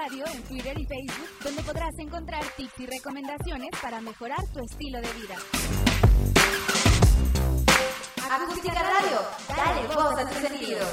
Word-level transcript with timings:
Radio 0.00 0.24
en 0.32 0.42
Twitter 0.44 0.78
y 0.78 0.86
Facebook, 0.86 1.28
donde 1.42 1.62
podrás 1.62 1.98
encontrar 1.98 2.44
tips 2.56 2.78
y 2.78 2.86
recomendaciones 2.86 3.70
para 3.82 4.00
mejorar 4.00 4.38
tu 4.52 4.60
estilo 4.60 5.00
de 5.00 5.08
vida. 5.14 5.34
Acústica 8.30 8.80
Radio, 8.80 9.18
dale 9.48 9.86
voz 9.88 10.18
a 10.18 10.28
tus 10.28 10.38
sentidos. 10.38 10.88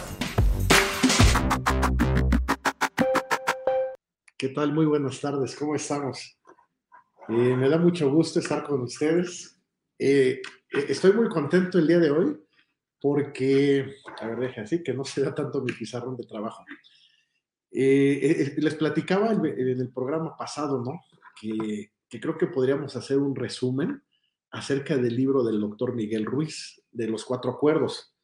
¿Qué 4.37 4.49
tal? 4.49 4.73
Muy 4.73 4.87
buenas 4.87 5.21
tardes, 5.21 5.55
¿cómo 5.55 5.75
estamos? 5.75 6.39
Eh, 7.29 7.55
me 7.55 7.69
da 7.69 7.77
mucho 7.77 8.09
gusto 8.09 8.39
estar 8.39 8.63
con 8.63 8.81
ustedes. 8.81 9.61
Eh, 9.99 10.41
eh, 10.73 10.85
estoy 10.89 11.13
muy 11.13 11.29
contento 11.29 11.77
el 11.77 11.87
día 11.87 11.99
de 11.99 12.09
hoy 12.09 12.37
porque, 12.99 13.97
a 14.19 14.27
ver, 14.27 14.39
deja 14.39 14.61
así 14.61 14.81
que 14.81 14.95
no 14.95 15.05
se 15.05 15.21
da 15.21 15.35
tanto 15.35 15.61
mi 15.61 15.73
pizarrón 15.73 16.17
de 16.17 16.25
trabajo. 16.25 16.65
Les 17.75 18.75
platicaba 18.75 19.31
en, 19.33 19.45
el 19.45 19.89
programa 19.89 20.35
pasado, 20.37 20.81
¿no? 20.83 21.01
Que, 21.39 21.91
creo 22.21 22.37
que 22.37 22.47
podríamos 22.47 22.95
hacer 22.95 23.17
un 23.17 23.35
resumen 23.35 24.01
acerca 24.51 24.95
del 24.95 25.17
libro 25.17 25.43
del 25.43 25.59
doctor 25.59 25.93
Miguel 25.93 26.25
Ruiz, 26.25 26.81
de 26.91 27.07
los 27.09 27.25
cuatro 27.25 27.51
acuerdos. 27.51 28.15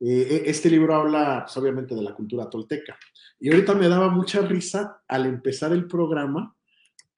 este 0.00 0.70
libro 0.70 0.94
habla, 0.94 1.42
pues, 1.44 1.56
obviamente, 1.58 1.94
de 1.94 2.02
la 2.02 2.14
cultura 2.14 2.48
tolteca. 2.48 2.96
Y 3.38 3.50
ahorita 3.50 3.74
me 3.74 3.88
daba 3.88 4.08
mucha 4.08 4.40
risa 4.40 5.02
al 5.06 5.26
empezar 5.26 5.72
el 5.72 5.86
programa 5.86 6.56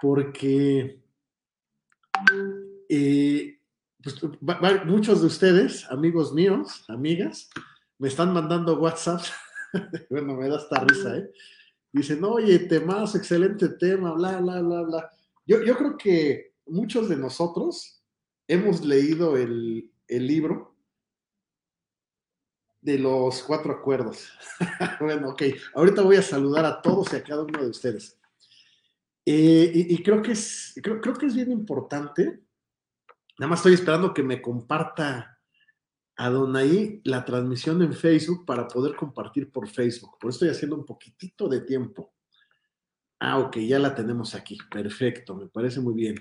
porque 0.00 1.00
eh, 2.88 3.58
pues, 4.02 4.20
muchos 4.86 5.20
de 5.20 5.26
ustedes, 5.26 5.90
amigos 5.90 6.32
míos, 6.32 6.84
amigas, 6.88 7.50
me 7.98 8.08
están 8.08 8.32
mandando 8.32 8.78
WhatsApp. 8.78 9.22
bueno, 10.10 10.34
me 10.34 10.48
da 10.48 10.56
esta 10.56 10.80
risa, 10.80 11.18
¿eh? 11.18 11.30
Dicen, 11.96 12.22
oye, 12.24 12.58
temas, 12.58 13.14
excelente 13.14 13.70
tema, 13.70 14.12
bla, 14.12 14.38
bla, 14.38 14.60
bla, 14.60 14.82
bla. 14.82 15.10
Yo, 15.46 15.62
yo 15.62 15.76
creo 15.78 15.96
que 15.96 16.52
muchos 16.66 17.08
de 17.08 17.16
nosotros 17.16 18.02
hemos 18.46 18.84
leído 18.84 19.36
el, 19.36 19.90
el 20.06 20.26
libro 20.26 20.76
de 22.82 22.98
los 22.98 23.42
cuatro 23.42 23.72
acuerdos. 23.72 24.28
bueno, 25.00 25.30
ok, 25.30 25.42
ahorita 25.74 26.02
voy 26.02 26.16
a 26.16 26.22
saludar 26.22 26.66
a 26.66 26.82
todos 26.82 27.12
y 27.14 27.16
a 27.16 27.24
cada 27.24 27.44
uno 27.44 27.62
de 27.62 27.70
ustedes. 27.70 28.18
Eh, 29.24 29.72
y, 29.74 30.02
creo, 30.02 30.20
que 30.20 30.32
es, 30.32 30.78
creo, 30.82 31.00
que 31.00 31.26
es 31.26 31.34
bien 31.34 31.50
importante. 31.50 32.42
Nada 33.38 33.50
más 33.50 33.60
estoy 33.60 33.72
esperando 33.72 34.12
que 34.12 34.22
me 34.22 34.42
comparta 34.42 35.35
a 36.16 36.30
Donaí 36.30 37.00
la 37.04 37.24
transmisión 37.24 37.82
en 37.82 37.92
Facebook 37.92 38.44
para 38.46 38.66
poder 38.68 38.96
compartir 38.96 39.50
por 39.50 39.68
Facebook. 39.68 40.18
Por 40.18 40.30
eso 40.30 40.36
estoy 40.36 40.48
haciendo 40.50 40.76
un 40.76 40.84
poquitito 40.84 41.48
de 41.48 41.60
tiempo. 41.60 42.14
Ah, 43.20 43.38
ok, 43.38 43.58
ya 43.58 43.78
la 43.78 43.94
tenemos 43.94 44.34
aquí. 44.34 44.58
Perfecto, 44.70 45.34
me 45.34 45.48
parece 45.48 45.80
muy 45.80 45.94
bien. 45.94 46.16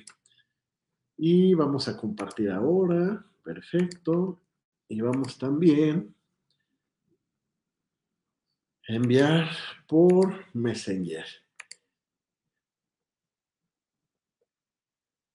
Y 1.18 1.54
vamos 1.54 1.88
a 1.88 1.98
compartir 1.98 2.52
ahora. 2.52 3.26
Perfecto. 3.44 4.42
Y 4.88 5.02
vamos 5.02 5.38
también 5.38 6.16
Enviar 8.88 9.50
por 9.88 10.46
Messenger. 10.54 11.26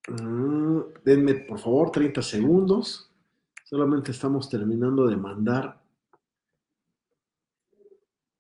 Ah, 0.09 0.85
denme 1.05 1.35
por 1.35 1.59
favor 1.59 1.91
30 1.91 2.23
segundos. 2.23 3.10
Solamente 3.71 4.11
estamos 4.11 4.49
terminando 4.49 5.07
de 5.07 5.17
mandar 5.17 5.81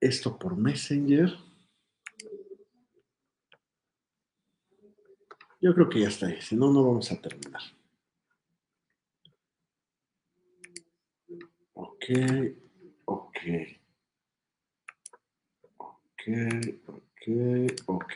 esto 0.00 0.36
por 0.36 0.56
Messenger. 0.56 1.32
Yo 5.60 5.72
creo 5.72 5.88
que 5.88 6.00
ya 6.00 6.08
está 6.08 6.26
ahí, 6.26 6.40
si 6.40 6.56
no, 6.56 6.72
no 6.72 6.82
vamos 6.84 7.12
a 7.12 7.20
terminar. 7.22 7.62
Ok, 11.74 12.04
ok. 13.04 13.38
Ok, 15.78 16.22
ok, 16.88 17.22
ok. 17.86 18.12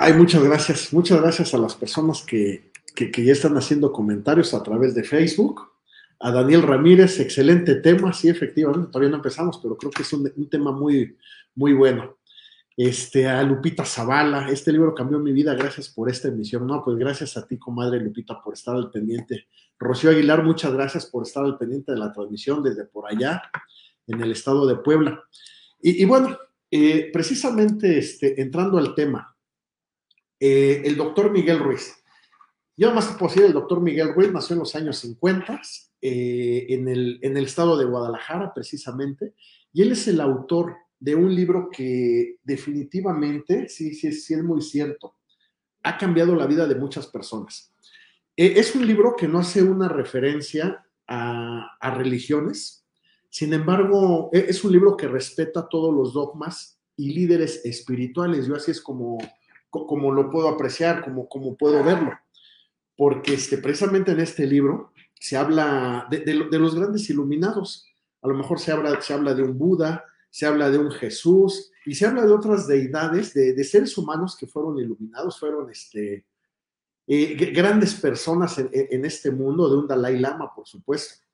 Ay, 0.00 0.14
muchas 0.14 0.42
gracias. 0.42 0.92
Muchas 0.92 1.20
gracias 1.20 1.54
a 1.54 1.58
las 1.58 1.74
personas 1.74 2.22
que, 2.22 2.70
ya 2.96 3.32
están 3.32 3.56
haciendo 3.56 3.92
comentarios 3.92 4.54
a 4.54 4.62
través 4.62 4.94
de 4.94 5.04
Facebook. 5.04 5.62
A 6.20 6.32
Daniel 6.32 6.62
Ramírez, 6.62 7.20
excelente 7.20 7.76
tema. 7.76 8.12
Sí, 8.12 8.28
efectivamente, 8.28 8.88
todavía 8.88 9.10
no 9.10 9.16
empezamos, 9.16 9.58
pero 9.62 9.76
creo 9.76 9.90
que 9.92 10.02
es 10.02 10.12
un, 10.12 10.30
un 10.36 10.48
tema 10.48 10.72
muy, 10.72 11.16
muy 11.54 11.72
bueno 11.72 12.18
este, 12.78 13.26
a 13.26 13.42
Lupita 13.42 13.84
Zavala, 13.84 14.48
este 14.50 14.70
libro 14.70 14.94
cambió 14.94 15.18
mi 15.18 15.32
vida, 15.32 15.52
gracias 15.54 15.88
por 15.88 16.08
esta 16.08 16.28
emisión. 16.28 16.64
No, 16.64 16.84
pues 16.84 16.96
gracias 16.96 17.36
a 17.36 17.44
ti, 17.44 17.58
comadre 17.58 17.98
Lupita, 17.98 18.40
por 18.40 18.54
estar 18.54 18.76
al 18.76 18.92
pendiente. 18.92 19.48
Rocío 19.80 20.10
Aguilar, 20.10 20.44
muchas 20.44 20.72
gracias 20.72 21.06
por 21.06 21.24
estar 21.24 21.44
al 21.44 21.58
pendiente 21.58 21.90
de 21.90 21.98
la 21.98 22.12
transmisión 22.12 22.62
desde 22.62 22.84
por 22.84 23.10
allá, 23.10 23.42
en 24.06 24.22
el 24.22 24.30
estado 24.30 24.64
de 24.64 24.76
Puebla. 24.76 25.24
Y, 25.82 26.04
bueno, 26.04 26.38
eh, 26.70 27.10
precisamente 27.12 27.98
este, 27.98 28.40
entrando 28.40 28.78
al 28.78 28.94
tema, 28.94 29.36
eh, 30.40 30.82
el 30.84 30.96
doctor 30.96 31.30
Miguel 31.30 31.58
Ruiz. 31.58 31.94
Yo 32.76 32.94
más 32.94 33.08
que 33.08 33.18
posible, 33.18 33.48
el 33.48 33.54
doctor 33.54 33.80
Miguel 33.80 34.14
Ruiz 34.14 34.32
nació 34.32 34.54
en 34.54 34.60
los 34.60 34.74
años 34.76 34.98
50, 34.98 35.60
eh, 36.00 36.66
en, 36.68 36.88
el, 36.88 37.18
en 37.22 37.36
el 37.36 37.44
estado 37.44 37.76
de 37.76 37.84
Guadalajara, 37.84 38.54
precisamente, 38.54 39.34
y 39.72 39.82
él 39.82 39.92
es 39.92 40.06
el 40.06 40.20
autor 40.20 40.76
de 41.00 41.14
un 41.14 41.34
libro 41.34 41.68
que 41.70 42.36
definitivamente, 42.42 43.68
sí, 43.68 43.94
sí, 43.94 44.12
sí 44.12 44.34
es 44.34 44.42
muy 44.42 44.62
cierto, 44.62 45.16
ha 45.82 45.96
cambiado 45.96 46.34
la 46.34 46.46
vida 46.46 46.66
de 46.66 46.74
muchas 46.74 47.06
personas. 47.06 47.72
E, 48.36 48.58
es 48.58 48.74
un 48.74 48.86
libro 48.86 49.16
que 49.16 49.28
no 49.28 49.40
hace 49.40 49.62
una 49.62 49.88
referencia 49.88 50.84
a, 51.06 51.94
religiones, 51.96 52.84
sin 53.30 53.52
embargo, 53.54 54.30
e, 54.32 54.46
es 54.48 54.62
un 54.64 54.72
libro 54.72 54.96
que 54.96 55.08
respeta 55.08 55.68
todos 55.68 55.94
los 55.94 56.12
dogmas 56.12 56.80
y 56.96 57.12
líderes 57.12 57.64
espirituales. 57.64 58.46
Yo 58.46 58.56
así 58.56 58.70
es 58.70 58.80
como, 58.80 59.18
como 59.70 60.12
lo 60.12 60.30
puedo 60.30 60.48
apreciar, 60.48 61.04
como, 61.04 61.28
como 61.28 61.56
puedo 61.56 61.82
verlo. 61.84 62.12
Porque 62.96 63.34
este, 63.34 63.58
precisamente 63.58 64.12
en 64.12 64.20
este 64.20 64.46
libro 64.46 64.92
se 65.14 65.36
habla 65.36 66.06
de, 66.10 66.20
de, 66.20 66.58
los 66.58 66.74
grandes 66.74 67.08
iluminados. 67.10 67.86
A 68.22 68.28
lo 68.28 68.34
mejor 68.34 68.58
se 68.58 68.72
habla, 68.72 69.00
se 69.00 69.12
habla 69.12 69.34
de 69.34 69.42
un 69.42 69.56
Buda, 69.56 70.04
se 70.30 70.46
habla 70.46 70.70
de 70.70 70.78
un 70.78 70.90
Jesús 70.90 71.70
y 71.84 71.94
se 71.94 72.06
habla 72.06 72.24
de 72.24 72.32
otras 72.32 72.66
deidades, 72.66 73.32
de, 73.34 73.64
seres 73.64 73.96
humanos 73.96 74.36
que 74.36 74.46
fueron 74.46 74.78
iluminados, 74.78 75.38
fueron 75.38 75.70
este, 75.70 76.26
eh, 77.06 77.34
grandes 77.52 77.94
personas 77.94 78.58
en, 78.58 79.04
este 79.04 79.30
mundo, 79.30 79.70
de 79.70 79.78
un 79.78 79.86
Dalai 79.86 80.18
Lama, 80.18 80.52
por 80.54 80.66
supuesto. 80.66 81.24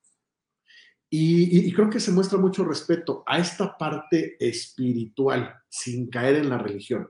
Y, 1.10 1.72
creo 1.72 1.90
que 1.90 2.00
se 2.00 2.10
muestra 2.10 2.38
mucho 2.38 2.64
respeto 2.64 3.22
a 3.26 3.38
esta 3.38 3.76
parte 3.76 4.36
espiritual, 4.40 5.54
sin 5.68 6.08
caer 6.08 6.36
en 6.36 6.50
la 6.50 6.58
religión. 6.58 7.08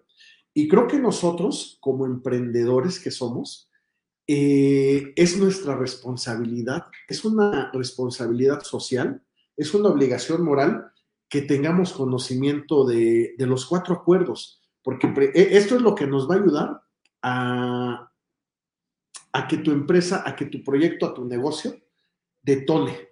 Y 0.55 0.69
creo 0.69 0.87
que 0.87 1.01
nosotros, 1.01 1.79
como 1.81 2.07
emprendedores 2.07 3.01
que 3.01 3.11
somos, 3.11 3.69
eh, 4.29 5.13
es 5.17 5.37
nuestra 5.37 5.77
responsabilidad, 5.77 6.87
es 7.09 7.25
una 7.25 7.73
responsabilidad 7.73 8.63
social, 8.63 9.21
es 9.57 9.75
una 9.75 9.89
obligación 9.91 10.43
moral 10.43 10.93
que 11.29 11.43
tengamos 11.43 11.93
conocimiento 11.93 12.87
de, 12.87 13.35
los 13.39 13.67
cuatro 13.67 13.97
acuerdos, 13.97 14.63
porque 14.83 15.09
e, 15.35 15.57
esto 15.59 15.75
es 15.75 15.83
lo 15.83 15.97
que 15.97 16.07
nos 16.07 16.31
va 16.31 16.37
a 16.37 16.39
ayudar 16.39 16.83
a, 17.23 18.13
a 19.33 19.49
que 19.49 19.57
tu 19.57 19.73
empresa, 19.73 20.23
a 20.25 20.37
que 20.37 20.47
tu 20.47 20.63
proyecto, 20.63 21.07
a 21.07 21.15
tu 21.15 21.25
negocio 21.25 21.77
detone. 22.41 23.09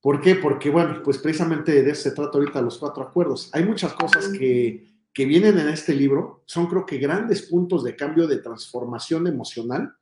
¿Por 0.00 0.20
qué? 0.20 0.34
Porque, 0.34 0.68
bueno, 0.68 1.00
pues 1.02 1.18
precisamente 1.18 1.82
de 1.82 1.90
eso 1.90 2.02
se 2.02 2.10
trata 2.10 2.36
ahorita 2.36 2.60
los 2.60 2.78
cuatro 2.78 3.04
acuerdos. 3.04 3.48
Hay 3.54 3.64
muchas 3.64 3.94
cosas 3.94 4.28
que, 4.28 4.93
vienen 5.16 5.58
en 5.58 5.68
este 5.68 5.94
libro, 5.94 6.42
son 6.46 6.66
creo 6.66 6.84
que 6.84 6.98
grandes 6.98 7.42
puntos 7.42 7.84
de 7.84 7.94
cambio, 7.94 8.26
de 8.26 8.38
transformación 8.38 9.26
emocional 9.26 9.94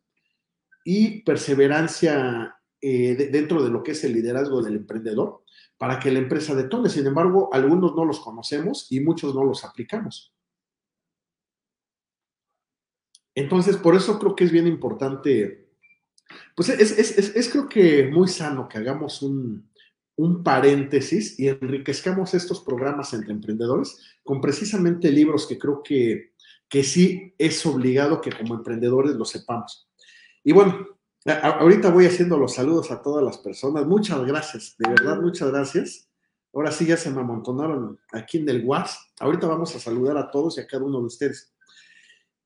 y 0.85 1.21
perseverancia 1.23 2.57
eh, 2.81 3.29
dentro 3.31 3.63
de 3.63 3.71
lo 3.71 3.83
que 3.83 3.93
es 3.93 4.03
el 4.05 4.15
liderazgo 4.15 4.63
del 4.63 4.77
emprendedor 4.77 5.45
para 5.77 5.99
que 6.01 6.11
la 6.11 6.19
empresa 6.19 6.55
detone. 6.55 6.89
Sin 6.89 7.07
embargo, 7.07 7.51
algunos 7.53 7.95
no 7.95 8.05
los 8.05 8.21
conocemos 8.21 8.87
y 8.91 9.01
muchos 9.01 9.35
no 9.35 9.45
los 9.45 9.65
aplicamos. 9.65 10.35
Entonces, 13.35 13.77
por 13.77 13.95
eso 13.95 14.19
creo 14.19 14.35
que 14.35 14.45
es 14.45 14.53
bien 14.53 14.67
importante, 14.67 15.71
pues 16.55 16.69
es, 16.69 17.49
creo 17.51 17.69
que 17.69 18.09
muy 18.09 18.29
sano 18.29 18.69
que 18.69 18.79
hagamos 18.79 19.23
un, 19.23 19.72
paréntesis 20.45 21.39
y 21.39 21.49
enriquezcamos 21.49 22.35
estos 22.35 22.61
programas 22.61 23.13
entre 23.15 23.33
emprendedores 23.33 23.99
con 24.23 24.41
precisamente 24.41 25.11
libros 25.11 25.47
que 25.47 25.59
creo 25.59 25.83
que, 25.83 26.33
que 26.69 26.85
sí 26.85 27.35
es 27.39 27.65
obligado 27.67 28.21
que 28.21 28.33
como 28.33 28.55
emprendedores 28.55 29.17
lo 29.17 29.25
sepamos. 29.25 29.89
Y 30.45 30.53
bueno, 30.53 30.87
Ahorita 31.25 31.89
voy 31.91 32.07
haciendo 32.07 32.37
los 32.37 32.55
saludos 32.55 32.91
a 32.91 33.01
todas 33.01 33.23
las 33.23 33.39
personas. 33.39 33.87
Muchas 33.87 34.27
gracias, 34.27 34.75
de 34.77 34.91
verdad, 34.91 35.23
muchas 35.23 35.53
gracias 35.53 36.09
Ahora 36.55 36.71
sí 36.71 36.85
ya 36.87 36.97
se 36.97 37.11
me 37.11 37.21
amontonaron 37.21 37.99
aquí 38.13 38.39
en 38.39 38.49
el 38.49 38.65
WhatsApp. 38.65 39.01
Ahorita 39.21 39.47
vamos 39.47 39.75
a 39.75 39.81
saludar 39.81 40.19
a 40.19 40.31
todos 40.31 40.59
y 40.59 40.61
a 40.61 40.67
cada 40.67 40.85
uno 40.85 41.01
de 41.01 41.07
ustedes. 41.07 41.53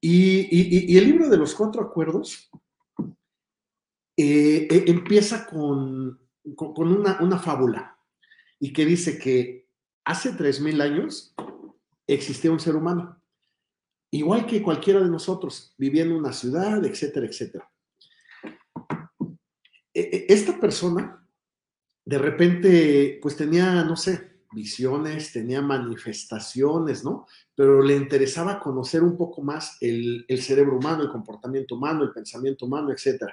Y, 0.00 0.96
el 0.96 1.04
libro 1.04 1.28
de 1.28 1.36
los 1.36 1.54
cuatro 1.54 1.82
acuerdos 1.82 2.48
eh, 4.16 4.68
eh, 4.70 4.84
empieza 4.86 5.46
con, 5.46 6.20
con, 6.54 6.92
una, 6.92 7.18
una, 7.20 7.38
fábula 7.38 7.98
y 8.60 8.72
que 8.72 8.84
dice 8.84 9.18
que 9.18 9.68
hace 10.04 10.32
tres 10.32 10.60
mil 10.60 10.80
años 10.80 11.34
existía 12.06 12.52
un 12.52 12.60
ser 12.60 12.76
humano, 12.76 13.20
igual 14.10 14.46
que 14.46 14.62
cualquiera 14.62 15.00
de 15.00 15.08
nosotros, 15.08 15.74
vivía 15.76 16.04
en 16.04 16.12
una 16.12 16.32
ciudad, 16.32 16.84
etcétera, 16.84 17.26
etcétera. 17.26 17.70
E, 19.92 20.00
e, 20.00 20.26
esta 20.28 20.60
persona 20.60 21.26
de 22.06 22.18
repente, 22.18 23.18
pues 23.20 23.36
tenía, 23.36 23.82
no 23.82 23.96
sé, 23.96 24.36
visiones, 24.52 25.32
tenía 25.32 25.60
manifestaciones, 25.60 27.04
¿no? 27.04 27.26
Pero 27.54 27.82
le 27.82 27.96
interesaba 27.96 28.60
conocer 28.60 29.02
un 29.02 29.16
poco 29.16 29.42
más 29.42 29.76
el, 29.80 30.24
cerebro 30.40 30.78
humano, 30.78 31.02
el 31.02 31.10
comportamiento 31.10 31.74
humano, 31.74 32.04
el 32.04 32.12
pensamiento 32.12 32.66
humano, 32.66 32.92
etc. 32.92 33.24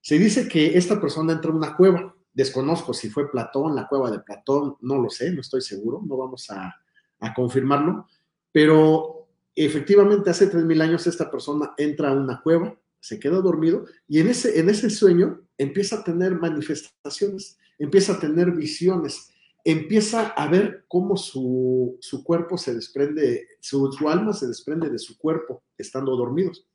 Se 0.00 0.18
dice 0.18 0.48
que 0.48 0.78
esta 0.78 0.98
persona 0.98 1.34
entró 1.34 1.50
en 1.50 1.58
una 1.58 1.76
cueva. 1.76 2.16
Desconozco 2.40 2.94
si 2.94 3.10
fue 3.10 3.30
Platón, 3.30 3.74
la 3.74 3.86
cueva 3.86 4.10
de 4.10 4.20
Platón, 4.20 4.76
no 4.80 4.98
lo 4.98 5.10
sé, 5.10 5.30
no 5.32 5.40
estoy 5.40 5.60
seguro, 5.60 6.02
no 6.06 6.16
vamos 6.16 6.50
a, 6.50 6.74
a 7.20 7.34
confirmarlo, 7.34 8.06
pero 8.52 9.28
efectivamente 9.54 10.30
hace 10.30 10.50
3.000 10.50 10.82
años 10.82 11.06
esta 11.06 11.30
persona 11.30 11.74
entra 11.76 12.10
a 12.10 12.12
una 12.12 12.40
cueva, 12.40 12.78
se 12.98 13.18
queda 13.18 13.40
dormido 13.40 13.84
y 14.08 14.20
en 14.20 14.28
ese, 14.28 14.58
en 14.58 14.68
ese 14.68 14.90
sueño 14.90 15.40
empieza 15.58 15.96
a 15.96 16.04
tener 16.04 16.34
manifestaciones 16.34 17.58
empieza 17.80 18.12
a 18.12 18.20
tener 18.20 18.52
visiones, 18.52 19.30
empieza 19.64 20.28
a 20.28 20.48
ver 20.48 20.84
cómo 20.86 21.16
su, 21.16 21.98
cuerpo 22.22 22.56
se 22.56 22.74
desprende, 22.74 23.48
su, 23.60 23.90
alma 24.06 24.32
se 24.32 24.46
desprende 24.46 24.90
de 24.90 24.98
su 24.98 25.18
cuerpo 25.18 25.64
estando 25.76 26.14
dormidos. 26.14 26.66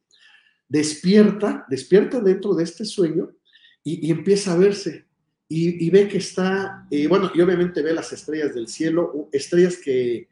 Despierta, 0.67 1.65
despierta 1.69 2.19
dentro 2.19 2.55
de 2.55 2.63
este 2.63 2.85
sueño 2.85 3.29
y, 3.83 4.11
empieza 4.11 4.53
a 4.53 4.57
verse 4.57 5.05
y, 5.47 5.89
ve 5.91 6.07
que 6.07 6.17
está, 6.17 6.87
eh, 6.89 7.07
bueno, 7.07 7.31
y 7.33 7.41
obviamente 7.41 7.83
ve 7.83 7.93
las 7.93 8.11
estrellas 8.11 8.55
del 8.55 8.67
cielo, 8.67 9.29
estrellas 9.31 9.77
que 9.77 10.27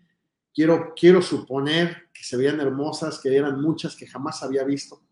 quiero, 0.54 0.94
quiero 0.96 1.22
suponer 1.22 2.10
que 2.14 2.24
se 2.24 2.38
veían 2.38 2.60
hermosas, 2.60 3.20
que 3.20 3.36
eran 3.36 3.62
muchas 3.62 3.96
que 3.96 4.08
jamás 4.08 4.42
había 4.42 4.64
visto. 4.64 5.04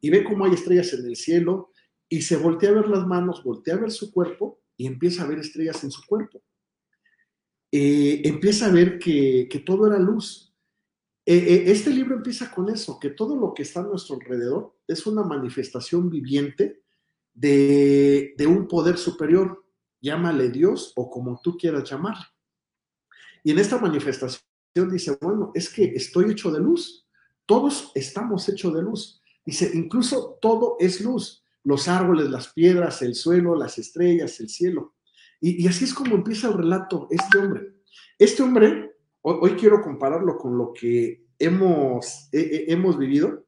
Y 0.00 0.10
ve 0.10 0.24
cómo 0.24 0.44
hay 0.44 0.52
estrellas 0.52 0.92
en 0.92 1.06
el 1.06 1.16
cielo 1.16 1.72
y 2.08 2.22
se 2.22 2.36
voltea 2.36 2.70
a 2.70 2.74
ver 2.74 2.88
las 2.88 3.06
manos, 3.06 3.42
voltea 3.42 3.74
a 3.74 3.78
ver 3.78 3.90
su 3.90 4.12
cuerpo 4.12 4.60
y 4.76 4.86
empieza 4.86 5.22
a 5.22 5.26
ver 5.26 5.38
estrellas 5.38 5.82
en 5.84 5.90
su 5.90 6.04
cuerpo. 6.06 6.42
Eh, 7.72 8.22
empieza 8.24 8.66
a 8.66 8.72
ver 8.72 8.98
que, 8.98 9.48
todo 9.64 9.86
era 9.86 9.98
luz. 9.98 10.54
Eh, 11.24 11.36
eh, 11.36 11.64
este 11.66 11.90
libro 11.90 12.16
empieza 12.16 12.50
con 12.50 12.68
eso, 12.68 12.98
que 13.00 13.10
todo 13.10 13.36
lo 13.36 13.52
que 13.52 13.62
está 13.62 13.80
a 13.80 13.84
nuestro 13.84 14.16
alrededor 14.16 14.76
es 14.86 15.06
una 15.06 15.24
manifestación 15.24 16.08
viviente 16.08 16.82
de, 17.36 18.34
un 18.48 18.66
poder 18.66 18.98
superior. 18.98 19.64
Llámale 20.00 20.50
Dios 20.50 20.92
o 20.96 21.08
como 21.10 21.40
tú 21.42 21.56
quieras 21.56 21.88
llamarle. 21.88 22.24
Y 23.44 23.52
en 23.52 23.58
esta 23.58 23.78
manifestación 23.78 24.42
dice, 24.90 25.16
bueno, 25.20 25.52
es 25.54 25.68
que 25.68 25.84
estoy 25.84 26.30
hecho 26.30 26.50
de 26.50 26.60
luz. 26.60 27.06
Todos 27.46 27.92
estamos 27.94 28.48
hechos 28.48 28.74
de 28.74 28.82
luz. 28.82 29.22
Dice, 29.44 29.70
incluso 29.74 30.38
todo 30.40 30.76
es 30.80 31.00
luz 31.00 31.44
los 31.66 31.88
árboles, 31.88 32.30
las 32.30 32.52
piedras, 32.52 33.02
el 33.02 33.16
suelo, 33.16 33.56
las 33.56 33.76
estrellas, 33.78 34.38
el 34.38 34.48
cielo. 34.48 34.94
Y, 35.40 35.66
así 35.66 35.84
es 35.84 35.92
como 35.92 36.14
empieza 36.14 36.46
el 36.46 36.54
relato 36.54 37.08
este 37.10 37.38
hombre. 37.38 37.74
Este 38.18 38.42
hombre, 38.44 38.96
hoy, 39.22 39.50
quiero 39.52 39.82
compararlo 39.82 40.38
con 40.38 40.56
lo 40.56 40.72
que 40.72 41.26
hemos, 41.38 42.28
hemos 42.32 42.96
vivido. 42.96 43.46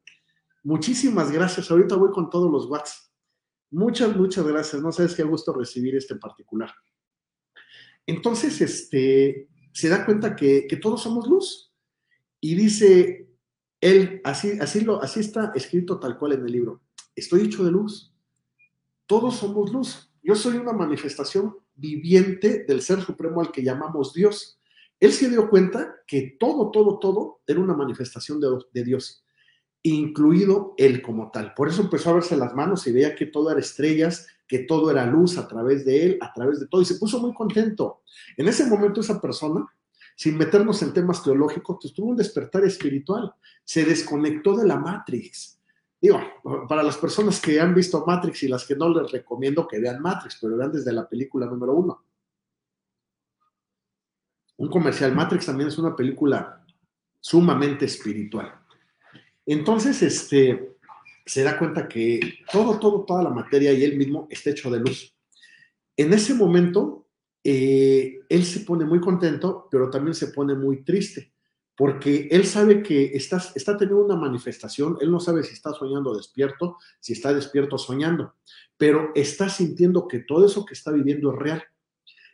Muchísimas 0.64 1.30
gracias. 1.30 1.70
Ahorita 1.70 1.94
voy 1.94 2.10
con 2.10 2.28
todos 2.28 2.50
los 2.50 2.66
watts. 2.66 3.07
Muchas, 3.70 4.16
muchas 4.16 4.46
gracias. 4.46 4.82
No 4.82 4.92
sabes 4.92 5.14
qué 5.14 5.22
gusto 5.22 5.52
recibir 5.52 5.96
este 5.96 6.16
particular. 6.16 6.72
Entonces, 8.06 8.60
este, 8.60 9.48
se 9.72 9.88
da 9.88 10.04
cuenta 10.06 10.34
que, 10.34 10.66
que 10.66 10.76
todos 10.76 11.02
somos 11.02 11.28
luz. 11.28 11.72
Y 12.40 12.54
dice 12.54 13.28
él, 13.80 14.20
así, 14.24 14.58
así, 14.60 14.80
lo, 14.80 15.02
así 15.02 15.20
está 15.20 15.52
escrito 15.54 15.98
tal 15.98 16.18
cual 16.18 16.32
en 16.32 16.44
el 16.44 16.52
libro 16.52 16.82
estoy 17.18 17.42
hecho 17.42 17.64
de 17.64 17.70
luz. 17.70 18.14
Todos 19.06 19.36
somos 19.36 19.72
luz. 19.72 20.12
Yo 20.22 20.34
soy 20.34 20.56
una 20.56 20.72
manifestación 20.72 21.56
viviente 21.74 22.64
del 22.66 22.82
ser 22.82 23.02
supremo 23.02 23.40
al 23.40 23.50
que 23.50 23.62
llamamos 23.62 24.12
Dios. 24.12 24.60
Él 25.00 25.12
se 25.12 25.28
dio 25.28 25.48
cuenta 25.48 25.96
que 26.06 26.36
todo, 26.38 26.70
todo, 26.70 26.98
todo 26.98 27.40
era 27.46 27.60
una 27.60 27.74
manifestación 27.74 28.40
de, 28.40 28.84
Dios, 28.84 29.24
incluido 29.94 30.74
él 30.76 31.02
como 31.02 31.30
tal. 31.30 31.54
Por 31.54 31.68
eso 31.68 31.82
empezó 31.82 32.10
a 32.10 32.14
verse 32.14 32.36
las 32.36 32.54
manos 32.54 32.86
y 32.86 32.92
veía 32.92 33.14
que 33.14 33.26
todo 33.26 33.50
era 33.50 33.60
estrellas, 33.60 34.26
que 34.46 34.60
todo 34.60 34.90
era 34.90 35.06
luz 35.06 35.38
a 35.38 35.46
través 35.46 35.84
de 35.84 36.04
él, 36.04 36.18
a 36.20 36.32
través 36.32 36.60
de 36.60 36.66
todo, 36.66 36.80
y 36.82 36.84
se 36.84 36.96
puso 36.96 37.20
muy 37.20 37.34
contento. 37.34 38.02
En 38.36 38.48
ese 38.48 38.66
momento 38.66 39.00
esa 39.00 39.20
persona, 39.20 39.66
sin 40.16 40.36
meternos 40.36 40.82
en 40.82 40.92
temas 40.92 41.22
teológicos, 41.22 41.78
pues, 41.80 41.94
tuvo 41.94 42.08
un 42.10 42.16
despertar 42.16 42.64
espiritual, 42.64 43.32
se 43.64 43.84
desconectó 43.84 44.56
de 44.56 44.66
la 44.66 44.76
Matrix, 44.76 45.58
Digo, 46.00 46.20
para 46.68 46.84
las 46.84 46.96
personas 46.96 47.40
que 47.40 47.60
han 47.60 47.74
visto 47.74 48.04
Matrix 48.06 48.44
y 48.44 48.48
las 48.48 48.64
que 48.64 48.76
no 48.76 48.88
les 48.88 49.10
recomiendo 49.10 49.66
que 49.66 49.80
vean 49.80 50.00
Matrix, 50.00 50.38
pero 50.40 50.56
vean 50.56 50.70
desde 50.70 50.92
la 50.92 51.08
película 51.08 51.46
número 51.46 51.74
uno. 51.74 52.04
Un 54.58 54.68
comercial 54.68 55.14
Matrix 55.14 55.46
también 55.46 55.68
es 55.68 55.78
una 55.78 55.96
película 55.96 56.64
sumamente 57.20 57.84
espiritual. 57.86 58.57
Entonces, 59.50 60.02
este, 60.02 60.76
se 61.24 61.42
da 61.42 61.58
cuenta 61.58 61.88
que 61.88 62.20
todo, 62.52 62.78
todo, 62.78 63.04
toda 63.06 63.22
la 63.22 63.30
materia 63.30 63.72
y 63.72 63.82
él 63.82 63.96
mismo 63.96 64.26
está 64.30 64.50
hecho 64.50 64.70
de 64.70 64.80
luz. 64.80 65.16
En 65.96 66.12
ese 66.12 66.34
momento, 66.34 67.08
eh, 67.42 68.20
él 68.28 68.44
se 68.44 68.60
pone 68.60 68.84
muy 68.84 69.00
contento, 69.00 69.66
pero 69.70 69.88
también 69.88 70.14
se 70.14 70.28
pone 70.28 70.54
muy 70.54 70.84
triste 70.84 71.32
porque 71.78 72.26
él 72.32 72.44
sabe 72.44 72.82
que 72.82 73.12
está, 73.14 73.40
está 73.54 73.76
teniendo 73.76 74.04
una 74.04 74.16
manifestación, 74.16 74.98
él 75.00 75.12
no 75.12 75.20
sabe 75.20 75.44
si 75.44 75.54
está 75.54 75.72
soñando 75.72 76.14
despierto, 76.14 76.76
si 76.98 77.12
está 77.12 77.32
despierto 77.32 77.78
soñando, 77.78 78.34
pero 78.76 79.12
está 79.14 79.48
sintiendo 79.48 80.08
que 80.08 80.18
todo 80.18 80.44
eso 80.44 80.66
que 80.66 80.74
está 80.74 80.90
viviendo 80.90 81.32
es 81.32 81.38
real. 81.38 81.62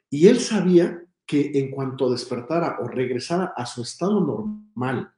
Y 0.09 0.29
él 0.29 0.41
sabía 0.41 1.05
que 1.27 1.53
en 1.57 1.71
cuanto 1.71 2.11
despertara 2.11 2.79
o 2.81 2.89
regresara 2.89 3.53
a 3.55 3.67
su 3.67 3.83
estado 3.83 4.19
normal 4.19 5.14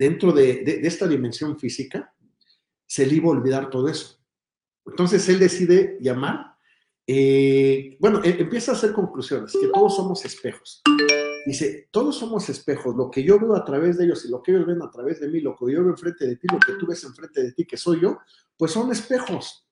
dentro 0.00 0.32
de, 0.32 0.80
esta 0.82 1.06
dimensión 1.06 1.58
física, 1.58 2.14
se 2.86 3.06
le 3.06 3.16
iba 3.16 3.26
a 3.26 3.32
olvidar 3.32 3.68
todo 3.68 3.86
eso. 3.86 4.18
Entonces 4.86 5.28
él 5.28 5.38
decide 5.38 5.98
llamar, 6.00 6.56
eh, 7.06 7.98
bueno, 8.00 8.22
e, 8.24 8.40
empieza 8.40 8.72
a 8.72 8.76
hacer 8.76 8.94
conclusiones, 8.94 9.52
que 9.52 9.68
todos 9.68 9.94
somos 9.94 10.24
espejos. 10.24 10.80
Dice, 11.44 11.88
todos 11.90 12.16
somos 12.16 12.48
espejos, 12.48 12.96
lo 12.96 13.10
que 13.10 13.22
yo 13.22 13.38
veo 13.38 13.54
a 13.54 13.62
través 13.62 13.98
de 13.98 14.06
ellos 14.06 14.24
y 14.24 14.30
lo 14.30 14.42
que 14.42 14.52
ellos 14.52 14.66
ven 14.66 14.80
a 14.80 14.90
través 14.90 15.20
de 15.20 15.28
mí, 15.28 15.40
lo 15.40 15.54
que 15.54 15.70
yo 15.70 15.82
veo 15.82 15.90
enfrente 15.90 16.26
de 16.26 16.36
ti, 16.36 16.46
lo 16.50 16.58
que 16.58 16.72
tú 16.80 16.86
ves 16.86 17.04
enfrente 17.04 17.42
de 17.42 17.52
ti, 17.52 17.66
que 17.66 17.76
soy 17.76 18.00
yo, 18.00 18.20
pues 18.56 18.72
son 18.72 18.90
espejos. 18.90 19.68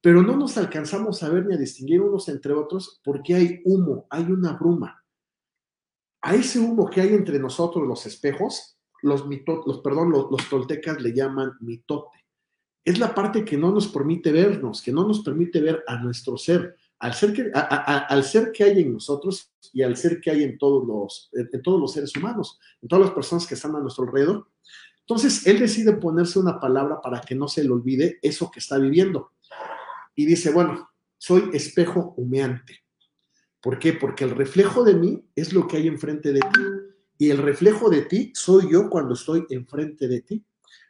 Pero 0.00 0.22
no 0.22 0.34
nos 0.34 0.56
alcanzamos 0.56 1.22
a 1.22 1.28
ver 1.28 1.44
ni 1.44 1.54
a 1.54 1.58
distinguir 1.58 2.00
unos 2.00 2.30
entre 2.30 2.54
otros 2.54 3.02
porque 3.04 3.34
hay 3.34 3.60
humo, 3.66 4.06
hay 4.08 4.24
una 4.24 4.54
bruma. 4.54 5.04
A 6.22 6.34
ese 6.34 6.58
humo 6.58 6.88
que 6.88 7.02
hay 7.02 7.08
entre 7.08 7.38
nosotros, 7.38 7.86
los 7.86 8.06
espejos, 8.06 8.77
los, 9.02 9.24
los, 9.66 9.78
perdón, 9.80 10.10
los, 10.10 10.48
toltecas 10.48 11.00
le 11.00 11.12
llaman 11.12 11.52
mitote. 11.60 12.24
Es 12.84 12.98
la 12.98 13.14
parte 13.14 13.44
que 13.44 13.56
no 13.56 13.70
nos 13.70 13.88
permite 13.88 14.32
vernos, 14.32 14.80
que 14.80 14.92
no 14.92 15.06
nos 15.06 15.20
permite 15.20 15.60
ver 15.60 15.84
a 15.86 15.96
nuestro 15.98 16.36
ser 16.36 16.76
al 17.00 17.14
ser 17.14 17.32
que, 17.32 17.50
al 17.54 18.24
ser 18.24 18.50
que 18.52 18.64
hay 18.64 18.80
en 18.80 18.94
nosotros 18.94 19.52
y 19.72 19.82
al 19.82 19.96
ser 19.96 20.20
que 20.20 20.30
hay 20.30 20.42
en 20.42 20.58
todos, 20.58 20.86
los, 20.86 21.30
en 21.32 21.62
todos 21.62 21.80
los 21.80 21.92
seres 21.92 22.14
humanos, 22.16 22.58
en 22.82 22.88
todas 22.88 23.06
las 23.06 23.14
personas 23.14 23.46
que 23.46 23.54
están 23.54 23.76
a 23.76 23.80
nuestro 23.80 24.04
alrededor. 24.04 24.48
Entonces, 25.00 25.46
él 25.46 25.60
decide 25.60 25.92
ponerse 25.92 26.38
una 26.38 26.60
palabra 26.60 27.00
para 27.00 27.20
que 27.20 27.34
no 27.34 27.48
se 27.48 27.62
le 27.62 27.70
olvide 27.70 28.18
eso 28.20 28.50
que 28.50 28.58
está 28.58 28.78
viviendo. 28.78 29.32
Y 30.14 30.26
dice, 30.26 30.50
bueno, 30.50 30.90
soy 31.16 31.50
espejo 31.52 32.14
humeante. 32.16 32.80
¿Por 33.60 33.78
qué? 33.78 33.92
Porque 33.92 34.24
el 34.24 34.30
reflejo 34.30 34.84
de 34.84 34.94
mí 34.94 35.24
es 35.34 35.52
lo 35.52 35.66
que 35.66 35.76
hay 35.76 35.86
enfrente 35.86 36.32
de 36.32 36.40
ti. 36.40 36.60
Y 37.18 37.30
el 37.30 37.38
reflejo 37.38 37.90
de 37.90 38.02
ti 38.02 38.32
soy 38.34 38.70
yo 38.70 38.88
cuando 38.88 39.14
estoy 39.14 39.44
enfrente 39.50 40.06
de 40.06 40.22
ti. 40.22 40.44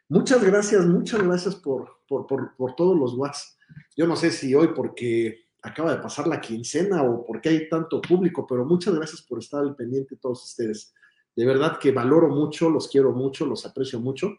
Muchas 0.07 0.43
gracias, 0.43 0.85
muchas 0.85 1.21
gracias 1.23 1.55
por, 1.55 2.01
por, 2.07 2.27
por, 2.27 2.55
por 2.55 2.75
todos 2.75 2.97
los 2.97 3.15
WhatsApp. 3.15 3.59
Yo 3.97 4.07
no 4.07 4.15
sé 4.15 4.31
si 4.31 4.53
hoy 4.55 4.69
porque 4.75 5.49
acaba 5.61 5.95
de 5.95 6.01
pasar 6.01 6.27
la 6.27 6.39
quincena 6.39 7.03
o 7.03 7.25
por 7.25 7.41
qué 7.41 7.49
hay 7.49 7.69
tanto 7.69 8.01
público, 8.01 8.45
pero 8.47 8.65
muchas 8.65 8.95
gracias 8.95 9.21
por 9.21 9.39
estar 9.39 9.61
al 9.61 9.75
pendiente 9.75 10.15
todos 10.15 10.43
ustedes. 10.43 10.93
De 11.35 11.45
verdad 11.45 11.77
que 11.79 11.91
valoro 11.91 12.29
mucho, 12.29 12.69
los 12.69 12.87
quiero 12.87 13.11
mucho, 13.11 13.45
los 13.45 13.65
aprecio 13.65 13.99
mucho 13.99 14.37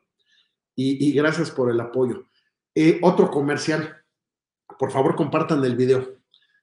y, 0.75 1.13
gracias 1.13 1.51
por 1.51 1.71
el 1.71 1.81
apoyo. 1.81 2.25
Eh, 2.75 2.99
otro 3.03 3.31
comercial, 3.31 3.97
por 4.79 4.91
favor 4.91 5.15
compartan 5.15 5.65
el 5.65 5.77
video. 5.77 6.17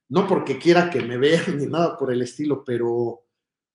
No 0.09 0.27
porque 0.27 0.57
quiera 0.57 0.89
que 0.89 1.01
me 1.01 1.17
vean 1.17 1.43
ni 1.57 1.65
nada 1.67 1.97
por 1.97 2.11
el 2.11 2.21
estilo, 2.21 2.63
pero 2.63 3.26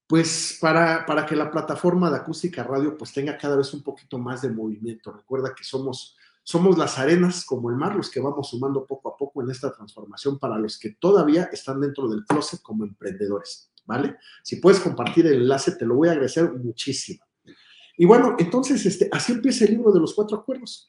pues 0.06 0.58
para, 0.60 1.06
para 1.06 1.24
que 1.24 1.36
la 1.36 1.50
plataforma 1.50 2.10
de 2.10 2.18
acústica 2.18 2.62
radio 2.62 2.96
pues 2.96 3.12
tenga 3.12 3.38
cada 3.38 3.56
vez 3.56 3.72
un 3.72 3.82
poquito 3.82 4.18
más 4.18 4.42
de 4.42 4.50
movimiento. 4.50 5.12
Recuerda 5.12 5.54
que 5.54 5.64
somos, 5.64 6.16
somos 6.42 6.76
las 6.76 6.98
arenas 6.98 7.44
como 7.44 7.70
el 7.70 7.76
mar, 7.76 7.94
los 7.94 8.10
que 8.10 8.20
vamos 8.20 8.50
sumando 8.50 8.86
poco 8.86 9.08
a 9.08 9.16
poco 9.16 9.42
en 9.42 9.50
esta 9.50 9.72
transformación 9.72 10.38
para 10.38 10.58
los 10.58 10.78
que 10.78 10.90
todavía 10.90 11.44
están 11.52 11.80
dentro 11.80 12.08
del 12.08 12.24
closet 12.24 12.60
como 12.62 12.84
emprendedores, 12.84 13.70
¿vale? 13.86 14.16
Si 14.42 14.56
puedes 14.56 14.80
compartir 14.80 15.26
el 15.26 15.42
enlace, 15.42 15.76
te 15.76 15.86
lo 15.86 15.94
voy 15.94 16.08
a 16.08 16.12
agradecer 16.12 16.52
muchísimo. 16.52 17.24
Y 17.96 18.04
bueno, 18.04 18.36
entonces 18.38 18.84
este, 18.86 19.08
así 19.12 19.32
empieza 19.32 19.64
el 19.64 19.72
libro 19.72 19.92
de 19.92 20.00
los 20.00 20.14
cuatro 20.14 20.38
acuerdos, 20.38 20.88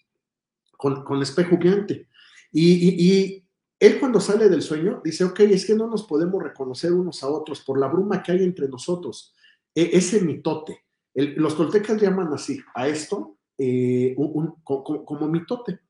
con, 0.77 1.03
con 1.03 1.21
espejo 1.21 1.57
gigante. 1.59 2.07
Y, 2.51 3.07
y, 3.09 3.42
él 3.83 3.99
cuando 3.99 4.21
sale 4.21 4.47
del 4.47 4.61
sueño 4.61 5.01
dice, 5.03 5.25
ok, 5.25 5.41
es 5.41 5.65
que 5.65 5.75
no 5.75 5.87
nos 5.87 6.03
podemos 6.03 6.41
reconocer 6.41 6.93
unos 6.93 7.21
a 7.21 7.27
otros 7.27 7.59
por 7.59 7.77
la 7.77 7.87
bruma 7.89 8.23
que 8.23 8.31
hay 8.31 8.41
entre 8.41 8.69
nosotros, 8.69 9.35
e, 9.75 9.89
ese 9.91 10.21
mitote. 10.21 10.85
los 11.13 11.57
toltecas 11.57 12.01
llaman 12.01 12.31
así 12.31 12.61
a 12.73 12.87
esto 12.87 13.39
eh, 13.57 14.15
como, 14.63 15.27
mitote. 15.27 15.81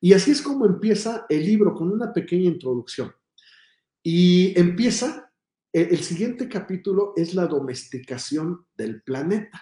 Y 0.00 0.12
así 0.12 0.30
es 0.30 0.42
como 0.42 0.64
empieza 0.64 1.26
el 1.28 1.44
libro 1.44 1.74
con 1.74 1.90
una 1.90 2.12
pequeña 2.12 2.48
introducción. 2.48 3.12
Y 4.00 4.56
empieza, 4.56 5.32
el, 5.72 5.88
el 5.88 5.98
siguiente 5.98 6.48
capítulo 6.48 7.14
es 7.16 7.34
la 7.34 7.48
domesticación 7.48 8.64
del 8.76 9.02
planeta. 9.02 9.60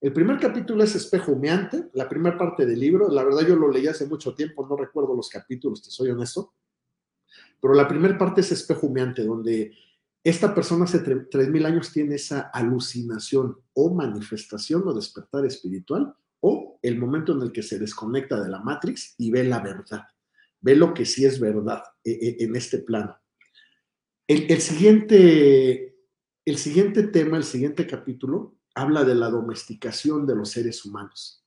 El 0.00 0.12
primer 0.12 0.38
capítulo 0.38 0.84
es 0.84 0.94
espejo 0.94 1.32
humeante, 1.32 1.88
la 1.94 2.08
primera 2.08 2.38
parte 2.38 2.66
del 2.66 2.78
libro. 2.78 3.08
La 3.08 3.24
verdad 3.24 3.44
yo 3.48 3.56
lo 3.56 3.68
leí 3.68 3.88
hace 3.88 4.06
mucho 4.06 4.32
tiempo, 4.32 4.64
no 4.64 4.76
recuerdo 4.76 5.16
los 5.16 5.28
capítulos, 5.28 5.82
te 5.82 5.90
soy 5.90 6.10
honesto. 6.10 6.54
Pero 7.66 7.74
la 7.74 7.88
primera 7.88 8.16
parte 8.16 8.42
es 8.42 8.52
espejo 8.52 8.86
humeante, 8.86 9.24
donde 9.24 9.72
esta 10.22 10.54
persona 10.54 10.84
hace 10.84 11.02
3.000 11.02 11.66
años 11.66 11.90
tiene 11.90 12.14
esa 12.14 12.42
alucinación 12.52 13.58
o 13.72 13.92
manifestación 13.92 14.86
o 14.86 14.94
despertar 14.94 15.44
espiritual 15.44 16.14
o 16.38 16.78
el 16.80 16.96
momento 16.96 17.32
en 17.32 17.42
el 17.42 17.50
que 17.50 17.64
se 17.64 17.80
desconecta 17.80 18.40
de 18.40 18.50
la 18.50 18.60
Matrix 18.60 19.16
y 19.18 19.32
ve 19.32 19.42
la 19.42 19.58
verdad, 19.58 20.02
ve 20.60 20.76
lo 20.76 20.94
que 20.94 21.04
sí 21.04 21.24
es 21.24 21.40
verdad 21.40 21.82
e, 22.04 22.12
e, 22.12 22.44
en 22.44 22.54
este 22.54 22.78
plano. 22.78 23.18
El, 24.28 24.60
siguiente, 24.60 25.96
el 26.44 26.58
siguiente 26.58 27.02
tema, 27.08 27.36
el 27.36 27.42
siguiente 27.42 27.84
capítulo, 27.84 28.60
habla 28.76 29.02
de 29.02 29.16
la 29.16 29.28
domesticación 29.28 30.24
de 30.24 30.36
los 30.36 30.52
seres 30.52 30.84
humanos. 30.84 31.44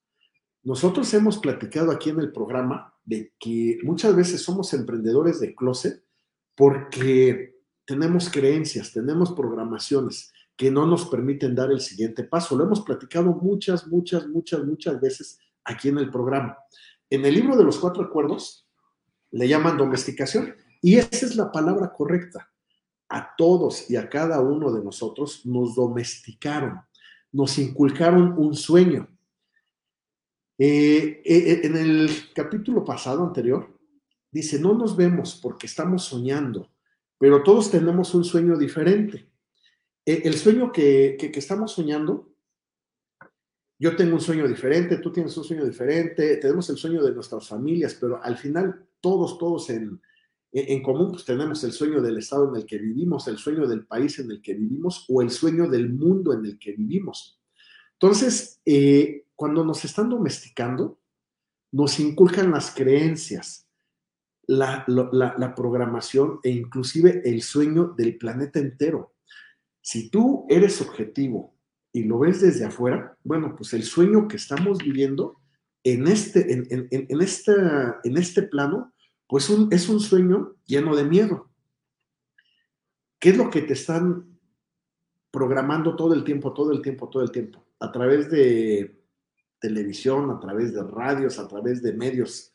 Nosotros 0.63 1.13
hemos 1.13 1.37
platicado 1.37 1.91
aquí 1.91 2.09
en 2.09 2.19
el 2.19 2.33
programa 2.33 2.93
de 3.05 3.33
que 3.39 3.79
muchas 3.83 4.13
veces 4.17 4.41
somos 4.41 4.73
emprendedores 4.73 5.39
de 5.39 5.55
closet 5.55 6.03
porque 6.59 7.55
tenemos 7.85 8.29
creencias, 8.29 8.91
tenemos 8.91 9.31
programaciones 9.31 10.33
que 10.57 10.69
no 10.69 10.85
nos 10.85 11.05
permiten 11.05 11.55
dar 11.55 11.71
el 11.71 11.79
siguiente 11.79 12.25
paso. 12.25 12.57
Lo 12.57 12.65
hemos 12.65 12.81
platicado 12.81 13.31
muchas, 13.31 13.87
muchas, 13.87 14.27
muchas, 14.27 14.65
muchas 14.65 14.99
veces 14.99 15.39
aquí 15.63 15.87
en 15.87 15.99
el 15.99 16.11
programa. 16.11 16.57
En 17.09 17.25
el 17.25 17.33
libro 17.33 17.55
de 17.55 17.63
los 17.63 17.77
cuatro 17.77 18.03
acuerdos 18.03 18.67
le 19.31 19.47
llaman 19.47 19.77
domesticación 19.77 20.53
y 20.81 20.97
esa 20.97 21.27
es 21.27 21.37
la 21.37 21.49
palabra 21.49 21.93
correcta. 21.93 22.51
A 23.07 23.35
todos 23.37 23.89
y 23.89 23.95
a 23.95 24.09
cada 24.09 24.41
uno 24.41 24.69
de 24.73 24.83
nosotros 24.83 25.45
nos 25.45 25.75
domesticaron, 25.75 26.81
nos 27.31 27.57
inculcaron 27.57 28.33
un 28.37 28.53
sueño, 28.53 29.07
eh, 30.57 31.21
eh, 31.23 31.61
en 31.63 31.77
el 31.77 32.09
capítulo 32.35 32.83
pasado, 32.83 33.23
anterior, 33.23 33.78
dice, 34.31 34.59
no 34.59 34.73
nos 34.73 34.95
vemos 34.95 35.39
porque 35.41 35.67
estamos 35.67 36.05
soñando, 36.05 36.71
pero 37.17 37.43
todos 37.43 37.71
tenemos 37.71 38.13
un 38.13 38.23
sueño 38.23 38.57
diferente. 38.57 39.29
Eh, 40.05 40.21
el 40.25 40.35
sueño 40.35 40.71
que, 40.71 41.17
estamos 41.35 41.73
soñando, 41.73 42.33
yo 43.77 43.95
tengo 43.95 44.15
un 44.15 44.21
sueño 44.21 44.47
diferente, 44.47 44.97
tú 44.97 45.11
tienes 45.11 45.35
un 45.37 45.43
sueño 45.43 45.65
diferente, 45.65 46.37
tenemos 46.37 46.69
el 46.69 46.77
sueño 46.77 47.03
de 47.03 47.13
nuestras 47.13 47.47
familias, 47.47 47.97
pero 47.99 48.21
al 48.21 48.37
final 48.37 48.87
todos, 48.99 49.37
todos 49.37 49.69
en, 49.69 50.01
en 50.51 50.81
común, 50.81 51.11
pues 51.11 51.25
tenemos 51.25 51.63
el 51.63 51.71
sueño 51.71 52.01
del 52.01 52.17
estado 52.17 52.49
en 52.49 52.55
el 52.55 52.65
que 52.65 52.77
vivimos, 52.77 53.27
el 53.27 53.37
sueño 53.37 53.67
del 53.67 53.85
país 53.85 54.19
en 54.19 54.31
el 54.31 54.41
que 54.41 54.53
vivimos 54.53 55.05
o 55.07 55.21
el 55.21 55.29
sueño 55.29 55.69
del 55.69 55.89
mundo 55.89 56.33
en 56.33 56.45
el 56.45 56.59
que 56.59 56.73
vivimos. 56.73 57.39
Entonces, 57.93 58.61
eh, 58.65 59.25
cuando 59.35 59.63
nos 59.63 59.85
están 59.85 60.09
domesticando, 60.09 60.99
nos 61.71 61.99
inculcan 61.99 62.51
las 62.51 62.71
creencias, 62.71 63.68
la, 64.49 65.53
programación 65.55 66.39
e 66.43 66.49
inclusive 66.49 67.21
el 67.23 67.43
sueño 67.43 67.93
del 67.95 68.17
planeta 68.17 68.59
entero. 68.59 69.13
Si 69.81 70.09
tú 70.09 70.47
eres 70.49 70.81
objetivo 70.81 71.53
y 71.93 72.03
lo 72.03 72.19
ves 72.19 72.41
desde 72.41 72.65
afuera, 72.65 73.15
bueno, 73.23 73.55
pues 73.55 73.73
el 73.73 73.83
sueño 73.83 74.27
que 74.27 74.37
estamos 74.37 74.79
viviendo 74.79 75.39
en 75.83 76.07
este, 76.07 76.51
en, 76.51 76.87
en, 76.89 77.21
esta, 77.21 77.99
en 78.03 78.17
este 78.17 78.41
plano, 78.43 78.91
pues 79.27 79.49
es 79.69 79.87
un 79.87 79.99
sueño 79.99 80.55
lleno 80.65 80.95
de 80.95 81.03
miedo. 81.03 81.51
¿Qué 83.19 83.29
es 83.29 83.37
lo 83.37 83.51
que 83.51 83.61
te 83.61 83.73
están 83.73 84.39
programando 85.29 85.95
todo 85.95 86.15
el 86.15 86.23
tiempo, 86.23 86.53
todo 86.53 86.71
el 86.71 86.81
tiempo, 86.81 87.07
todo 87.07 87.21
el 87.21 87.31
tiempo? 87.31 87.63
A 87.79 87.91
través 87.91 88.31
de 88.31 88.99
televisión, 89.59 90.31
a 90.31 90.39
través 90.39 90.73
de 90.73 90.81
radios, 90.81 91.37
a 91.37 91.47
través 91.47 91.83
de 91.83 91.93
medios, 91.93 92.53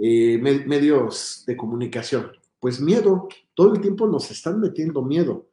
eh, 0.00 0.38
medios 0.38 1.44
de 1.46 1.56
comunicación. 1.56 2.32
Pues 2.60 2.80
miedo, 2.80 3.28
todo 3.54 3.74
el 3.74 3.80
tiempo 3.80 4.06
nos 4.06 4.30
están 4.30 4.60
metiendo 4.60 5.02
miedo. 5.02 5.48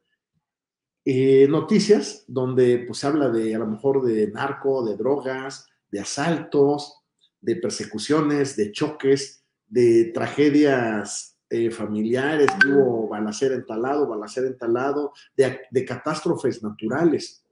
Eh, 1.04 1.46
noticias 1.48 2.24
donde 2.26 2.78
pues 2.86 3.04
habla 3.04 3.28
de 3.28 3.54
a 3.54 3.58
lo 3.58 3.66
mejor 3.66 4.04
de 4.04 4.28
narco, 4.28 4.84
de 4.84 4.96
drogas, 4.96 5.66
de 5.90 6.00
asaltos, 6.00 7.00
de 7.40 7.56
persecuciones, 7.56 8.56
de 8.56 8.72
choques, 8.72 9.44
de 9.68 10.10
tragedias 10.12 11.36
eh, 11.48 11.70
familiares, 11.70 12.48
hubo 12.66 13.08
balacera 13.08 13.54
en 13.54 13.64
talado, 13.64 14.08
balacera 14.08 14.48
en 14.48 14.58
talado, 14.58 15.12
de, 15.36 15.60
de 15.70 15.84
catástrofes 15.84 16.62
naturales. 16.62 17.44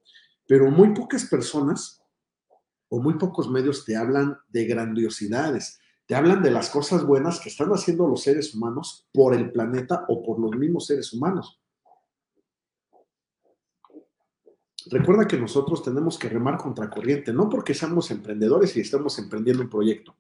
Pero 0.47 0.71
muy 0.71 0.93
pocas 0.93 1.25
personas 1.27 2.03
o 2.89 3.01
muy 3.01 3.15
pocos 3.15 3.49
medios 3.49 3.85
te 3.85 3.97
hablan 3.97 4.37
de 4.49 4.65
grandiosidades, 4.65 5.79
te 6.07 6.15
hablan 6.15 6.43
de 6.43 6.51
las 6.51 6.71
cosas 6.71 7.05
buenas 7.05 7.41
que 7.41 7.49
están 7.49 7.71
haciendo 7.71 8.07
los 8.07 8.23
seres 8.23 8.55
humanos 8.55 9.07
por 9.13 9.35
el 9.35 9.51
planeta 9.51 10.05
o 10.09 10.23
por 10.23 10.39
los 10.39 10.53
mismos 10.53 10.87
seres 10.87 11.13
humanos. 11.13 11.61
Recuerda 14.87 15.27
que 15.27 15.39
nosotros 15.39 15.83
tenemos 15.83 16.19
que 16.19 16.29
remar 16.29 16.59
contra 16.59 16.91
corriente, 16.91 17.33
no 17.33 17.49
porque 17.49 17.73
seamos 17.73 18.11
emprendedores 18.11 18.77
y 18.77 18.81
estamos 18.81 19.19
emprendiendo 19.19 19.63
un 19.63 19.71
proyecto, 19.71 20.15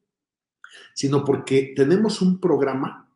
sino 0.95 1.23
porque 1.23 1.75
tenemos 1.77 2.23
un 2.23 2.41
programa 2.41 3.11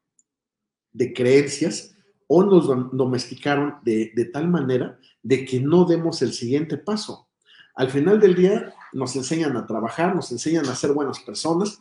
de 0.92 1.14
creencias 1.14 1.96
o 2.26 2.44
nos 2.44 2.66
domesticaron 2.92 3.76
de, 3.82 4.12
de 4.14 4.24
tal 4.26 4.48
manera 4.48 4.98
de 5.22 5.46
que 5.46 5.58
no 5.58 5.86
demos 5.86 6.20
el 6.20 6.34
siguiente 6.34 6.76
paso. 6.76 7.28
Al 7.74 7.90
final 7.90 8.20
del 8.20 8.34
día, 8.34 8.74
nos 8.92 9.16
enseñan 9.16 9.56
a 9.56 9.66
trabajar, 9.66 10.14
nos 10.14 10.30
enseñan 10.32 10.66
a 10.66 10.74
ser 10.74 10.92
buenas 10.92 11.20
personas. 11.20 11.80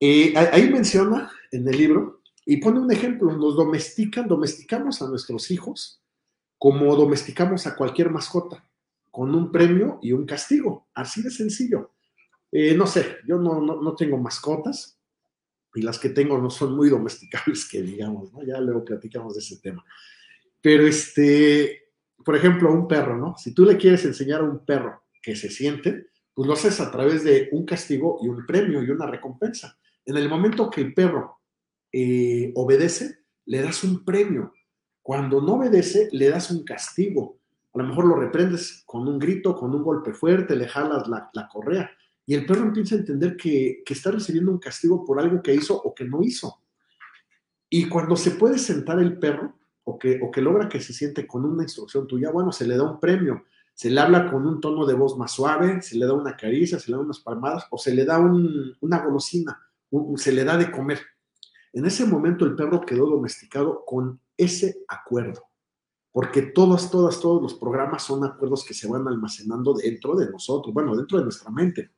Eh, 0.00 0.34
ahí 0.36 0.70
menciona 0.70 1.30
en 1.52 1.66
el 1.66 1.76
libro 1.76 2.22
y 2.44 2.58
pone 2.58 2.80
un 2.80 2.92
ejemplo, 2.92 3.32
nos 3.36 3.56
domestican, 3.56 4.28
domesticamos 4.28 5.00
a 5.02 5.08
nuestros 5.08 5.50
hijos 5.50 6.02
como 6.58 6.96
domesticamos 6.96 7.66
a 7.66 7.76
cualquier 7.76 8.10
mascota, 8.10 8.68
con 9.10 9.34
un 9.34 9.52
premio 9.52 9.98
y 10.02 10.12
un 10.12 10.26
castigo, 10.26 10.88
así 10.94 11.22
de 11.22 11.30
sencillo. 11.30 11.92
Eh, 12.50 12.74
no 12.74 12.86
sé, 12.86 13.16
yo 13.26 13.38
no, 13.38 13.60
no, 13.60 13.94
tengo 13.94 14.16
mascotas 14.16 14.98
y 15.74 15.82
las 15.82 15.98
que 15.98 16.10
tengo 16.10 16.38
no 16.38 16.50
son 16.50 16.74
muy 16.74 16.88
domesticables, 16.88 17.68
que 17.70 17.82
digamos, 17.82 18.32
¿no? 18.32 18.42
Ya 18.42 18.60
luego 18.60 18.84
platicamos 18.84 19.34
de 19.34 19.40
ese 19.40 19.58
tema. 19.58 19.84
Pero 20.62 20.86
este, 20.86 21.90
por 22.24 22.36
ejemplo, 22.36 22.72
un 22.72 22.88
perro, 22.88 23.16
¿no? 23.16 23.36
Si 23.36 23.52
tú 23.52 23.64
le 23.64 23.76
quieres 23.76 24.04
enseñar 24.04 24.40
a 24.40 24.44
un 24.44 24.64
perro 24.64 25.02
que 25.22 25.36
se 25.36 25.50
siente, 25.50 26.06
pues 26.32 26.46
lo 26.46 26.54
haces 26.54 26.80
a 26.80 26.90
través 26.90 27.24
de 27.24 27.48
un 27.52 27.66
castigo 27.66 28.18
y 28.22 28.28
un 28.28 28.46
premio 28.46 28.82
y 28.82 28.90
una 28.90 29.06
recompensa. 29.06 29.78
En 30.06 30.16
el 30.16 30.28
momento 30.28 30.70
que 30.70 30.80
el 30.80 30.94
perro 30.94 31.40
eh, 31.92 32.52
obedece, 32.54 33.24
le 33.46 33.60
das 33.60 33.82
un 33.82 34.04
premio. 34.04 34.52
Cuando 35.02 35.40
no 35.40 35.54
obedece, 35.54 36.08
le 36.12 36.30
das 36.30 36.50
un 36.50 36.64
castigo. 36.64 37.38
A 37.74 37.78
lo 37.78 37.84
mejor 37.84 38.06
lo 38.06 38.14
reprendes 38.16 38.82
con 38.86 39.06
un 39.08 39.18
grito, 39.18 39.56
con 39.56 39.74
un 39.74 39.82
golpe 39.82 40.12
fuerte, 40.12 40.54
le 40.54 40.68
jalas 40.68 41.08
la, 41.08 41.48
correa. 41.52 41.90
Y 42.24 42.34
el 42.34 42.46
perro 42.46 42.62
empieza 42.62 42.94
a 42.94 42.98
entender 42.98 43.36
que, 43.36 43.82
está 43.86 44.12
recibiendo 44.12 44.52
un 44.52 44.58
castigo 44.58 45.04
por 45.04 45.18
algo 45.18 45.42
que 45.42 45.54
hizo 45.54 45.76
o 45.76 45.94
que 45.94 46.04
no 46.04 46.22
hizo. 46.22 46.60
Y 47.68 47.88
cuando 47.88 48.16
se 48.16 48.32
puede 48.32 48.58
sentar 48.58 49.00
el 49.00 49.18
perro, 49.18 49.58
o 49.84 49.98
que, 49.98 50.20
logra 50.36 50.68
que 50.68 50.80
se 50.80 50.92
siente 50.92 51.26
con 51.26 51.44
una 51.44 51.64
instrucción 51.64 52.06
tuya, 52.06 52.30
bueno, 52.30 52.52
se 52.52 52.66
le 52.66 52.76
da 52.76 52.90
un 52.90 53.00
premio 53.00 53.44
se 53.76 53.90
le 53.90 54.00
habla 54.00 54.30
con 54.30 54.46
un 54.46 54.58
tono 54.58 54.86
de 54.86 54.94
voz 54.94 55.18
más 55.18 55.32
suave, 55.32 55.82
se 55.82 55.98
le 55.98 56.06
da 56.06 56.14
una 56.14 56.34
caricia, 56.34 56.78
se 56.78 56.90
le 56.90 56.96
da 56.96 57.02
unas 57.02 57.20
palmadas 57.20 57.66
o 57.70 57.76
se 57.76 57.94
le 57.94 58.06
da 58.06 58.18
una 58.18 59.04
golosina, 59.04 59.65
se 60.16 60.32
le 60.32 60.44
da 60.44 60.56
de 60.56 60.70
comer. 60.70 61.00
En 61.72 61.84
ese 61.84 62.06
momento 62.06 62.44
el 62.44 62.56
perro 62.56 62.80
quedó 62.80 63.06
domesticado 63.06 63.84
con 63.84 64.20
ese 64.36 64.84
acuerdo. 64.88 65.42
porque 66.12 66.40
todos, 66.40 66.90
todas, 66.90 67.20
todos 67.20 67.42
los 67.42 67.52
programas 67.52 68.02
son 68.02 68.24
acuerdos 68.24 68.64
que 68.64 68.72
se 68.72 68.88
van 68.88 69.06
almacenando 69.06 69.74
dentro 69.74 70.16
de 70.16 70.30
nosotros, 70.30 70.72
bueno, 70.72 70.96
dentro 70.96 71.18
de 71.18 71.24
nuestra 71.24 71.50
mente. 71.50 71.90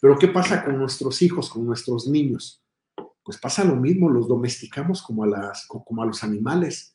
Pero 0.00 0.18
¿qué 0.18 0.28
pasa 0.28 0.64
con 0.64 0.78
nuestros 0.78 1.20
hijos, 1.20 1.50
con 1.50 1.66
nuestros 1.66 2.06
niños? 2.08 2.64
Pues 3.22 3.36
pasa 3.36 3.62
lo 3.62 3.76
mismo, 3.76 4.08
los 4.08 4.26
domesticamos 4.26 5.02
como 5.02 5.24
a, 5.24 5.26
las, 5.26 5.66
como 5.66 6.02
a 6.02 6.06
los 6.06 6.24
animales. 6.24 6.94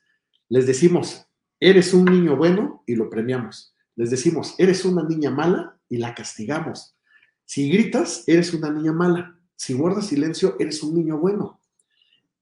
Les 0.49 0.65
decimos, 0.65 1.27
eres 1.59 1.93
un 1.93 2.05
niño 2.05 2.35
bueno 2.35 2.83
y 2.87 2.95
lo 2.95 3.07
premiamos. 3.07 3.75
Les 3.95 4.09
decimos, 4.09 4.55
eres 4.57 4.83
una 4.83 5.03
niña 5.03 5.29
mala 5.29 5.79
y 5.87 5.97
la 5.97 6.15
castigamos. 6.15 6.97
Si 7.45 7.69
gritas, 7.69 8.23
eres 8.27 8.53
una 8.53 8.71
niña 8.71 8.91
mala. 8.91 9.34
Si 9.55 9.73
guardas 9.73 10.07
silencio, 10.07 10.55
eres 10.59 10.83
un 10.83 10.95
niño 10.95 11.17
bueno. 11.17 11.59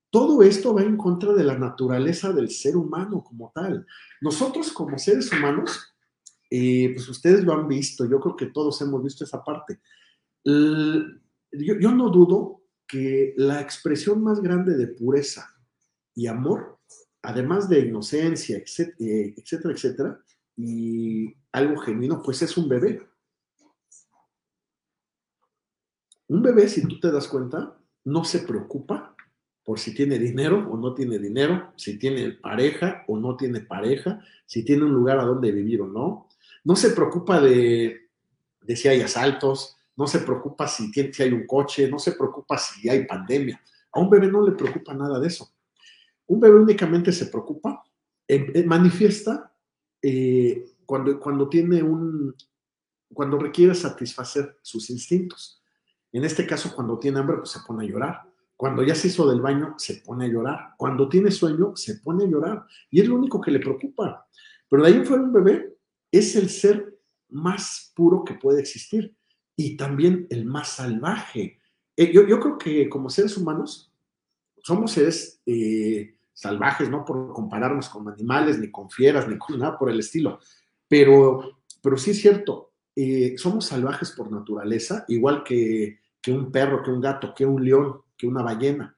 Todo 0.10 0.44
esto 0.44 0.74
va 0.74 0.84
en 0.84 0.96
contra 0.96 1.34
de 1.34 1.44
la 1.44 1.58
naturaleza 1.58 2.32
del 2.32 2.52
ser 2.52 2.76
humano 2.76 3.24
como 3.24 3.52
tal. 3.54 3.86
Nosotros 4.22 4.72
como 4.72 4.98
seres 5.00 5.32
humanos, 5.34 5.96
eh, 6.52 6.92
pues 6.94 7.10
ustedes 7.10 7.44
lo 7.44 7.54
han 7.54 7.68
visto, 7.68 8.06
yo 8.06 8.20
creo 8.20 8.36
que 8.36 8.46
todos 8.48 8.80
hemos 8.82 9.04
visto 9.04 9.24
esa 9.24 9.44
parte. 9.44 9.80
yo, 10.46 11.92
no 11.92 12.10
dudo 12.10 12.62
que 12.88 13.34
la 13.38 13.60
expresión 13.60 14.22
más 14.22 14.40
grande 14.40 14.78
de 14.78 14.88
pureza 14.88 15.50
y 16.14 16.28
amor, 16.28 16.78
además 17.24 17.68
de 17.68 17.80
inocencia, 17.80 18.58
eh, 18.58 19.34
etcétera, 19.36 19.74
etcétera, 19.74 20.20
y 20.56 21.34
algo 21.52 21.82
genuino, 21.82 22.22
pues 22.22 22.42
es 22.44 22.56
un 22.56 22.70
bebé. 22.70 23.02
Un 26.28 26.42
bebé, 26.42 26.68
si 26.70 26.88
tú 26.88 27.00
te 27.00 27.12
das 27.12 27.28
cuenta, 27.28 27.78
no 28.06 28.24
se 28.24 28.40
preocupa 28.40 29.16
por 29.64 29.80
si 29.80 29.94
tiene 29.94 30.20
dinero 30.20 30.70
o 30.70 30.78
no 30.78 30.94
tiene 30.94 31.18
dinero, 31.20 31.74
si 31.78 31.98
tiene 31.98 32.32
pareja 32.32 33.04
o 33.08 33.18
no 33.18 33.36
tiene 33.36 33.62
pareja, 33.62 34.22
si 34.46 34.64
tiene 34.64 34.84
un 34.84 34.94
lugar 34.94 35.20
a 35.20 35.26
donde 35.26 35.52
vivir 35.52 35.82
o 35.82 35.88
no. 35.88 36.28
No 36.66 36.76
se 36.76 36.92
preocupa 36.92 37.40
de, 37.40 38.10
si 38.68 38.88
hay 38.88 39.02
asaltos, 39.02 39.78
no 39.96 40.08
se 40.08 40.20
preocupa 40.20 40.68
si, 40.68 40.92
tiene, 40.92 41.14
si 41.14 41.24
hay 41.24 41.32
un 41.32 41.48
coche, 41.48 41.90
no 41.90 42.00
se 42.00 42.14
preocupa 42.14 42.58
si 42.58 42.90
hay 42.90 43.06
pandemia. 43.06 43.62
A 43.94 44.00
un 44.00 44.10
bebé 44.10 44.28
no 44.28 44.46
le 44.46 44.54
preocupa 44.54 44.94
nada 44.94 45.20
de 45.20 45.28
eso. 45.28 45.54
Un 46.28 46.40
bebé 46.40 46.60
únicamente 46.60 47.12
se 47.12 47.28
preocupa, 47.28 47.84
eh, 48.28 48.52
eh, 48.54 48.64
manifiesta 48.64 49.54
eh, 50.02 50.66
cuando, 50.86 51.20
cuando 51.20 51.48
tiene 51.48 51.82
un, 51.84 52.36
cuando 53.14 53.38
requiere 53.38 53.76
satisfacer 53.76 54.58
sus 54.62 54.90
instintos. 54.90 55.63
En 56.14 56.24
este 56.24 56.48
caso, 56.48 56.74
cuando 56.74 56.98
tiene 56.98 57.20
hambre, 57.20 57.38
pues 57.38 57.50
se 57.50 57.60
pone 57.68 57.84
a 57.84 57.90
llorar 57.90 58.34
cuando 58.64 58.82
ya 58.82 58.96
se 58.96 59.10
hizo 59.10 59.30
del 59.30 59.42
baño, 59.42 59.76
se 59.78 59.96
pone 59.96 60.24
a 60.24 60.28
llorar. 60.30 60.74
Cuando 60.78 61.10
tiene 61.10 61.32
sueño, 61.32 61.76
se 61.76 61.96
pone 61.96 62.24
a 62.24 62.28
llorar. 62.28 62.66
Y 62.90 63.02
es 63.02 63.08
lo 63.10 63.16
único 63.16 63.42
que 63.42 63.52
le 63.52 63.60
preocupa. 63.60 64.26
Pero 64.70 64.84
de 64.84 64.90
ahí 64.90 65.06
fuera 65.06 65.24
un 65.24 65.34
bebé 65.34 65.76
es 66.10 66.36
el 66.38 66.50
ser 66.50 66.98
más 67.28 67.92
puro 67.94 68.24
que 68.24 68.36
puede 68.36 68.62
existir 68.62 69.16
y 69.56 69.76
también 69.76 70.28
el 70.30 70.46
más 70.46 70.70
salvaje. 70.70 71.60
Eh, 71.98 72.14
yo, 72.14 72.40
creo 72.40 72.58
que 72.58 72.88
como 72.88 73.10
seres 73.10 73.36
humanos 73.36 73.92
somos 74.64 74.92
seres 74.94 75.42
eh, 75.46 76.16
salvajes, 76.32 76.90
no 76.90 77.04
por 77.04 77.34
compararnos 77.34 77.90
con 77.90 78.08
animales, 78.08 78.60
ni 78.60 78.72
con 78.72 78.90
fieras, 78.90 79.28
ni 79.28 79.38
con 79.38 79.60
nada 79.60 79.78
por 79.78 79.90
el 79.90 80.00
estilo. 80.00 80.40
Pero, 80.88 81.60
pero 81.82 81.98
sí 81.98 82.12
es 82.12 82.22
cierto, 82.22 82.72
eh, 82.96 83.36
somos 83.38 83.66
salvajes 83.66 84.12
por 84.12 84.32
naturaleza, 84.32 85.04
igual 85.10 85.44
que, 85.44 86.00
que 86.24 86.32
un 86.32 86.52
perro, 86.52 86.82
que 86.82 86.90
un 86.90 87.02
gato, 87.02 87.36
que 87.36 87.46
un 87.46 87.64
león 87.64 88.04
una 88.28 88.42
ballena. 88.42 88.98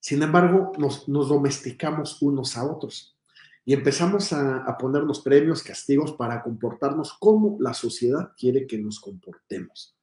Sin 0.00 0.22
embargo, 0.22 0.72
nos, 0.78 1.06
domesticamos 1.06 2.20
unos 2.22 2.56
a 2.56 2.64
otros 2.64 3.16
y 3.64 3.72
empezamos 3.72 4.32
a, 4.32 4.58
a, 4.58 4.78
ponernos 4.78 5.20
premios, 5.20 5.62
castigos 5.62 6.12
para 6.12 6.42
comportarnos 6.42 7.14
como 7.14 7.56
la 7.60 7.74
sociedad 7.74 8.32
quiere 8.38 8.66
que 8.66 8.78
nos 8.78 9.00
comportemos. 9.00 9.96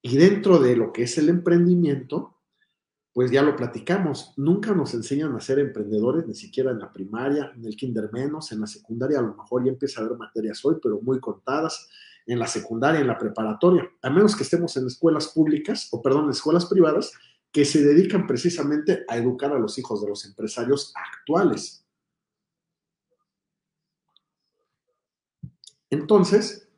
Y 0.00 0.16
dentro 0.16 0.60
de 0.60 0.76
lo 0.76 0.92
que 0.92 1.02
es 1.02 1.18
el 1.18 1.28
emprendimiento, 1.28 2.36
pues 3.12 3.32
ya 3.32 3.42
lo 3.42 3.56
platicamos, 3.56 4.32
nunca 4.36 4.72
nos 4.72 4.94
enseñan 4.94 5.34
a 5.34 5.40
ser 5.40 5.58
emprendedores, 5.58 6.24
ni 6.24 6.36
siquiera 6.36 6.70
en 6.70 6.78
la 6.78 6.92
primaria, 6.92 7.52
en 7.56 7.64
el 7.64 7.74
kinder 7.74 8.12
menos, 8.12 8.52
en 8.52 8.60
la 8.60 8.68
secundaria 8.68 9.18
a 9.18 9.22
lo 9.22 9.34
mejor 9.34 9.64
ya 9.64 9.72
empieza 9.72 10.00
a 10.00 10.04
haber 10.04 10.16
materias 10.16 10.64
hoy, 10.64 10.76
pero 10.80 11.00
muy 11.00 11.18
contadas, 11.18 11.88
en 12.28 12.38
la 12.38 12.46
secundaria, 12.46 13.00
en 13.00 13.06
la 13.06 13.18
preparatoria, 13.18 13.90
a 14.02 14.10
menos 14.10 14.36
que 14.36 14.44
estemos 14.44 14.76
en 14.76 14.86
escuelas 14.86 15.28
públicas, 15.28 15.88
o 15.90 16.00
perdón, 16.00 16.26
en 16.26 16.30
escuelas 16.30 16.66
privadas, 16.66 17.12
que 17.50 17.64
se 17.64 17.82
dedican 17.82 18.26
precisamente 18.26 19.04
a 19.08 19.16
educar 19.16 19.50
a 19.52 19.58
los 19.58 19.78
hijos 19.78 20.02
de 20.02 20.08
los 20.08 20.24
empresarios 20.26 20.92
actuales. 20.94 21.84
Entonces, 25.90 26.68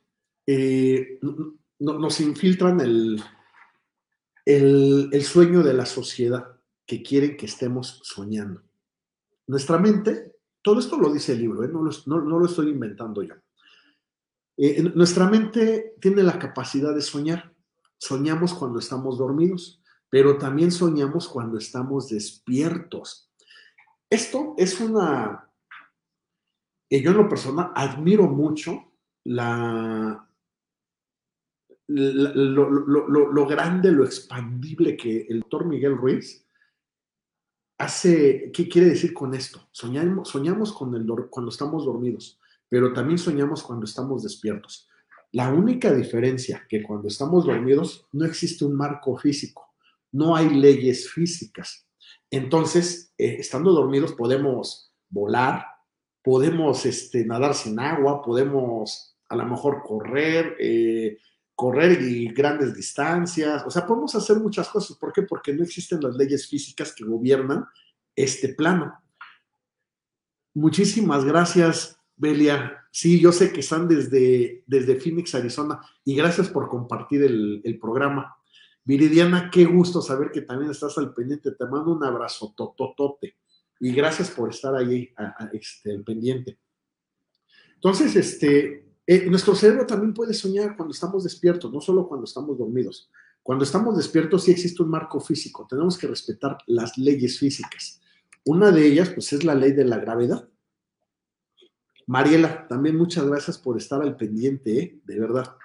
eh, 0.46 1.18
nos 1.80 2.20
infiltran 2.20 2.80
el, 2.80 3.22
el, 4.44 5.22
sueño 5.24 5.62
de 5.62 5.74
la 5.74 5.86
sociedad 5.86 6.60
que 6.86 7.02
quieren 7.02 7.36
que 7.36 7.46
estemos 7.46 8.00
soñando. 8.04 8.62
Nuestra 9.46 9.78
mente, 9.78 10.36
todo 10.62 10.80
esto 10.80 10.96
lo 10.96 11.12
dice 11.12 11.32
el 11.32 11.40
libro, 11.40 11.64
¿eh? 11.64 11.68
no, 11.68 11.82
lo, 12.20 12.46
estoy 12.46 12.70
inventando 12.70 13.22
yo. 13.22 13.34
Eh, 14.62 14.83
nuestra 14.94 15.29
mente 15.29 15.96
tiene 16.01 16.23
la 16.23 16.38
capacidad 16.38 16.94
de 16.94 17.01
soñar. 17.01 17.53
Soñamos 17.99 18.55
cuando 18.55 18.79
estamos 18.79 19.18
dormidos 19.18 19.81
pero 20.11 20.37
también 20.37 20.73
soñamos 20.73 21.29
cuando 21.29 21.57
estamos 21.57 22.09
despiertos. 22.09 23.31
Esto 24.11 24.55
es 24.59 24.81
una... 24.81 25.49
Yo 26.90 27.12
en 27.12 27.16
lo 27.16 27.29
personal 27.29 27.70
admiro 27.77 28.25
mucho 28.25 28.92
la, 29.25 30.29
lo, 31.87 33.46
grande, 33.46 33.92
lo 33.92 34.05
expandible 34.05 34.96
que 34.96 35.27
el 35.29 35.40
doctor 35.40 35.66
Miguel 35.66 35.96
Ruiz 35.96 36.44
hace. 37.79 38.51
¿Qué 38.53 38.68
quiere 38.68 38.88
decir 38.88 39.14
con 39.14 39.35
esto? 39.35 39.68
Soñamos, 39.70 40.29
soñamos 40.29 40.73
con 40.73 40.92
el, 40.96 41.07
cuando 41.31 41.53
estamos 41.53 41.85
dormidos, 41.85 42.39
pero 42.70 42.94
también 42.94 43.18
soñamos 43.18 43.62
cuando 43.62 43.85
estamos 43.85 44.22
despiertos. 44.22 44.88
La 45.33 45.52
única 45.52 45.92
diferencia 45.92 46.66
que 46.66 46.83
cuando 46.83 47.09
estamos 47.09 47.44
dormidos 47.44 48.06
no 48.12 48.24
existe 48.24 48.64
un 48.64 48.74
marco 48.74 49.18
físico 49.18 49.70
no 50.12 50.37
hay 50.37 50.48
leyes 50.48 51.11
físicas. 51.11 51.87
Entonces, 52.30 53.12
eh, 53.18 53.37
estando 53.38 53.72
dormidos 53.72 54.12
podemos 54.12 54.92
volar, 55.09 55.64
podemos 56.22 56.87
este, 56.87 57.24
nadar 57.24 57.54
sin 57.54 57.78
agua, 57.78 58.22
podemos 58.22 59.16
a 59.28 59.37
lo 59.37 59.46
mejor 59.46 59.83
correr, 59.85 60.56
eh, 60.59 61.18
correr 61.54 62.02
y 62.02 62.33
grandes 62.33 62.74
distancias, 62.74 63.62
o 63.66 63.70
sea, 63.70 63.87
podemos 63.87 64.14
hacer 64.14 64.38
muchas 64.38 64.68
cosas. 64.68 64.96
¿Por 64.96 65.12
qué? 65.12 65.22
Porque 65.22 65.52
no 65.52 65.62
existen 65.62 66.00
las 66.00 66.16
leyes 66.16 66.48
físicas 66.48 66.94
que 66.94 67.04
gobiernan 67.04 67.64
este 68.16 68.54
plano. 68.54 69.00
Muchísimas 70.54 71.24
gracias, 71.24 71.99
Belia. 72.20 72.87
Sí, 72.90 73.18
yo 73.18 73.33
sé 73.33 73.52
que 73.52 73.61
están 73.61 73.88
desde, 73.88 74.62
desde 74.66 75.00
Phoenix, 75.00 75.35
Arizona, 75.35 75.80
y 76.04 76.14
gracias 76.14 76.48
por 76.48 76.68
compartir 76.68 77.22
el, 77.22 77.61
el 77.64 77.78
programa. 77.78 78.37
Viridiana, 78.85 79.50
qué 79.50 79.64
gusto 79.64 80.02
saber 80.02 80.30
que 80.30 80.42
también 80.42 80.70
estás 80.70 80.98
al 80.98 81.14
pendiente. 81.14 81.52
Te 81.52 81.66
mando 81.66 81.92
un 81.92 82.04
abrazo 82.04 82.52
tototote 82.56 83.37
y 83.80 83.92
gracias 83.92 84.30
por 84.30 84.50
estar 84.50 84.74
ahí 84.74 85.09
este, 85.52 85.92
al 85.92 86.04
pendiente. 86.04 86.59
Entonces, 87.76 88.14
este, 88.14 88.85
eh, 89.06 89.26
nuestro 89.26 89.54
cerebro 89.54 89.87
también 89.87 90.12
puede 90.12 90.35
soñar 90.35 90.76
cuando 90.76 90.92
estamos 90.92 91.24
despiertos, 91.24 91.72
no 91.72 91.80
solo 91.80 92.06
cuando 92.06 92.24
estamos 92.24 92.59
dormidos. 92.59 93.11
Cuando 93.42 93.64
estamos 93.64 93.96
despiertos 93.96 94.44
sí 94.44 94.50
existe 94.50 94.83
un 94.83 94.90
marco 94.90 95.18
físico, 95.18 95.66
tenemos 95.68 95.96
que 95.96 96.06
respetar 96.06 96.59
las 96.66 96.98
leyes 96.98 97.38
físicas. 97.38 98.02
Una 98.44 98.70
de 98.70 98.87
ellas, 98.87 99.09
pues, 99.11 99.33
es 99.33 99.44
la 99.44 99.54
ley 99.54 99.72
de 99.72 99.87
la 99.87 99.98
gravedad. 99.98 100.46
Mariela, 102.11 102.66
también 102.66 102.96
muchas 102.96 103.25
gracias 103.25 103.57
por 103.57 103.77
estar 103.77 104.03
al 104.03 104.16
pendiente, 104.16 104.79
¿eh? 104.81 105.01
de 105.05 105.20
verdad. 105.20 105.57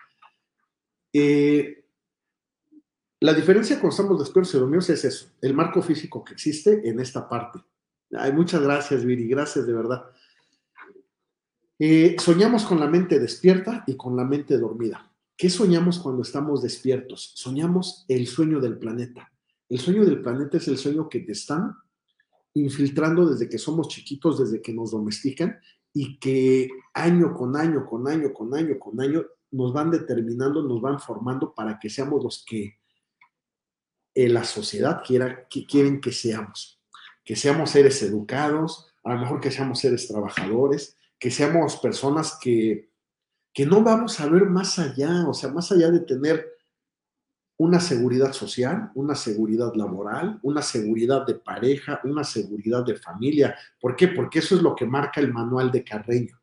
Eh, 1.12 1.88
la 3.20 3.34
diferencia 3.34 3.80
cuando 3.80 3.90
estamos 3.96 4.20
despiertos 4.20 4.54
y 4.54 4.60
dormidos 4.60 4.88
es 4.92 5.06
eso, 5.06 5.32
el 5.42 5.56
marco 5.56 5.82
físico 5.82 6.24
que 6.24 6.34
existe 6.34 6.88
en 6.88 7.00
esta 7.00 7.28
parte. 7.28 7.64
Ay, 8.12 8.32
muchas 8.32 8.62
gracias, 8.62 9.04
Viri, 9.04 9.28
gracias 9.28 9.66
de 9.66 9.74
verdad. 9.74 10.06
Eh, 11.80 12.16
soñamos 12.20 12.66
con 12.66 12.80
la 12.80 12.86
mente 12.86 13.18
despierta 13.18 13.84
y 13.88 13.98
con 13.98 14.16
la 14.16 14.24
mente 14.24 14.60
dormida. 14.60 15.12
¿Qué 15.36 15.50
soñamos 15.50 15.98
cuando 15.98 16.22
estamos 16.22 16.62
despiertos? 16.62 17.32
Soñamos 17.34 18.06
el 18.08 18.28
sueño 18.28 18.60
del 18.60 18.78
planeta. 18.78 19.34
El 19.68 19.80
sueño 19.80 20.06
del 20.06 20.22
planeta 20.22 20.58
es 20.58 20.68
el 20.68 20.78
sueño 20.78 21.10
que 21.10 21.22
te 21.22 21.32
están 21.32 21.76
infiltrando 22.54 23.28
desde 23.28 23.50
que 23.50 23.58
somos 23.58 23.88
chiquitos, 23.88 24.38
desde 24.38 24.62
que 24.62 24.74
nos 24.76 24.92
domestican 24.92 25.60
y 25.96 26.20
que 26.20 26.70
año 26.94 27.34
con 27.34 27.56
año, 27.56 27.86
con 27.86 28.06
año, 28.06 28.34
con 28.34 28.54
año, 28.54 28.78
con 28.78 29.00
año, 29.00 29.26
nos 29.52 29.72
van 29.72 29.90
determinando, 29.90 30.62
nos 30.62 30.82
van 30.82 31.00
formando 31.00 31.56
para 31.56 31.80
que 31.80 31.90
seamos 31.90 32.22
los 32.22 32.44
que 32.46 32.78
la 34.14 34.44
sociedad 34.44 35.02
quiera, 35.08 35.48
que 35.48 35.66
quieren 35.66 36.02
que 36.02 36.12
seamos. 36.12 36.82
Que 37.24 37.38
seamos 37.38 37.70
seres 37.70 38.04
educados, 38.04 38.94
a 39.06 39.14
lo 39.14 39.22
mejor 39.22 39.40
que 39.40 39.52
seamos 39.52 39.80
seres 39.80 40.06
trabajadores, 40.10 40.98
que 41.18 41.32
seamos 41.32 41.78
personas 41.78 42.38
que, 42.42 42.92
que 43.54 43.66
no 43.66 43.82
vamos 43.82 44.20
a 44.20 44.28
ver 44.28 44.48
más 44.50 44.78
allá, 44.80 45.26
o 45.26 45.34
sea, 45.34 45.50
más 45.50 45.72
allá 45.72 45.92
de 45.92 46.02
tener 46.02 46.55
una 47.58 47.80
seguridad 47.80 48.34
social, 48.34 48.92
una 48.96 49.16
seguridad 49.16 49.74
laboral, 49.76 50.40
una 50.44 50.62
seguridad 50.62 51.26
de 51.26 51.36
pareja, 51.36 52.02
una 52.04 52.24
seguridad 52.24 52.84
de 52.84 52.96
familia. 52.96 53.56
¿Por 53.80 53.96
qué? 53.96 54.10
Porque 54.10 54.40
eso 54.40 54.56
es 54.56 54.62
lo 54.62 54.76
que 54.76 54.86
marca 54.86 55.22
el 55.22 55.32
manual 55.32 55.72
de 55.72 55.84
Carreño. 55.84 56.38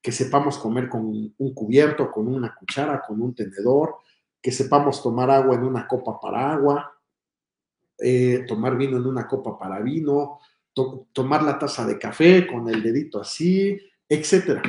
Que 0.00 0.12
sepamos 0.12 0.58
comer 0.58 0.88
con 0.88 1.34
un 1.36 1.54
cubierto, 1.54 2.10
con 2.10 2.28
una 2.28 2.54
cuchara, 2.54 3.02
con 3.02 3.20
un 3.20 3.34
tenedor, 3.34 3.96
que 4.40 4.52
sepamos 4.52 5.02
tomar 5.02 5.30
agua 5.30 5.56
en 5.56 5.64
una 5.64 5.86
copa 5.86 6.18
para 6.20 6.52
agua, 6.52 6.92
eh, 7.98 8.44
tomar 8.46 8.76
vino 8.76 8.96
en 8.96 9.06
una 9.06 9.26
copa 9.26 9.58
para 9.58 9.80
vino, 9.80 10.38
tomar 11.12 11.42
la 11.42 11.58
taza 11.58 11.86
de 11.86 11.98
café 11.98 12.46
con 12.46 12.68
el 12.68 12.82
dedito 12.82 13.20
así, 13.20 13.78
etcétera. 14.08 14.62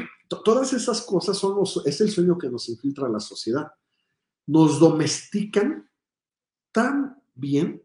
Todas 0.43 0.73
esas 0.73 1.01
cosas 1.03 1.38
son 1.38 1.56
los, 1.56 1.86
es 1.86 2.01
el 2.01 2.10
sueño 2.10 2.38
que 2.38 2.49
nos 2.49 2.67
infiltra 2.69 3.08
la 3.08 3.19
sociedad 3.19 3.71
nos 4.45 4.79
domestican 4.79 5.89
tan 6.71 7.21
bien 7.36 7.82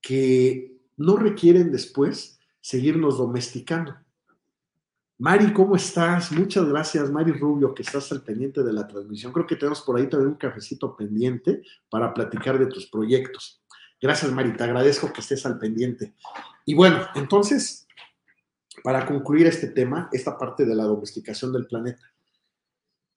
que 0.00 0.76
no 0.96 1.16
requieren 1.16 1.72
después 1.72 2.38
seguirnos 2.60 3.18
domesticando. 3.18 3.96
Mari, 5.18 5.52
¿cómo 5.52 5.76
estás? 5.76 6.32
Muchas 6.32 6.68
gracias, 6.68 7.10
Mari 7.10 7.32
Rubio, 7.32 7.74
que 7.74 7.82
estás 7.82 8.10
al 8.10 8.22
pendiente 8.22 8.62
de 8.62 8.72
la 8.72 8.88
transmisión. 8.88 9.32
Creo 9.32 9.46
que 9.46 9.56
tenemos 9.56 9.82
por 9.82 9.96
ahí 9.96 10.08
también 10.08 10.32
un 10.32 10.36
cafecito 10.36 10.96
pendiente 10.96 11.62
para 11.88 12.12
platicar 12.12 12.58
de 12.58 12.66
tus 12.66 12.88
proyectos. 12.88 13.62
Gracias, 14.00 14.32
Mari, 14.32 14.56
te 14.56 14.64
agradezco 14.64 15.12
que 15.12 15.20
estés 15.20 15.46
al 15.46 15.58
pendiente. 15.58 16.14
Y 16.64 16.74
bueno, 16.74 17.06
entonces, 17.14 17.86
para 18.82 19.06
concluir 19.06 19.46
este 19.46 19.68
tema, 19.68 20.08
esta 20.12 20.36
parte 20.36 20.64
de 20.64 20.74
la 20.74 20.84
domesticación 20.84 21.52
del 21.52 21.66
planeta. 21.66 22.12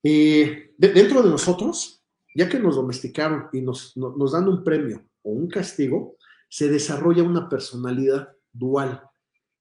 Eh, 0.04 0.76
dentro 0.78 1.24
de 1.24 1.30
nosotros 1.32 2.05
ya 2.36 2.50
que 2.50 2.60
nos 2.60 2.76
domesticaron 2.76 3.48
y 3.54 3.62
nos, 3.62 3.96
nos 3.96 4.34
dan 4.34 4.48
un 4.48 4.64
premio 4.64 5.04
o 5.24 5.32
un 5.32 5.48
castigo, 5.48 6.18
se 6.50 6.70
desarrolla 6.70 7.24
una 7.24 7.50
personalidad 7.50 8.34
dual. 8.52 9.02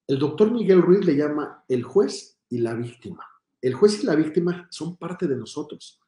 El 0.07 0.19
doctor 0.19 0.51
Miguel 0.51 0.83
Ruiz 0.83 1.07
le 1.07 1.17
llama 1.17 1.65
el 1.69 1.85
juez 1.85 2.39
y 2.51 2.59
la 2.59 2.75
víctima. 2.75 3.25
El 3.63 3.75
juez 3.75 4.03
y 4.03 4.07
la 4.07 4.17
víctima 4.17 4.67
son 4.71 4.97
parte 4.97 5.27
de 5.27 5.37
nosotros. 5.37 6.01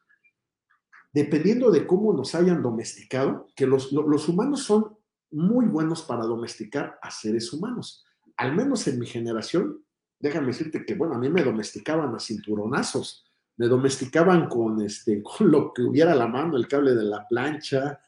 Dependiendo 1.13 1.71
de 1.71 1.87
cómo 1.87 2.13
nos 2.13 2.35
hayan 2.35 2.63
domesticado, 2.63 3.47
que 3.55 3.67
los, 3.67 3.93
los 3.93 4.29
humanos 4.29 4.65
son 4.65 4.99
muy 5.31 5.67
buenos 5.67 6.03
para 6.03 6.25
domesticar 6.25 6.99
a 7.01 7.11
seres 7.11 7.53
humanos. 7.53 8.05
Al 8.37 8.55
menos 8.55 8.87
en 8.89 8.99
mi 8.99 9.07
generación, 9.07 9.83
déjame 10.19 10.49
decirte 10.49 10.85
que, 10.85 10.95
bueno, 10.95 11.15
a 11.15 11.19
mí 11.19 11.31
me 11.31 11.45
domesticaban 11.45 12.15
a 12.15 12.19
cinturonazos 12.19 13.26
me 13.57 13.67
domesticaban 13.67 14.49
con, 14.49 14.83
este, 14.83 15.23
con 15.23 15.51
lo 15.51 15.73
que 15.73 15.83
hubiera 15.83 16.13
a 16.13 16.17
la 16.17 16.27
mano, 16.27 16.57
el 16.57 16.69
cable 16.69 16.95
de 16.95 17.05
la 17.05 17.27
plancha. 17.29 18.01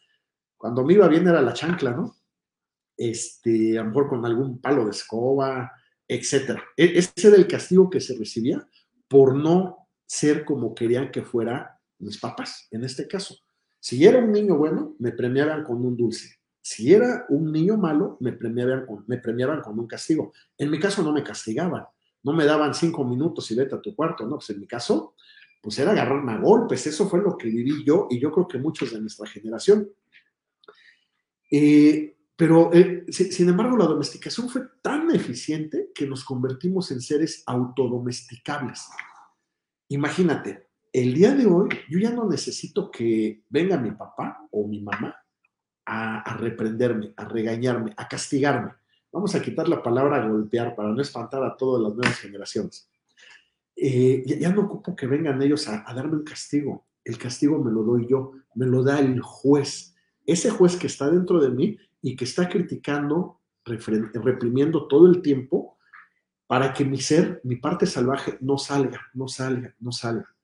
Cuando 0.57 0.85
me 0.85 0.95
iba 0.95 1.09
bien 1.09 1.27
era 1.27 1.43
la 1.43 1.53
chancla, 1.53 1.93
¿no? 1.93 2.17
Este, 2.97 3.79
a 3.79 3.85
mejor 3.85 4.09
con 4.09 4.27
algún 4.27 4.61
palo 4.61 4.85
de 4.85 4.91
escoba, 4.91 5.71
etcétera. 6.07 6.63
E, 6.77 6.99
ese 6.99 7.29
era 7.29 7.37
el 7.37 7.47
castigo 7.47 7.89
que 7.89 8.01
se 8.01 8.17
recibía 8.17 8.67
por 9.07 9.37
no 9.37 9.89
ser 10.05 10.45
como 10.45 10.75
querían 10.75 11.11
que 11.11 11.23
fuera 11.23 11.81
mis 11.99 12.19
papás, 12.19 12.67
en 12.71 12.85
este 12.85 13.07
caso. 13.07 13.37
Si 13.81 14.05
era 14.05 14.19
un 14.19 14.33
niño 14.33 14.57
bueno, 14.57 14.97
me 14.99 15.13
premiaban 15.13 15.65
con 15.65 15.85
un 15.85 15.97
dulce. 15.97 16.39
Si 16.61 16.93
era 16.93 17.25
un 17.29 17.53
niño 17.53 17.77
malo, 17.77 18.17
me 18.21 18.33
premiaban 18.33 18.85
con, 18.85 19.05
me 19.07 19.19
premiaban 19.19 19.63
con 19.63 19.79
un 19.79 19.87
castigo. 19.87 20.33
En 20.57 20.71
mi 20.71 20.79
caso 20.79 21.03
no 21.03 21.13
me 21.13 21.23
castigaban, 21.23 21.85
no 22.23 22.33
me 22.33 22.45
daban 22.45 22.75
cinco 22.75 23.05
minutos 23.05 23.51
y 23.51 23.55
vete 23.55 23.77
a 23.77 23.81
tu 23.81 23.95
cuarto, 23.95 24.27
¿no? 24.27 24.37
Pues 24.37 24.51
en 24.51 24.61
mi 24.61 24.67
caso 24.67 25.15
pues 25.61 25.79
era 25.79 25.93
agarrarme 25.93 26.33
a 26.33 26.39
golpes. 26.39 26.87
Eso 26.87 27.09
fue 27.09 27.21
lo 27.21 27.37
que 27.37 27.49
viví 27.49 27.85
yo 27.85 28.07
y 28.11 28.19
yo 28.19 28.31
creo 28.31 28.49
que 28.49 28.59
muchos 28.59 28.93
de 28.93 29.01
nuestra 29.01 29.27
generación. 29.27 29.89
Eh, 31.51 32.17
pero, 32.37 32.73
eh, 32.73 33.05
sin 33.11 33.49
embargo, 33.49 33.77
la 33.77 33.87
domesticación 33.87 34.49
fue 34.49 34.63
tan 34.81 35.11
eficiente 35.11 35.91
que 35.95 36.07
nos 36.07 36.25
convertimos 36.25 36.91
en 36.93 37.01
seres 37.01 37.43
autodomesticables. 37.47 38.87
Imagínate, 39.89 40.69
el 40.93 41.15
día 41.15 41.35
de 41.35 41.47
hoy 41.47 41.69
yo 41.89 41.99
ya 41.99 42.11
no 42.11 42.29
necesito 42.29 42.91
que 42.91 43.43
venga 43.49 43.77
mi 43.77 43.91
papá 43.91 44.47
o 44.53 44.69
mi 44.69 44.81
mamá 44.81 45.17
a, 45.85 46.21
a 46.21 46.37
reprenderme, 46.37 47.13
a 47.17 47.25
regañarme, 47.25 47.93
a 47.97 48.07
castigarme. 48.07 48.73
Vamos 49.11 49.35
a 49.35 49.43
quitar 49.43 49.69
la 49.69 49.83
palabra 49.83 50.27
golpear 50.27 50.77
para 50.77 50.91
no 50.91 51.01
espantar 51.01 51.43
a 51.43 51.57
todas 51.57 51.83
las 51.83 51.95
nuevas 51.95 52.19
generaciones. 52.19 52.89
Eh, 53.81 54.25
ya, 54.27 54.53
no 54.53 54.63
ocupo 54.63 54.97
que 54.97 55.07
vengan 55.07 55.41
ellos 55.41 55.69
a, 55.69 55.85
darme 55.95 56.17
un 56.17 56.25
castigo. 56.25 56.89
El 57.05 57.17
castigo 57.17 57.63
me 57.63 57.71
lo 57.71 57.85
doy 57.85 58.09
yo, 58.09 58.33
me 58.57 58.67
lo 58.67 58.83
da 58.83 58.99
el 58.99 59.21
juez. 59.21 59.95
Ese 60.27 60.51
juez 60.51 60.77
que 60.77 60.89
está 60.89 61.09
dentro 61.09 61.41
de 61.41 61.51
mí 61.51 61.79
y 62.03 62.17
que 62.17 62.25
está 62.25 62.49
criticando, 62.49 63.41
reprimiendo 63.65 64.89
todo 64.89 65.07
el 65.07 65.23
tiempo 65.23 65.79
para 66.49 66.73
que 66.73 66.85
mi 66.85 66.99
ser, 66.99 67.41
mi 67.45 67.57
parte 67.57 67.87
salvaje, 67.87 68.37
no 68.41 68.59
salga, 68.59 69.01
no 69.15 69.29
salga, 69.29 69.75
no 69.79 69.93
salga. 69.93 70.35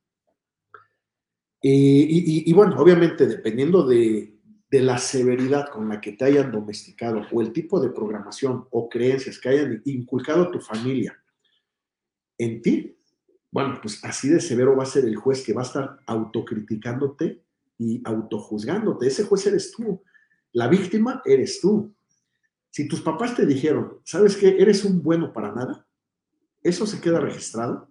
Eh, 1.60 2.06
y, 2.08 2.52
bueno, 2.52 2.76
obviamente 2.78 3.26
dependiendo 3.26 3.86
de, 3.86 4.38
de, 4.70 4.80
la 4.80 4.98
severidad 4.98 5.70
con 5.70 5.88
la 5.88 5.98
que 5.98 6.12
te 6.12 6.26
hayan 6.26 6.52
domesticado 6.52 7.22
o 7.32 7.40
el 7.40 7.52
tipo 7.52 7.80
de 7.80 7.88
programación 7.88 8.68
o 8.70 8.88
creencias 8.88 9.38
que 9.38 9.48
hayan 9.48 9.80
inculcado 9.86 10.50
tu 10.50 10.60
familia 10.60 11.18
en 12.36 12.60
ti, 12.60 12.94
bueno, 13.54 13.78
pues 13.80 14.04
así 14.04 14.28
de 14.28 14.40
severo 14.40 14.76
va 14.76 14.82
a 14.82 14.86
ser 14.86 15.04
el 15.04 15.14
juez 15.14 15.44
que 15.44 15.52
va 15.52 15.62
a 15.62 15.64
estar 15.64 16.00
autocriticándote 16.06 17.40
y 17.78 18.02
autojuzgándote. 18.04 19.06
Ese 19.06 19.22
juez 19.22 19.46
eres 19.46 19.70
tú. 19.70 20.02
La 20.52 20.66
víctima 20.66 21.22
eres 21.24 21.60
tú. 21.60 21.94
Si 22.70 22.88
tus 22.88 23.00
papás 23.00 23.36
te 23.36 23.46
dijeron, 23.46 24.00
¿sabes 24.02 24.36
qué? 24.36 24.56
Eres 24.58 24.84
un 24.84 25.04
bueno 25.04 25.32
para 25.32 25.52
nada, 25.52 25.86
eso 26.64 26.84
se 26.84 27.00
queda 27.00 27.20
registrado 27.20 27.88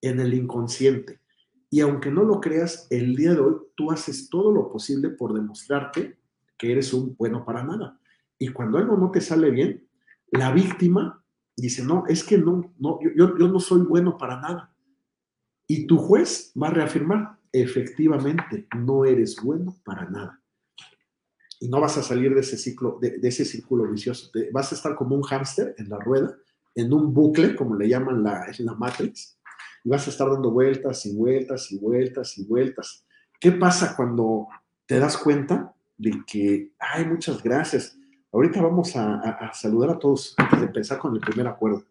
en 0.00 0.18
el 0.18 0.32
inconsciente. 0.32 1.20
Y 1.68 1.80
aunque 1.80 2.10
no 2.10 2.22
lo 2.22 2.40
creas, 2.40 2.86
el 2.88 3.14
día 3.14 3.34
de 3.34 3.40
hoy 3.40 3.56
tú 3.74 3.92
haces 3.92 4.30
todo 4.30 4.50
lo 4.50 4.72
posible 4.72 5.10
por 5.10 5.34
demostrarte 5.34 6.16
que 6.56 6.72
eres 6.72 6.94
un 6.94 7.14
bueno 7.18 7.44
para 7.44 7.62
nada. 7.62 8.00
Y 8.38 8.48
cuando 8.48 8.78
algo 8.78 8.96
no 8.96 9.10
te 9.10 9.20
sale 9.20 9.50
bien, 9.50 9.86
la 10.30 10.52
víctima 10.52 11.22
dice, 11.54 11.84
no, 11.84 12.04
es 12.08 12.24
que 12.24 12.38
no, 12.38 12.72
no 12.78 12.98
yo, 13.14 13.36
yo 13.36 13.48
no 13.48 13.60
soy 13.60 13.82
bueno 13.82 14.16
para 14.16 14.40
nada. 14.40 14.71
Y 15.72 15.86
tu 15.86 15.96
juez 15.96 16.52
va 16.54 16.68
a 16.68 16.70
reafirmar, 16.70 17.38
efectivamente, 17.50 18.68
no 18.76 19.06
eres 19.06 19.36
bueno 19.42 19.74
para 19.82 20.04
nada. 20.04 20.38
Y 21.60 21.68
no 21.68 21.80
vas 21.80 21.96
a 21.96 22.02
salir 22.02 22.34
de 22.34 22.42
ese 22.42 22.58
ciclo, 22.58 22.98
de, 23.00 23.18
ese 23.22 23.46
círculo 23.46 23.90
vicioso. 23.90 24.30
vas 24.52 24.70
a 24.70 24.74
estar 24.74 24.94
como 24.94 25.16
un 25.16 25.22
hámster 25.22 25.74
en 25.78 25.88
la 25.88 25.98
rueda, 25.98 26.36
en 26.74 26.92
un 26.92 27.14
bucle, 27.14 27.56
como 27.56 27.74
le 27.74 27.88
llaman 27.88 28.22
la, 28.22 28.52
la 28.58 28.74
Matrix, 28.74 29.38
y 29.82 29.88
vas 29.88 30.06
a 30.06 30.10
estar 30.10 30.28
dando 30.28 30.50
vueltas 30.50 31.06
y 31.06 31.16
vueltas 31.16 31.72
y 31.72 31.78
vueltas 31.78 32.36
y 32.36 32.44
vueltas. 32.44 33.06
¿Qué 33.40 33.52
pasa 33.52 33.96
cuando 33.96 34.48
te 34.84 34.98
das 34.98 35.16
cuenta 35.16 35.74
de 35.96 36.22
que, 36.26 36.72
ay, 36.78 37.06
muchas 37.06 37.42
gracias? 37.42 37.96
Ahorita 38.30 38.60
vamos 38.60 38.94
a, 38.94 39.20
a 39.20 39.54
saludar 39.54 39.88
a 39.88 39.98
todos 39.98 40.34
antes 40.36 40.60
de 40.60 40.66
empezar 40.66 40.98
con 40.98 41.14
el 41.14 41.20
primer 41.22 41.46
acuerdo. 41.46 41.82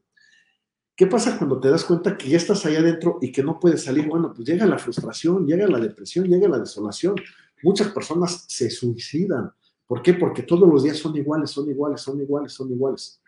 ¿Qué 1.02 1.08
pasa 1.08 1.36
cuando 1.36 1.60
te 1.60 1.68
das 1.68 1.84
cuenta 1.84 2.16
que 2.16 2.30
ya 2.30 2.38
estás 2.38 2.64
allá 2.64 2.78
adentro 2.78 3.18
y 3.24 3.32
que 3.32 3.42
no 3.42 3.60
puedes 3.60 3.86
salir? 3.86 4.08
Bueno, 4.08 4.32
pues 4.36 4.48
llega 4.48 4.68
la 4.68 4.78
frustración, 4.78 5.48
llega 5.48 5.66
la 5.66 5.80
depresión, 5.80 6.28
llega 6.28 6.48
la 6.48 6.60
desolación. 6.60 7.16
Muchas 7.64 7.88
personas 7.88 8.46
se 8.48 8.70
suicidan. 8.70 9.52
¿Por 9.88 10.04
qué? 10.04 10.14
Porque 10.14 10.44
todos 10.44 10.70
los 10.70 10.84
días 10.84 11.00
son 11.00 11.16
iguales, 11.16 11.50
son 11.50 11.68
iguales, 11.72 12.02
son 12.02 12.22
iguales, 12.22 12.54
son 12.54 12.72
iguales. 12.72 13.20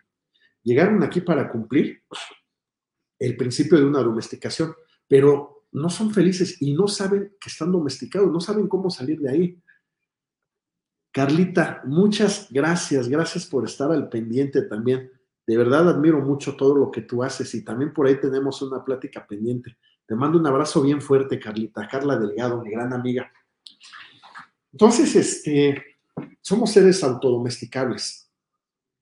Llegaron 0.62 1.02
aquí 1.02 1.20
para 1.20 1.50
cumplir 1.50 2.00
el 3.18 3.36
principio 3.36 3.76
de 3.76 3.86
una 3.86 4.04
domesticación, 4.04 4.72
pero 5.08 5.64
no 5.72 5.90
son 5.90 6.12
felices 6.12 6.62
y 6.62 6.74
no 6.74 6.86
saben 6.86 7.34
que 7.40 7.48
están 7.48 7.72
domesticados, 7.72 8.30
no 8.30 8.40
saben 8.40 8.68
cómo 8.68 8.88
salir 8.88 9.18
de 9.18 9.30
ahí. 9.30 9.62
Carlita, 11.10 11.82
muchas 11.86 12.46
gracias, 12.52 13.08
gracias 13.08 13.46
por 13.46 13.64
estar 13.64 13.90
al 13.90 14.08
pendiente 14.08 14.62
también. 14.62 15.10
De 15.46 15.58
verdad 15.58 15.88
admiro 15.88 16.20
mucho 16.20 16.56
todo 16.56 16.74
lo 16.74 16.90
que 16.90 17.02
tú 17.02 17.22
haces 17.22 17.54
y 17.54 17.64
también 17.64 17.92
por 17.92 18.06
ahí 18.06 18.18
tenemos 18.18 18.62
una 18.62 18.82
plática 18.82 19.26
pendiente. 19.26 19.76
Te 20.06 20.14
mando 20.14 20.38
un 20.38 20.46
abrazo 20.46 20.82
bien 20.82 21.02
fuerte, 21.02 21.38
Carlita, 21.38 21.86
Carla 21.86 22.18
Delgado, 22.18 22.62
mi 22.62 22.70
gran 22.70 22.92
amiga. 22.92 23.30
Entonces, 24.72 25.14
este, 25.14 25.98
somos 26.40 26.72
seres 26.72 27.04
autodomesticables. 27.04 28.30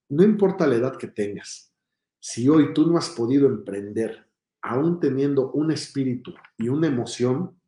No 0.09 0.25
importa 0.25 0.67
la 0.67 0.77
edad 0.77 0.97
que 0.97 1.09
tengas. 1.09 1.73
Si 2.19 2.49
hoy 2.49 2.75
tú 2.75 2.91
no 2.91 2.99
has 2.99 3.11
podido 3.11 3.47
emprender, 3.47 4.29
aún 4.61 5.01
teniendo 5.01 5.51
un 5.53 5.71
espíritu 5.71 6.35
y 6.59 6.69
una 6.69 6.89
emoción, 6.89 7.59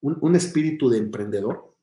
un, 0.00 0.18
un 0.20 0.36
espíritu 0.36 0.88
de 0.88 0.98
emprendedor, 0.98 1.74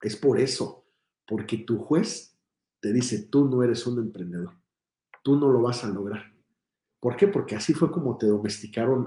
es 0.00 0.16
por 0.16 0.40
eso, 0.40 0.86
porque 1.26 1.58
tu 1.58 1.78
juez 1.78 2.36
te 2.80 2.92
dice, 2.92 3.26
tú 3.26 3.46
no 3.46 3.62
eres 3.62 3.86
un 3.86 3.98
emprendedor 3.98 4.54
tú 5.28 5.36
no 5.36 5.50
lo 5.50 5.60
vas 5.60 5.84
a 5.84 5.88
lograr. 5.88 6.22
¿Por 6.98 7.14
qué? 7.14 7.28
Porque 7.28 7.54
así 7.54 7.74
fue 7.74 7.92
como 7.92 8.16
te 8.16 8.26
domesticaron 8.26 9.06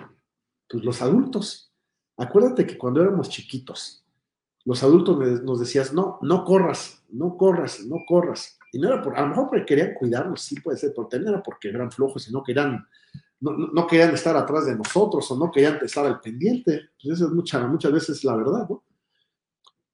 Pues 0.70 0.84
los 0.84 1.02
adultos. 1.02 1.74
Acuérdate 2.16 2.68
que 2.68 2.78
cuando 2.78 3.02
éramos 3.02 3.28
chiquitos, 3.28 4.06
los 4.64 4.84
adultos 4.84 5.18
nos 5.42 5.60
decías, 5.60 5.96
no, 5.96 6.20
no 6.22 6.46
corras, 6.46 7.04
no 7.10 7.36
corras, 7.38 7.84
no 7.88 8.04
corras. 8.08 8.60
Y 8.72 8.78
no 8.78 8.90
era 8.90 9.02
por, 9.02 9.18
a 9.18 9.22
lo 9.22 9.30
mejor 9.30 9.50
porque 9.50 9.66
querían 9.66 9.96
cuidarnos, 9.96 10.44
sí 10.44 10.60
puede 10.60 10.78
ser, 10.78 10.94
pero 10.96 11.08
también 11.08 11.34
era 11.34 11.42
porque 11.42 11.70
eran 11.70 11.92
flojos 11.92 12.30
y 12.30 12.32
no 12.32 12.44
querían, 12.44 12.88
no, 13.40 13.58
no 13.58 13.88
querían 13.88 14.14
estar 14.14 14.38
atrás 14.38 14.68
de 14.68 14.76
nosotros 14.76 15.32
o 15.32 15.40
no 15.40 15.50
querían 15.50 15.80
estar 15.82 16.06
al 16.06 16.20
pendiente. 16.20 16.92
Pues 17.02 17.16
eso 17.16 17.26
es 17.30 17.34
mucha, 17.34 17.66
muchas 17.66 17.92
veces 17.92 18.24
la 18.24 18.36
verdad, 18.36 18.70
¿no? 18.70 18.84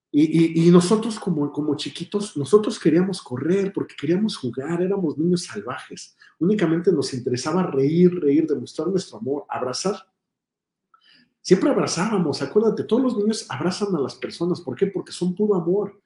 Y, 0.09 0.71
nosotros 0.71 1.19
como, 1.19 1.51
como 1.51 1.75
chiquitos, 1.75 2.37
nosotros 2.37 2.79
queríamos 2.79 3.21
correr 3.21 3.73
porque 3.73 3.95
queríamos 3.99 4.37
jugar, 4.37 4.81
éramos 4.81 5.17
niños 5.17 5.43
salvajes. 5.43 6.15
Únicamente 6.39 6.91
nos 6.91 7.13
interesaba 7.13 7.63
reír, 7.63 8.19
reír, 8.19 8.47
demostrar 8.47 8.87
nuestro 8.87 9.17
amor, 9.17 9.45
abrazar. 9.49 9.95
Siempre 11.41 11.69
abrazábamos, 11.69 12.41
acuérdate, 12.41 12.83
todos 12.83 13.03
los 13.03 13.17
niños 13.17 13.45
abrazan 13.49 13.95
a 13.95 13.99
las 13.99 14.15
personas. 14.15 14.61
¿Por 14.61 14.75
qué? 14.75 14.87
Porque 14.87 15.11
son 15.11 15.35
puro 15.35 15.55
amor. 15.55 16.01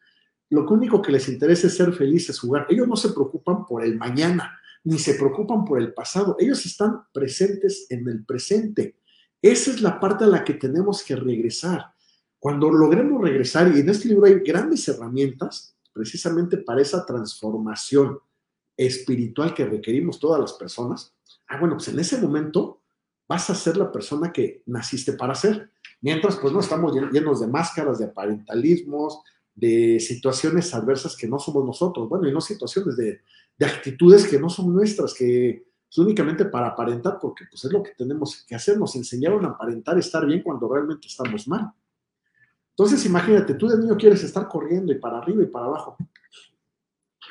Lo 0.50 0.68
único 0.68 1.02
que 1.02 1.12
les 1.12 1.30
interesa 1.30 1.68
es 1.68 1.78
ser 1.78 1.94
felices, 1.94 2.40
jugar. 2.40 2.68
Ellos 2.70 2.88
no 2.88 2.96
se 2.96 3.10
preocupan 3.10 3.66
por 3.66 3.84
el 3.84 3.98
mañana, 3.98 4.60
ni 4.84 5.00
se 5.00 5.14
preocupan 5.14 5.64
por 5.64 5.80
el 5.80 5.94
pasado. 5.94 6.36
Ellos 6.40 6.66
están 6.66 7.04
presentes 7.14 7.88
en 7.90 8.08
el 8.10 8.26
presente. 8.26 8.98
Esa 9.42 9.72
es 9.72 9.82
la 9.82 10.00
parte 10.00 10.26
a 10.26 10.28
la 10.28 10.44
que 10.44 10.56
tenemos 10.56 11.04
que 11.04 11.16
regresar. 11.16 11.94
Cuando 12.42 12.72
logremos 12.72 13.22
regresar, 13.22 13.72
y 13.72 13.82
en 13.82 13.90
este 13.90 14.08
libro 14.08 14.26
hay 14.26 14.40
grandes 14.40 14.88
herramientas 14.88 15.76
precisamente 15.94 16.58
para 16.58 16.82
esa 16.82 17.06
transformación 17.06 18.18
espiritual 18.76 19.54
que 19.54 19.64
requerimos 19.64 20.20
todas 20.20 20.42
las 20.42 20.54
personas, 20.54 21.14
ah, 21.50 21.60
bueno, 21.60 21.76
pues 21.76 21.90
en 21.90 22.00
ese 22.00 22.20
momento 22.20 22.82
vas 23.30 23.48
a 23.52 23.54
ser 23.54 23.78
la 23.78 23.92
persona 23.92 24.34
que 24.34 24.64
naciste 24.66 25.14
para 25.14 25.36
ser. 25.36 25.70
Mientras, 26.02 26.36
pues 26.38 26.52
no 26.52 26.62
estamos 26.62 26.96
llenos 27.12 27.42
de 27.42 27.48
máscaras, 27.48 28.00
de 28.00 28.06
aparentalismos, 28.06 29.22
de 29.54 30.00
situaciones 30.00 30.74
adversas 30.74 31.16
que 31.16 31.28
no 31.28 31.38
somos 31.38 31.64
nosotros, 31.64 32.10
bueno, 32.10 32.28
y 32.28 32.34
no 32.34 32.42
situaciones 32.42 32.98
de, 32.98 33.22
de 33.56 33.66
actitudes 33.68 34.26
que 34.26 34.40
no 34.40 34.50
son 34.50 34.74
nuestras, 34.74 35.14
que 35.14 35.64
es 35.92 35.98
únicamente 36.00 36.46
para 36.46 36.70
aparentar, 36.70 37.20
porque 37.22 37.46
pues 37.52 37.64
es 37.66 37.72
lo 37.72 37.84
que 37.84 37.92
tenemos 37.96 38.44
que 38.48 38.56
hacer, 38.56 38.80
nos 38.80 38.96
enseñaron 38.96 39.46
a 39.46 39.50
aparentar 39.50 40.00
estar 40.00 40.26
bien 40.26 40.42
cuando 40.42 40.68
realmente 40.68 41.06
estamos 41.06 41.48
mal. 41.48 41.72
Entonces, 42.82 43.06
imagínate, 43.06 43.54
tú 43.54 43.68
de 43.68 43.78
niño 43.78 43.96
quieres 43.96 44.24
estar 44.24 44.48
corriendo 44.48 44.92
y 44.92 44.98
para 44.98 45.20
arriba 45.20 45.44
y 45.44 45.46
para 45.46 45.68
abajo. 45.68 45.98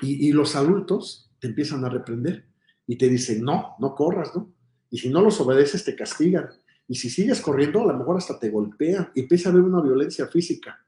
Y, 0.01 0.31
los 0.31 0.55
adultos 0.55 1.29
te 1.41 1.49
empiezan 1.49 1.85
a 1.85 1.89
reprender 1.89 2.47
y 2.87 2.97
te 2.97 3.09
dicen, 3.09 3.43
no, 3.43 3.75
no 3.81 3.97
corras, 3.97 4.33
¿no? 4.33 4.55
Y 4.91 4.99
si 4.99 5.09
no 5.09 5.21
los 5.21 5.41
obedeces, 5.41 5.85
te 5.85 5.97
castigan. 5.97 6.51
Y 6.87 6.95
si 6.95 7.11
sigues 7.11 7.41
corriendo, 7.41 7.83
a 7.83 7.93
lo 7.93 7.99
mejor 7.99 8.17
hasta 8.17 8.39
te 8.39 8.49
golpean 8.49 9.11
y 9.13 9.23
empieza 9.23 9.49
a 9.49 9.53
haber 9.53 9.65
una 9.65 9.83
violencia 9.83 10.29
física. 10.29 10.87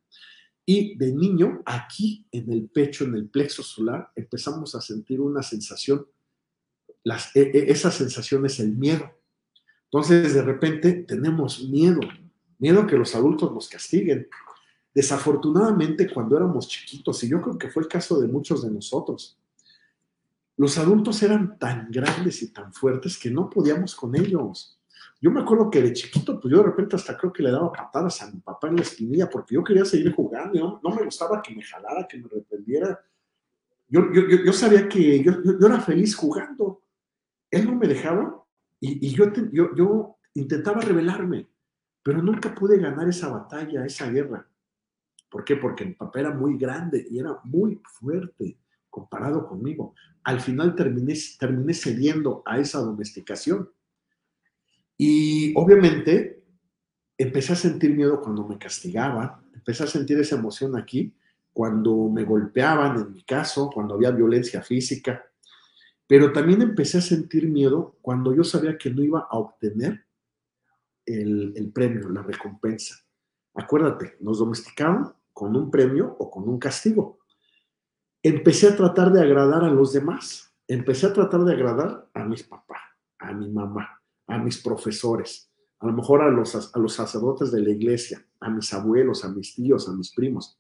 Y 0.64 0.96
de 0.96 1.12
niño, 1.12 1.61
aquí 1.66 2.29
en 2.31 2.53
el 2.53 2.68
pecho, 2.68 3.03
en 3.03 3.16
el 3.16 3.29
plexo 3.29 3.64
solar, 3.64 4.12
empezamos 4.14 4.77
a 4.77 4.81
sentir 4.81 5.20
una 5.20 5.42
sensación. 5.42 6.07
Las, 7.03 7.35
e, 7.35 7.51
e, 7.53 7.72
esa 7.72 7.90
sensación 7.90 8.46
es 8.46 8.61
el 8.61 8.77
miedo. 8.77 9.11
Entonces, 9.87 10.35
de 10.35 10.42
repente, 10.42 10.92
tenemos 10.92 11.68
miedo 11.68 11.98
miedo 12.62 12.87
que 12.87 12.96
los 12.96 13.16
adultos 13.16 13.53
nos 13.53 13.68
castiguen. 13.68 14.29
Desafortunadamente, 14.94 16.12
cuando 16.12 16.37
éramos 16.37 16.68
chiquitos, 16.68 17.22
y 17.24 17.28
yo 17.28 17.40
creo 17.40 17.57
que 17.57 17.70
fue 17.70 17.83
el 17.83 17.88
caso 17.88 18.20
de 18.20 18.28
muchos 18.28 18.62
de 18.62 18.70
nosotros, 18.70 19.38
los 20.57 20.76
adultos 20.78 21.22
eran 21.22 21.59
tan 21.59 21.90
grandes 21.90 22.42
y 22.42 22.52
tan 22.52 22.72
fuertes 22.72 23.18
que 23.18 23.31
no 23.31 23.48
podíamos 23.48 23.94
con 23.94 24.14
ellos. 24.14 24.78
Yo 25.20 25.31
me 25.31 25.40
acuerdo 25.40 25.70
que 25.70 25.81
de 25.81 25.92
chiquito, 25.92 26.38
pues 26.38 26.52
yo 26.52 26.59
de 26.59 26.64
repente 26.64 26.96
hasta 26.96 27.16
creo 27.16 27.33
que 27.33 27.42
le 27.42 27.50
daba 27.50 27.72
patadas 27.72 28.20
a 28.22 28.31
mi 28.31 28.40
papá 28.40 28.68
en 28.68 28.76
la 28.76 28.83
espinilla 28.83 29.31
porque 29.31 29.55
yo 29.55 29.64
quería 29.64 29.85
seguir 29.85 30.12
jugando, 30.12 30.81
no, 30.83 30.90
me 30.94 31.05
gustaba 31.05 31.40
que 31.40 31.55
me 31.55 31.62
jalara, 31.62 32.07
que 32.07 32.18
me 32.18 32.28
reprendiera. 32.28 33.00
Yo, 33.88 34.11
yo, 34.12 34.52
sabía 34.52 34.88
que 34.88 35.22
yo, 35.22 35.33
era 35.66 35.81
feliz 35.81 36.14
jugando. 36.14 36.83
Él 37.50 37.66
no 37.66 37.76
me 37.76 37.87
dejaba 37.87 38.44
y, 38.81 39.11
yo, 39.11 39.26
yo 39.74 40.16
intentaba 40.35 40.81
rebelarme 40.81 41.48
pero 42.02 42.22
nunca 42.22 42.55
pude 42.55 42.78
ganar 42.78 43.09
esa 43.09 43.28
batalla, 43.28 43.85
esa 43.87 44.11
guerra. 44.11 44.46
¿Por 45.33 45.45
qué? 45.47 45.57
Porque 45.57 45.87
mi 45.87 45.95
papá 45.95 46.21
era 46.21 46.31
muy 46.31 46.59
grande 46.59 47.07
y 47.11 47.18
era 47.18 47.40
muy 47.45 47.81
fuerte 47.85 48.59
comparado 48.90 49.49
conmigo. 49.49 49.95
Al 50.25 50.42
final 50.42 50.77
terminé, 50.77 51.14
terminé 51.40 51.73
cediendo 51.73 52.42
a 52.45 52.59
esa 52.59 52.81
domesticación. 52.81 53.71
Y 54.99 55.55
obviamente 55.57 56.45
empecé 57.16 57.55
a 57.55 57.57
sentir 57.57 57.97
miedo 57.97 58.21
cuando 58.21 58.47
me 58.47 58.59
castigaban, 58.59 59.33
empecé 59.55 59.85
a 59.85 59.87
sentir 59.87 60.18
esa 60.18 60.37
emoción 60.37 60.77
aquí, 60.77 61.14
cuando 61.51 62.11
me 62.11 62.25
golpeaban, 62.25 63.01
en 63.01 63.12
mi 63.12 63.23
caso, 63.23 63.71
cuando 63.73 63.95
había 63.95 64.11
violencia 64.11 64.61
física. 64.61 65.25
Pero 66.07 66.31
también 66.31 66.61
empecé 66.61 66.99
a 66.99 67.01
sentir 67.03 67.49
miedo 67.49 67.97
cuando 68.03 68.35
yo 68.35 68.45
sabía 68.45 68.77
que 68.77 68.90
no 68.90 69.03
iba 69.03 69.21
a 69.31 69.38
obtener 69.38 70.05
el, 71.07 71.73
premio, 71.75 72.11
la 72.11 72.23
recompensa. 72.23 72.97
Acuérdate, 73.55 74.16
nos 74.21 74.38
domesticaron 74.38 75.14
con 75.33 75.57
un 75.57 75.71
premio 75.71 76.16
o 76.18 76.31
con 76.31 76.49
un 76.49 76.59
castigo. 76.59 77.18
Empecé 78.23 78.68
a 78.68 78.77
tratar 78.77 79.12
de 79.12 79.21
agradar 79.21 79.64
a 79.64 79.71
los 79.71 79.92
demás. 79.92 80.55
Empecé 80.68 81.07
a 81.07 81.12
tratar 81.12 81.45
de 81.45 81.53
agradar 81.53 82.09
a 82.14 82.25
mis 82.25 82.45
papás, 82.45 82.81
a 83.18 83.33
mi 83.33 83.51
mamá, 83.51 84.01
a 84.27 84.38
mis 84.38 84.62
profesores, 84.62 85.51
a 85.81 85.87
lo 85.87 85.92
mejor 85.92 86.23
a 86.23 86.31
los, 86.31 86.51
sacerdotes 86.95 87.51
de 87.51 87.62
la 87.62 87.71
iglesia, 87.71 88.25
a 88.40 88.49
mis 88.49 88.73
abuelos, 88.73 89.25
a 89.25 89.29
mis 89.29 89.55
tíos, 89.55 89.88
a 89.88 89.92
mis 89.92 90.14
primos. 90.14 90.59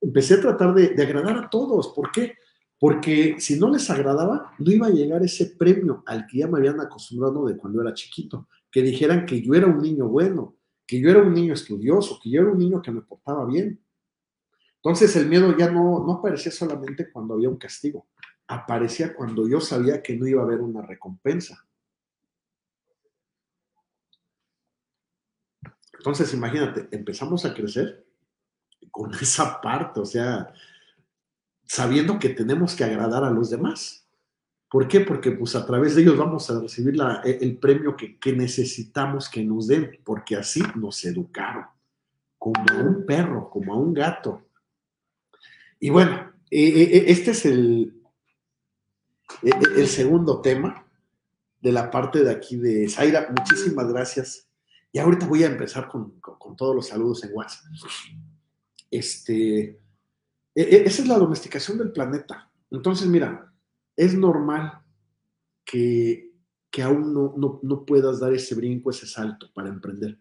Empecé 0.00 0.34
a 0.34 0.40
tratar 0.40 0.74
de, 0.74 0.88
de 0.90 1.02
agradar 1.02 1.36
a 1.38 1.50
todos. 1.50 1.88
¿Por 1.88 2.12
qué? 2.12 2.34
Porque 2.78 3.36
si 3.38 3.58
no 3.58 3.70
les 3.70 3.90
agradaba, 3.90 4.52
no 4.58 4.70
iba 4.70 4.86
a 4.86 4.90
llegar 4.90 5.22
ese 5.22 5.56
premio 5.56 6.02
al 6.06 6.26
que 6.26 6.38
ya 6.38 6.46
me 6.46 6.58
habían 6.58 6.80
acostumbrado 6.80 7.46
de 7.46 7.56
cuando 7.56 7.80
era 7.80 7.94
chiquito 7.94 8.48
que 8.76 8.82
dijeran 8.82 9.24
que 9.24 9.40
yo 9.40 9.54
era 9.54 9.66
un 9.66 9.80
niño 9.80 10.06
bueno, 10.06 10.54
que 10.86 11.00
yo 11.00 11.08
era 11.08 11.22
un 11.22 11.32
niño 11.32 11.54
estudioso, 11.54 12.20
que 12.22 12.28
yo 12.28 12.42
era 12.42 12.50
un 12.50 12.58
niño 12.58 12.82
que 12.82 12.90
me 12.90 13.00
portaba 13.00 13.46
bien. 13.46 13.80
Entonces 14.86 15.16
el 15.16 15.26
miedo 15.26 15.56
ya 15.58 15.68
no, 15.68 16.04
no 16.06 16.12
aparecía 16.12 16.52
solamente 16.52 17.10
cuando 17.10 17.34
había 17.34 17.48
un 17.48 17.56
castigo, 17.56 18.06
aparecía 18.46 19.16
cuando 19.16 19.48
yo 19.48 19.60
sabía 19.60 20.00
que 20.00 20.14
no 20.14 20.28
iba 20.28 20.42
a 20.42 20.44
haber 20.44 20.60
una 20.60 20.80
recompensa. 20.80 21.66
Entonces 25.98 26.32
imagínate, 26.34 26.86
empezamos 26.92 27.44
a 27.44 27.52
crecer 27.52 28.06
con 28.92 29.12
esa 29.20 29.60
parte, 29.60 29.98
o 29.98 30.04
sea, 30.04 30.54
sabiendo 31.64 32.20
que 32.20 32.28
tenemos 32.28 32.76
que 32.76 32.84
agradar 32.84 33.24
a 33.24 33.30
los 33.30 33.50
demás. 33.50 34.06
¿Por 34.70 34.86
qué? 34.86 35.00
Porque 35.00 35.32
pues 35.32 35.56
a 35.56 35.66
través 35.66 35.96
de 35.96 36.02
ellos 36.02 36.16
vamos 36.16 36.48
a 36.48 36.60
recibir 36.60 36.94
e, 37.24 37.38
el 37.40 37.58
premio 37.58 37.96
que, 37.96 38.32
necesitamos 38.36 39.28
que 39.28 39.42
nos 39.42 39.66
den, 39.66 39.98
porque 40.04 40.36
así 40.36 40.62
nos 40.76 41.04
educaron, 41.04 41.64
como 42.38 42.64
a 42.70 42.76
un 42.76 43.04
perro, 43.04 43.50
como 43.50 43.74
a 43.74 43.78
un 43.78 43.92
gato. 43.92 44.45
Y 45.80 45.90
bueno, 45.90 46.32
e, 46.50 46.68
e, 46.68 47.10
este 47.10 47.32
es 47.32 47.46
el, 47.46 47.94
el 49.42 49.86
segundo 49.88 50.40
tema 50.40 50.86
de 51.60 51.72
la 51.72 51.90
parte 51.90 52.22
de 52.22 52.30
aquí 52.30 52.56
de 52.56 52.88
Zaira. 52.88 53.32
Muchísimas 53.36 53.92
gracias. 53.92 54.48
Y 54.92 54.98
ahorita 54.98 55.26
voy 55.26 55.42
a 55.44 55.48
empezar 55.48 55.88
con, 55.88 56.20
con 56.20 56.56
todos 56.56 56.74
los 56.74 56.88
saludos 56.88 57.22
en 57.24 57.30
WhatsApp. 57.34 57.66
Este, 58.90 59.78
esa 60.54 61.02
es 61.02 61.08
la 61.08 61.18
domesticación 61.18 61.76
del 61.76 61.92
planeta. 61.92 62.50
Entonces, 62.70 63.06
mira, 63.06 63.52
es 63.94 64.14
normal 64.14 64.80
que, 65.64 66.32
aún 66.82 67.12
no, 67.12 67.60
no, 67.62 67.84
puedas 67.84 68.20
dar 68.20 68.32
ese 68.32 68.54
brinco, 68.54 68.90
ese 68.90 69.06
salto 69.06 69.50
para 69.52 69.68
emprender. 69.68 70.18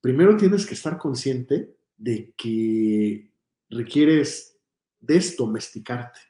Primero 0.00 0.36
tienes 0.36 0.66
que 0.66 0.74
estar 0.74 0.98
consciente 0.98 1.74
de 1.96 2.32
que 2.36 3.30
requieres 3.70 4.53
desdomesticarte. 5.06 6.20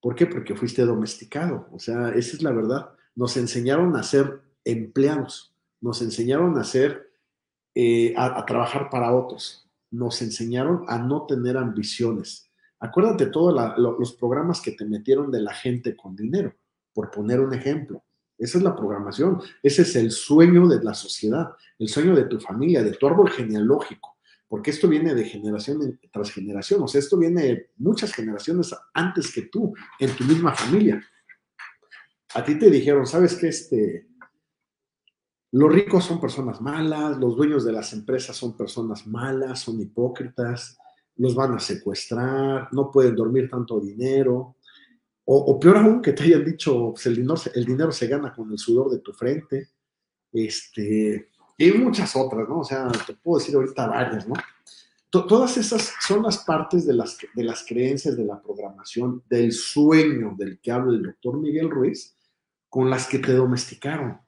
¿Por 0.00 0.14
qué? 0.14 0.26
Porque 0.26 0.54
fuiste 0.54 0.84
domesticado. 0.84 1.68
O 1.72 1.78
sea, 1.78 2.10
esa 2.10 2.36
es 2.36 2.42
la 2.42 2.52
verdad. 2.52 2.90
Nos 3.14 3.36
enseñaron 3.36 3.96
a 3.96 4.02
ser 4.02 4.40
empleados, 4.64 5.54
nos 5.80 6.02
enseñaron 6.02 6.58
a 6.58 6.64
ser, 6.64 7.10
eh, 7.74 8.14
a, 8.16 8.44
trabajar 8.46 8.90
para 8.90 9.14
otros, 9.14 9.68
nos 9.90 10.22
enseñaron 10.22 10.84
a 10.88 10.98
no 10.98 11.26
tener 11.26 11.56
ambiciones, 11.56 12.48
Acuérdate 12.80 13.26
todos 13.26 13.76
los 13.76 14.12
programas 14.14 14.60
que 14.60 14.72
te 14.72 14.84
metieron 14.84 15.32
de 15.32 15.42
la 15.42 15.52
gente 15.52 15.96
con 15.96 16.14
dinero, 16.14 16.54
por 16.92 17.10
poner 17.10 17.40
un 17.40 17.52
ejemplo. 17.52 18.04
Esa 18.36 18.58
es 18.58 18.64
la 18.64 18.76
programación, 18.76 19.40
ese 19.64 19.82
es 19.82 19.96
el 19.96 20.12
sueño 20.12 20.68
de 20.68 20.82
la 20.84 20.94
sociedad, 20.94 21.50
el 21.76 21.88
sueño 21.88 22.14
de 22.14 22.24
tu 22.24 22.38
familia, 22.38 22.84
de 22.84 22.92
tu 22.92 23.08
árbol 23.08 23.30
genealógico, 23.30 24.17
porque 24.48 24.70
esto 24.70 24.88
viene 24.88 25.14
de 25.14 25.24
generación 25.24 26.00
tras 26.10 26.32
generación, 26.32 26.82
o 26.82 26.88
sea, 26.88 27.00
esto 27.00 27.18
viene 27.18 27.42
de 27.42 27.70
muchas 27.76 28.12
generaciones 28.12 28.74
antes 28.94 29.32
que 29.32 29.42
tú, 29.42 29.74
en 30.00 30.10
tu 30.16 30.24
misma 30.24 30.54
familia. 30.54 31.04
A 32.34 32.44
ti 32.44 32.58
te 32.58 32.70
dijeron, 32.70 33.06
¿sabes 33.06 33.36
qué? 33.36 33.48
Este, 33.48 34.08
los 35.52 35.72
ricos 35.72 36.04
son 36.04 36.20
personas 36.20 36.60
malas, 36.60 37.18
los 37.18 37.36
dueños 37.36 37.64
de 37.64 37.72
las 37.72 37.92
empresas 37.92 38.36
son 38.36 38.56
personas 38.56 39.06
malas, 39.06 39.60
son 39.60 39.80
hipócritas, 39.80 40.78
los 41.16 41.34
van 41.34 41.54
a 41.54 41.60
secuestrar, 41.60 42.68
no 42.72 42.90
pueden 42.90 43.14
dormir 43.14 43.50
tanto 43.50 43.80
dinero, 43.80 44.56
o, 45.30 45.60
peor 45.60 45.76
aún 45.76 46.00
que 46.00 46.14
te 46.14 46.22
hayan 46.22 46.42
dicho, 46.42 46.94
el, 47.04 47.16
dinero, 47.16 47.34
el 47.54 47.64
dinero 47.66 47.92
se 47.92 48.06
gana 48.06 48.32
con 48.34 48.50
el 48.50 48.58
sudor 48.58 48.90
de 48.90 49.00
tu 49.00 49.12
frente, 49.12 49.68
este, 50.32 51.28
y 51.58 51.72
muchas 51.72 52.14
otras, 52.16 52.48
¿no? 52.48 52.60
O 52.60 52.64
sea, 52.64 52.88
te 53.06 53.14
puedo 53.14 53.38
decir 53.38 53.54
ahorita 53.54 53.86
varias, 53.86 54.26
¿no? 54.26 54.34
todas 55.10 55.56
esas 55.56 55.94
son 56.00 56.22
las 56.22 56.44
partes 56.44 56.86
de 56.86 56.92
las, 56.92 57.18
de 57.34 57.42
las 57.42 57.64
creencias 57.66 58.16
de 58.16 58.24
la 58.24 58.40
programación, 58.40 59.22
del 59.28 59.52
sueño 59.52 60.34
del 60.36 60.60
que 60.60 60.70
habla 60.70 60.92
el 60.92 61.02
doctor 61.02 61.38
Miguel 61.38 61.70
Ruiz, 61.70 62.14
con 62.68 62.90
las 62.90 63.06
que 63.06 63.18
te 63.18 63.32
domesticaron. 63.32 64.20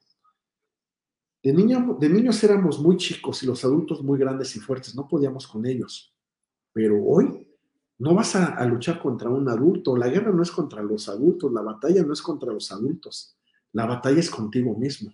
De, 1.43 1.53
niño, 1.53 1.97
de 2.01 2.09
niños 2.09 2.43
éramos 2.45 2.81
muy 2.81 2.97
chicos 2.97 3.43
y 3.43 3.47
los 3.47 3.65
adultos 3.65 4.03
muy 4.03 4.19
grandes 4.19 4.57
y 4.57 4.61
fuertes, 4.61 4.95
no 4.95 5.07
podíamos 5.07 5.47
con 5.47 5.67
ellos. 5.67 6.15
Pero 6.73 7.03
hoy 7.05 7.47
no 7.99 8.15
vas 8.15 8.35
a, 8.35 8.65
luchar 8.65 9.01
contra 9.01 9.29
un 9.29 9.49
adulto, 9.49 9.97
la 9.97 10.09
guerra 10.09 10.33
no 10.33 10.43
es 10.43 10.51
contra 10.51 10.83
los 10.83 11.09
adultos, 11.09 11.53
la 11.53 11.61
batalla 11.61 12.03
no 12.03 12.15
es 12.15 12.23
contra 12.23 12.53
los 12.53 12.73
adultos, 12.73 13.37
la 13.73 13.85
batalla 13.87 14.21
es 14.21 14.31
contigo 14.31 14.75
mismo. 14.75 15.13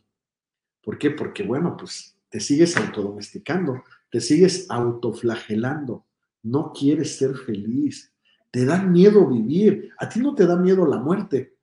¿Por 0.86 0.98
qué? 0.98 1.10
Porque, 1.10 1.42
bueno, 1.42 1.76
pues 1.76 2.16
te 2.28 2.38
sigues 2.38 2.76
autodomesticando, 2.76 3.82
te 4.08 4.20
sigues 4.20 4.70
autoflagelando, 4.70 6.06
no 6.44 6.72
quieres 6.72 7.16
ser 7.16 7.34
feliz, 7.34 8.14
te 8.52 8.64
da 8.64 8.80
miedo 8.80 9.26
vivir, 9.26 9.90
a 9.98 10.08
ti 10.08 10.20
no 10.20 10.32
te 10.32 10.46
da 10.46 10.54
miedo 10.54 10.86
la 10.86 10.98
muerte. 10.98 11.56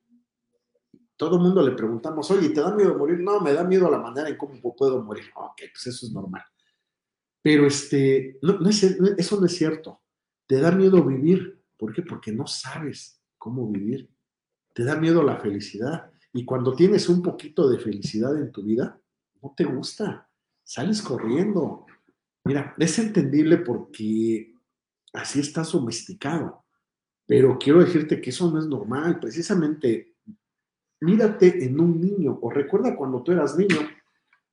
Todo 1.16 1.38
el 1.38 1.42
mundo 1.42 1.66
le 1.66 1.72
preguntamos, 1.72 2.30
oye, 2.32 2.50
¿te 2.50 2.60
da 2.60 2.76
miedo 2.76 2.98
morir? 2.98 3.22
No, 3.22 3.40
me 3.40 3.54
da 3.54 3.64
miedo 3.64 3.90
la 3.90 3.98
manera 3.98 4.28
en 4.28 4.36
cómo 4.36 4.76
puedo 4.76 5.02
morir. 5.02 5.24
Ok, 5.36 5.62
pues 5.72 5.88
eso 5.88 6.06
es 6.06 6.12
normal. 6.12 6.44
Pero 7.42 7.66
este, 7.66 8.40
no, 8.42 8.60
eso 9.18 9.40
no 9.40 9.46
es 9.46 9.56
cierto. 9.56 10.02
Te 10.46 10.60
da 10.60 10.70
miedo 10.72 11.02
vivir. 11.02 11.64
¿Por 11.78 11.94
qué? 11.94 12.02
Porque 12.02 12.34
no 12.34 12.46
sabes 12.46 13.22
cómo 13.38 13.72
vivir. 13.72 14.10
Te 14.74 14.84
da 14.84 14.98
miedo 14.98 15.24
la 15.24 15.38
felicidad. 15.38 16.12
Y 16.34 16.44
cuando 16.44 16.76
tienes 16.76 17.08
un 17.08 17.22
poquito 17.22 17.70
de 17.70 17.80
felicidad 17.80 18.38
en 18.38 18.52
tu 18.52 18.64
vida, 18.64 19.00
no 19.43 19.53
te 19.56 19.65
gusta. 19.65 20.29
Sales 20.63 21.01
corriendo. 21.01 21.86
Mira, 22.45 22.73
es 22.77 22.97
entendible 22.97 23.58
porque 23.58 24.56
así 25.12 25.41
estás 25.41 25.71
domesticado. 25.73 26.63
Pero 27.27 27.58
quiero 27.60 27.84
decirte 27.84 28.21
que 28.21 28.29
eso 28.29 28.49
no 28.49 28.60
es 28.60 28.65
normal. 28.65 29.19
Precisamente, 29.19 30.15
mírate 31.01 31.65
en 31.65 31.79
un 31.79 31.99
niño 31.99 32.39
o 32.41 32.49
recuerda 32.49 32.95
cuando 32.95 33.21
tú 33.21 33.34
eras 33.34 33.58
niño, 33.58 33.77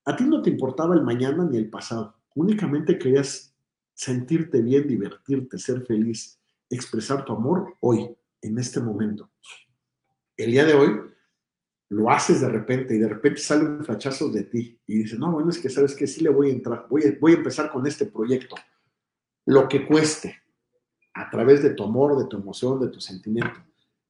a 0.05 0.15
ti 0.15 0.25
no 0.25 0.41
te 0.41 0.49
importaba 0.49 0.93
el 0.95 1.03
mañana 1.03 1.45
ni 1.45 1.57
el 1.57 1.69
pasado. 1.69 2.15
Únicamente 2.35 2.97
querías 2.97 3.55
sentirte 3.93 4.61
bien, 4.61 4.87
divertirte, 4.87 5.57
ser 5.57 5.85
feliz, 5.85 6.39
expresar 6.69 7.23
tu 7.23 7.33
amor 7.33 7.77
hoy, 7.81 8.09
en 8.41 8.57
este 8.57 8.79
momento. 8.79 9.29
El 10.35 10.51
día 10.51 10.65
de 10.65 10.73
hoy 10.73 10.99
lo 11.91 12.09
haces 12.09 12.39
de 12.39 12.47
repente 12.47 12.95
y 12.95 12.99
de 12.99 13.09
repente 13.09 13.41
salen 13.41 13.83
flachazos 13.83 14.33
de 14.33 14.43
ti 14.43 14.79
y 14.87 14.99
dices, 14.99 15.19
no, 15.19 15.29
bueno, 15.29 15.49
es 15.49 15.59
que 15.59 15.69
sabes 15.69 15.93
que 15.93 16.07
sí 16.07 16.23
le 16.23 16.29
voy 16.29 16.49
a 16.49 16.53
entrar, 16.53 16.87
voy 16.89 17.03
a, 17.03 17.17
voy 17.19 17.33
a 17.33 17.35
empezar 17.35 17.69
con 17.69 17.85
este 17.85 18.05
proyecto, 18.05 18.55
lo 19.45 19.67
que 19.67 19.85
cueste, 19.85 20.37
a 21.13 21.29
través 21.29 21.61
de 21.61 21.71
tu 21.71 21.83
amor, 21.83 22.17
de 22.17 22.29
tu 22.29 22.37
emoción, 22.37 22.79
de 22.79 22.87
tu 22.87 23.01
sentimiento. 23.01 23.59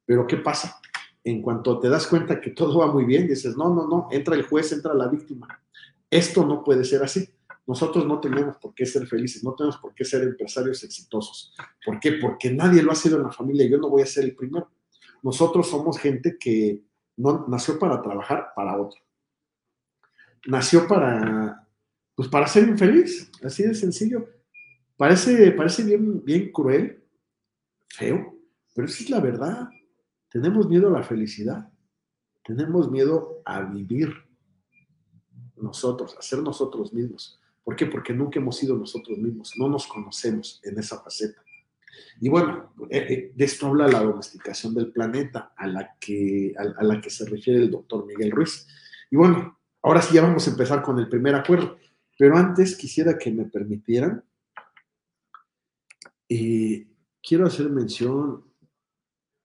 Pero 0.05 0.27
¿qué 0.27 0.37
pasa? 0.37 0.79
En 1.23 1.41
cuanto 1.41 1.79
te 1.79 1.89
das 1.89 2.05
cuenta 2.05 2.39
que 2.39 2.51
todo 2.51 2.77
va 2.77 2.91
muy 2.91 3.03
bien, 3.03 3.27
dices, 3.27 3.57
no, 3.57 3.73
no, 3.73 3.87
no, 3.87 4.09
entra 4.11 4.35
el 4.35 4.43
juez, 4.43 4.71
entra 4.71 4.93
la 4.93 5.07
víctima. 5.07 5.47
Esto 6.07 6.45
no 6.45 6.63
puede 6.63 6.83
ser 6.83 7.01
así. 7.01 7.27
Nosotros 7.65 8.05
no 8.05 8.19
tenemos 8.19 8.57
por 8.57 8.75
qué 8.75 8.85
ser 8.85 9.07
felices, 9.07 9.43
no 9.43 9.55
tenemos 9.55 9.77
por 9.77 9.95
qué 9.95 10.05
ser 10.05 10.21
empresarios 10.21 10.83
exitosos. 10.83 11.51
¿Por 11.83 11.99
qué? 11.99 12.11
Porque 12.13 12.51
nadie 12.51 12.83
lo 12.83 12.91
ha 12.91 12.95
sido 12.95 13.17
en 13.17 13.23
la 13.23 13.31
familia, 13.31 13.67
yo 13.67 13.79
no 13.79 13.89
voy 13.89 14.03
a 14.03 14.05
ser 14.05 14.25
el 14.25 14.35
primero. 14.35 14.69
Nosotros 15.23 15.67
somos 15.67 15.97
gente 15.97 16.37
que 16.39 16.90
no, 17.21 17.45
nació 17.47 17.77
para 17.77 18.01
trabajar 18.01 18.51
para 18.55 18.79
otro. 18.79 18.99
Nació 20.47 20.87
para, 20.87 21.67
pues 22.15 22.27
para 22.27 22.47
ser 22.47 22.67
infeliz, 22.67 23.31
así 23.43 23.63
de 23.63 23.75
sencillo. 23.75 24.27
Parece, 24.97 25.51
parece 25.51 25.83
bien, 25.83 26.23
bien 26.23 26.51
cruel, 26.51 27.03
feo, 27.87 28.35
pero 28.73 28.87
esa 28.87 29.03
es 29.03 29.09
la 29.09 29.19
verdad. 29.19 29.69
Tenemos 30.29 30.67
miedo 30.67 30.87
a 30.87 30.99
la 30.99 31.03
felicidad, 31.03 31.69
tenemos 32.43 32.89
miedo 32.89 33.41
a 33.45 33.61
vivir 33.61 34.13
nosotros, 35.57 36.15
a 36.17 36.21
ser 36.21 36.39
nosotros 36.39 36.91
mismos. 36.91 37.39
¿Por 37.63 37.75
qué? 37.75 37.85
Porque 37.85 38.13
nunca 38.13 38.39
hemos 38.39 38.57
sido 38.57 38.75
nosotros 38.75 39.17
mismos, 39.19 39.53
no 39.57 39.69
nos 39.69 39.85
conocemos 39.85 40.59
en 40.63 40.79
esa 40.79 40.99
faceta. 40.99 41.41
Y 42.19 42.29
bueno, 42.29 42.73
eh, 42.89 43.05
eh, 43.09 43.31
de 43.35 43.45
esto 43.45 43.67
habla 43.67 43.87
la 43.87 44.03
domesticación 44.03 44.73
del 44.73 44.91
planeta 44.91 45.53
a 45.55 45.67
la, 45.67 45.95
que, 45.99 46.53
a, 46.57 46.83
la 46.83 47.01
que 47.01 47.09
se 47.09 47.25
refiere 47.25 47.59
el 47.59 47.71
doctor 47.71 48.05
Miguel 48.05 48.31
Ruiz. 48.31 48.67
Y 49.09 49.15
bueno, 49.15 49.59
ahora 49.81 50.01
sí 50.01 50.15
ya 50.15 50.21
vamos 50.21 50.47
a 50.47 50.51
empezar 50.51 50.81
con 50.81 50.99
el 50.99 51.09
primer 51.09 51.35
acuerdo, 51.35 51.77
pero 52.17 52.37
antes 52.37 52.75
quisiera 52.75 53.17
que 53.17 53.31
me 53.31 53.45
permitieran, 53.45 54.23
eh, 56.29 56.87
quiero 57.21 57.47
hacer 57.47 57.69
mención 57.69 58.45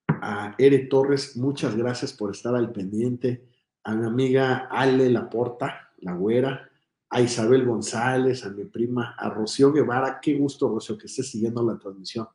a 0.07 0.55
Ere 0.57 0.79
Torres, 0.85 1.35
muchas 1.35 1.75
gracias 1.75 2.13
por 2.13 2.31
estar 2.31 2.55
al 2.55 2.71
pendiente, 2.71 3.45
a 3.83 3.95
mi 3.95 4.05
amiga 4.05 4.67
Ale 4.69 5.09
Laporta, 5.09 5.91
la 5.99 6.13
güera, 6.13 6.69
a 7.09 7.21
Isabel 7.21 7.65
González, 7.65 8.45
a 8.45 8.49
mi 8.49 8.65
prima, 8.65 9.15
a 9.17 9.29
Rocío 9.29 9.71
Guevara, 9.71 10.19
qué 10.21 10.35
gusto 10.35 10.69
Rocío 10.69 10.97
que 10.97 11.07
estés 11.07 11.29
siguiendo 11.31 11.63
la 11.63 11.77
transmisión 11.77 12.27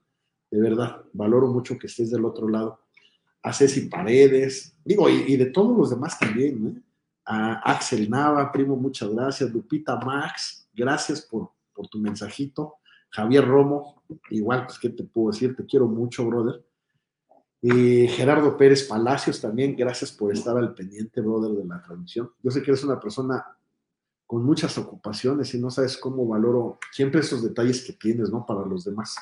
de 0.52 0.60
verdad, 0.60 1.02
valoro 1.14 1.48
mucho 1.48 1.78
que 1.78 1.86
estés 1.86 2.10
del 2.10 2.26
otro 2.26 2.46
lado. 2.46 2.80
A 3.42 3.54
Ceci 3.54 3.88
Paredes, 3.88 4.76
digo, 4.84 5.08
y, 5.08 5.34
de 5.36 5.46
todos 5.46 5.76
los 5.76 5.90
demás 5.90 6.18
también, 6.18 6.66
¿eh? 6.66 6.82
A 7.24 7.72
Axel 7.72 8.10
Nava, 8.10 8.52
primo, 8.52 8.76
muchas 8.76 9.08
gracias. 9.14 9.50
Lupita 9.50 9.96
Max, 9.96 10.68
gracias 10.74 11.22
por, 11.22 11.52
por 11.72 11.88
tu 11.88 11.98
mensajito. 11.98 12.74
Javier 13.08 13.46
Romo, 13.46 14.02
igual, 14.28 14.66
pues, 14.66 14.78
¿qué 14.78 14.90
te 14.90 15.04
puedo 15.04 15.30
decir? 15.30 15.56
Te 15.56 15.64
quiero 15.64 15.86
mucho, 15.86 16.26
brother. 16.26 16.62
Eh, 17.62 18.08
Gerardo 18.08 18.56
Pérez 18.56 18.84
Palacios 18.84 19.40
también, 19.40 19.74
gracias 19.74 20.12
por 20.12 20.32
estar 20.32 20.56
al 20.56 20.74
pendiente, 20.74 21.22
brother, 21.22 21.52
de 21.52 21.64
la 21.64 21.80
transmisión. 21.80 22.30
Yo 22.42 22.50
sé 22.50 22.62
que 22.62 22.72
eres 22.72 22.84
una 22.84 23.00
persona 23.00 23.42
con 24.26 24.44
muchas 24.44 24.76
ocupaciones 24.76 25.54
y 25.54 25.58
no 25.58 25.70
sabes 25.70 25.96
cómo 25.96 26.26
valoro 26.26 26.78
siempre 26.90 27.20
esos 27.20 27.42
detalles 27.42 27.84
que 27.84 27.94
tienes, 27.94 28.30
¿no? 28.30 28.44
Para 28.44 28.66
los 28.66 28.84
demás. 28.84 29.16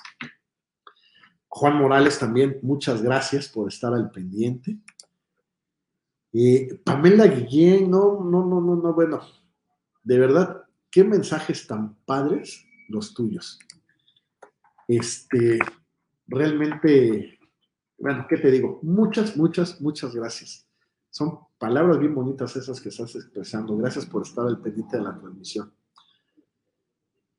Juan 1.52 1.76
Morales 1.76 2.18
también, 2.18 2.60
muchas 2.62 3.02
gracias 3.02 3.48
por 3.48 3.68
estar 3.68 3.92
al 3.92 4.10
pendiente. 4.12 4.78
Pamela 6.84 7.26
Guillén, 7.26 7.90
no, 7.90 8.22
no, 8.22 8.46
no, 8.46 8.60
no, 8.60 8.76
no, 8.76 8.94
bueno, 8.94 9.20
de 10.04 10.18
verdad, 10.18 10.62
qué 10.90 11.02
mensajes 11.02 11.66
tan 11.66 11.96
padres 12.04 12.64
los 12.88 13.14
tuyos. 13.14 13.58
Este, 14.86 15.58
realmente, 16.28 17.40
bueno, 17.98 18.26
¿qué 18.28 18.36
te 18.36 18.50
digo? 18.52 18.78
Muchas, 18.82 19.36
muchas, 19.36 19.80
muchas 19.80 20.14
gracias. 20.14 20.68
Son 21.10 21.40
palabras 21.58 21.98
bien 21.98 22.14
bonitas 22.14 22.54
esas 22.54 22.80
que 22.80 22.90
estás 22.90 23.16
expresando. 23.16 23.76
Gracias 23.76 24.06
por 24.06 24.22
estar 24.22 24.46
al 24.46 24.60
pendiente 24.60 24.98
de 24.98 25.02
la 25.02 25.18
transmisión. 25.18 25.72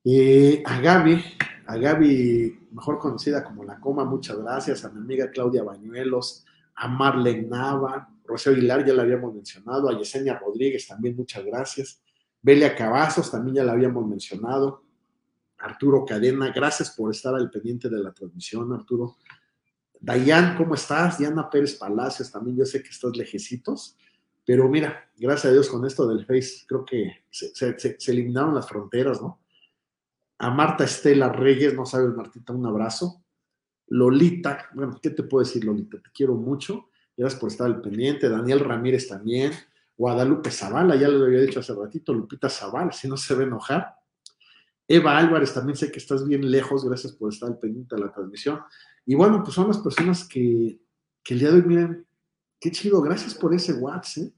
Eh, 0.03 0.61
a 0.65 0.81
Gaby, 0.81 1.23
a 1.67 1.77
Gaby, 1.77 2.60
mejor 2.71 2.99
conocida 2.99 3.43
como 3.43 3.63
La 3.63 3.79
Coma, 3.79 4.05
muchas 4.05 4.37
gracias, 4.37 4.85
a 4.85 4.89
mi 4.89 4.99
amiga 4.99 5.29
Claudia 5.31 5.63
Bañuelos, 5.63 6.45
a 6.75 6.87
Marlene 6.87 7.47
Nava, 7.47 8.09
Rocío 8.25 8.53
Aguilar, 8.53 8.85
ya 8.85 8.93
la 8.93 9.03
habíamos 9.03 9.33
mencionado, 9.33 9.89
a 9.89 9.97
Yesenia 9.97 10.39
Rodríguez 10.39 10.87
también, 10.87 11.15
muchas 11.15 11.43
gracias, 11.45 12.01
Belia 12.41 12.75
Cavazos 12.75 13.29
también 13.29 13.55
ya 13.57 13.63
la 13.63 13.73
habíamos 13.73 14.07
mencionado, 14.07 14.83
Arturo 15.57 16.05
Cadena, 16.05 16.51
gracias 16.51 16.91
por 16.91 17.11
estar 17.11 17.35
al 17.35 17.51
pendiente 17.51 17.87
de 17.87 17.99
la 17.99 18.11
transmisión, 18.11 18.73
Arturo. 18.73 19.17
Dayan, 19.99 20.57
¿cómo 20.57 20.73
estás? 20.73 21.19
Diana 21.19 21.47
Pérez 21.51 21.75
Palacios, 21.75 22.31
también 22.31 22.57
yo 22.57 22.65
sé 22.65 22.81
que 22.81 22.89
estás 22.89 23.15
lejecitos, 23.15 23.95
pero 24.43 24.67
mira, 24.67 25.11
gracias 25.15 25.51
a 25.51 25.53
Dios 25.53 25.69
con 25.69 25.85
esto 25.85 26.07
del 26.07 26.25
Face, 26.25 26.65
creo 26.67 26.83
que 26.83 27.25
se 27.29 28.11
eliminaron 28.11 28.55
las 28.55 28.67
fronteras, 28.67 29.21
¿no? 29.21 29.40
A 30.43 30.49
Marta 30.49 30.83
Estela 30.85 31.29
Reyes, 31.29 31.75
no 31.75 31.85
sabes, 31.85 32.15
Martita, 32.15 32.51
un 32.51 32.65
abrazo. 32.65 33.23
Lolita, 33.89 34.69
bueno, 34.73 34.97
¿qué 34.99 35.11
te 35.11 35.21
puedo 35.21 35.43
decir, 35.43 35.63
Lolita? 35.63 35.99
Te 36.01 36.09
quiero 36.11 36.33
mucho. 36.33 36.89
Gracias 37.15 37.39
por 37.39 37.51
estar 37.51 37.67
al 37.67 37.79
pendiente. 37.79 38.27
Daniel 38.27 38.61
Ramírez 38.61 39.07
también. 39.07 39.51
Guadalupe 39.95 40.49
Zavala, 40.49 40.95
ya 40.95 41.09
lo 41.09 41.25
había 41.25 41.41
dicho 41.41 41.59
hace 41.59 41.75
ratito, 41.75 42.11
Lupita 42.11 42.49
Zavala, 42.49 42.91
si 42.91 43.07
no 43.07 43.17
se 43.17 43.35
ve 43.35 43.43
enojar. 43.43 43.93
Eva 44.87 45.15
Álvarez, 45.15 45.53
también 45.53 45.77
sé 45.77 45.91
que 45.91 45.99
estás 45.99 46.27
bien 46.27 46.49
lejos, 46.49 46.83
gracias 46.83 47.13
por 47.13 47.31
estar 47.31 47.47
al 47.47 47.59
pendiente 47.59 47.95
de 47.95 48.01
la 48.01 48.11
transmisión. 48.11 48.61
Y 49.05 49.13
bueno, 49.13 49.43
pues 49.43 49.53
son 49.53 49.67
las 49.67 49.77
personas 49.77 50.27
que, 50.27 50.81
que 51.23 51.35
el 51.35 51.39
día 51.39 51.51
de 51.51 51.57
hoy, 51.57 51.63
miren, 51.67 52.07
qué 52.59 52.71
chido, 52.71 52.99
gracias 52.99 53.35
por 53.35 53.53
ese 53.53 53.73
WhatsApp, 53.73 54.23
¿eh? 54.23 54.33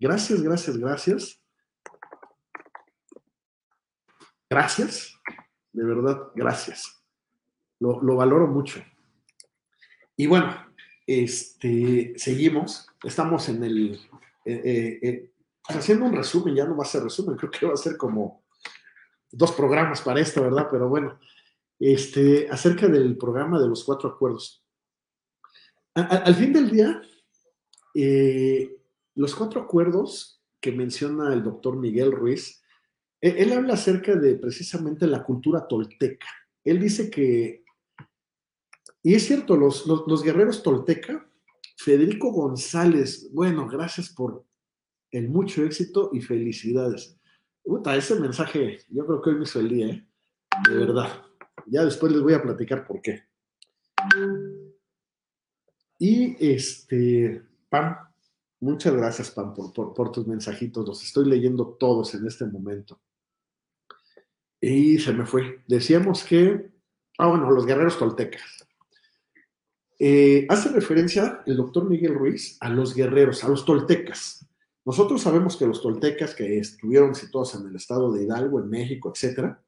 Gracias, 0.00 0.42
gracias, 0.42 0.76
gracias. 0.76 1.40
gracias, 4.50 5.19
de 5.72 5.84
verdad, 5.84 6.30
gracias. 6.34 7.04
Lo, 7.78 8.16
valoro 8.16 8.46
mucho. 8.46 8.82
Y 10.16 10.26
bueno, 10.26 10.54
este, 11.06 12.12
seguimos, 12.16 12.86
estamos 13.02 13.48
en 13.48 13.64
el, 13.64 13.94
eh, 14.44 14.60
eh, 14.64 14.98
eh, 15.02 15.32
pues 15.66 15.78
haciendo 15.78 16.04
un 16.04 16.12
resumen, 16.12 16.54
ya 16.54 16.66
no 16.66 16.76
va 16.76 16.84
a 16.84 16.88
ser 16.88 17.02
resumen, 17.02 17.36
creo 17.36 17.50
que 17.50 17.66
va 17.66 17.72
a 17.72 17.78
ser 17.78 17.96
como 17.96 18.44
dos 19.30 19.52
programas 19.52 20.02
para 20.02 20.20
esto, 20.20 20.42
¿verdad? 20.42 20.68
Pero 20.70 20.88
bueno, 20.88 21.18
este, 21.78 22.48
acerca 22.50 22.86
del 22.86 23.16
programa 23.16 23.58
de 23.58 23.68
los 23.68 23.84
cuatro 23.84 24.10
acuerdos. 24.10 24.62
al 25.94 26.34
fin 26.34 26.52
del 26.52 26.70
día, 26.70 27.00
los 29.14 29.34
cuatro 29.34 29.62
acuerdos 29.62 30.42
que 30.60 30.72
menciona 30.72 31.32
el 31.32 31.42
doctor 31.42 31.76
Miguel 31.76 32.12
Ruiz, 32.12 32.59
él, 33.20 33.34
él 33.38 33.52
habla 33.52 33.74
acerca 33.74 34.14
de 34.16 34.36
precisamente 34.36 35.06
la 35.06 35.22
cultura 35.22 35.66
tolteca. 35.66 36.26
Él 36.64 36.78
dice 36.78 37.10
que, 37.10 37.64
y 39.02 39.14
es 39.14 39.26
cierto, 39.26 39.56
los, 39.56 39.86
los, 39.86 40.22
guerreros 40.22 40.62
tolteca, 40.62 41.26
Federico 41.76 42.32
González, 42.32 43.30
bueno, 43.32 43.66
gracias 43.66 44.10
por 44.10 44.44
el 45.10 45.28
mucho 45.28 45.64
éxito 45.64 46.10
y 46.12 46.20
felicidades. 46.20 47.16
Puta, 47.62 47.96
ese 47.96 48.18
mensaje, 48.20 48.78
yo 48.88 49.06
creo 49.06 49.22
que 49.22 49.30
hoy 49.30 49.36
me 49.36 49.44
hizo 49.44 49.60
el 49.60 49.68
día, 49.68 49.86
¿eh? 49.88 50.06
de 50.68 50.76
verdad. 50.76 51.22
Ya 51.66 51.84
después 51.84 52.12
les 52.12 52.20
voy 52.20 52.34
a 52.34 52.42
platicar 52.42 52.86
por 52.86 53.00
qué. 53.00 53.22
Y 55.98 56.36
este, 56.52 57.42
Pam, 57.68 57.96
muchas 58.60 58.94
gracias, 58.94 59.30
Pam, 59.30 59.54
por, 59.54 59.72
por, 59.72 59.94
por, 59.94 60.12
tus 60.12 60.26
mensajitos. 60.26 60.86
Los 60.86 61.02
estoy 61.02 61.26
leyendo 61.26 61.76
todos 61.78 62.14
en 62.14 62.26
este 62.26 62.46
momento. 62.46 63.00
Y 64.60 64.98
se 64.98 65.12
me 65.12 65.24
fue. 65.26 65.62
Decíamos 65.66 66.24
que, 66.24 66.70
ah, 67.18 67.28
bueno, 67.28 67.50
los 67.50 67.66
guerreros 67.66 67.98
toltecas. 67.98 68.66
Eh, 69.98 70.46
hace 70.48 70.70
referencia 70.70 71.42
el 71.46 71.56
doctor 71.56 71.88
Miguel 71.88 72.14
Ruiz 72.14 72.56
a 72.60 72.70
los 72.70 72.94
guerreros, 72.94 73.44
a 73.44 73.48
los 73.48 73.64
toltecas. 73.64 74.46
Nosotros 74.84 75.20
sabemos 75.20 75.56
que 75.56 75.66
los 75.66 75.82
toltecas 75.82 76.34
que 76.34 76.58
estuvieron 76.58 77.14
situados 77.14 77.54
en 77.54 77.66
el 77.66 77.76
estado 77.76 78.10
de 78.12 78.24
Hidalgo, 78.24 78.60
en 78.60 78.70
México, 78.70 79.12
etcétera, 79.14 79.62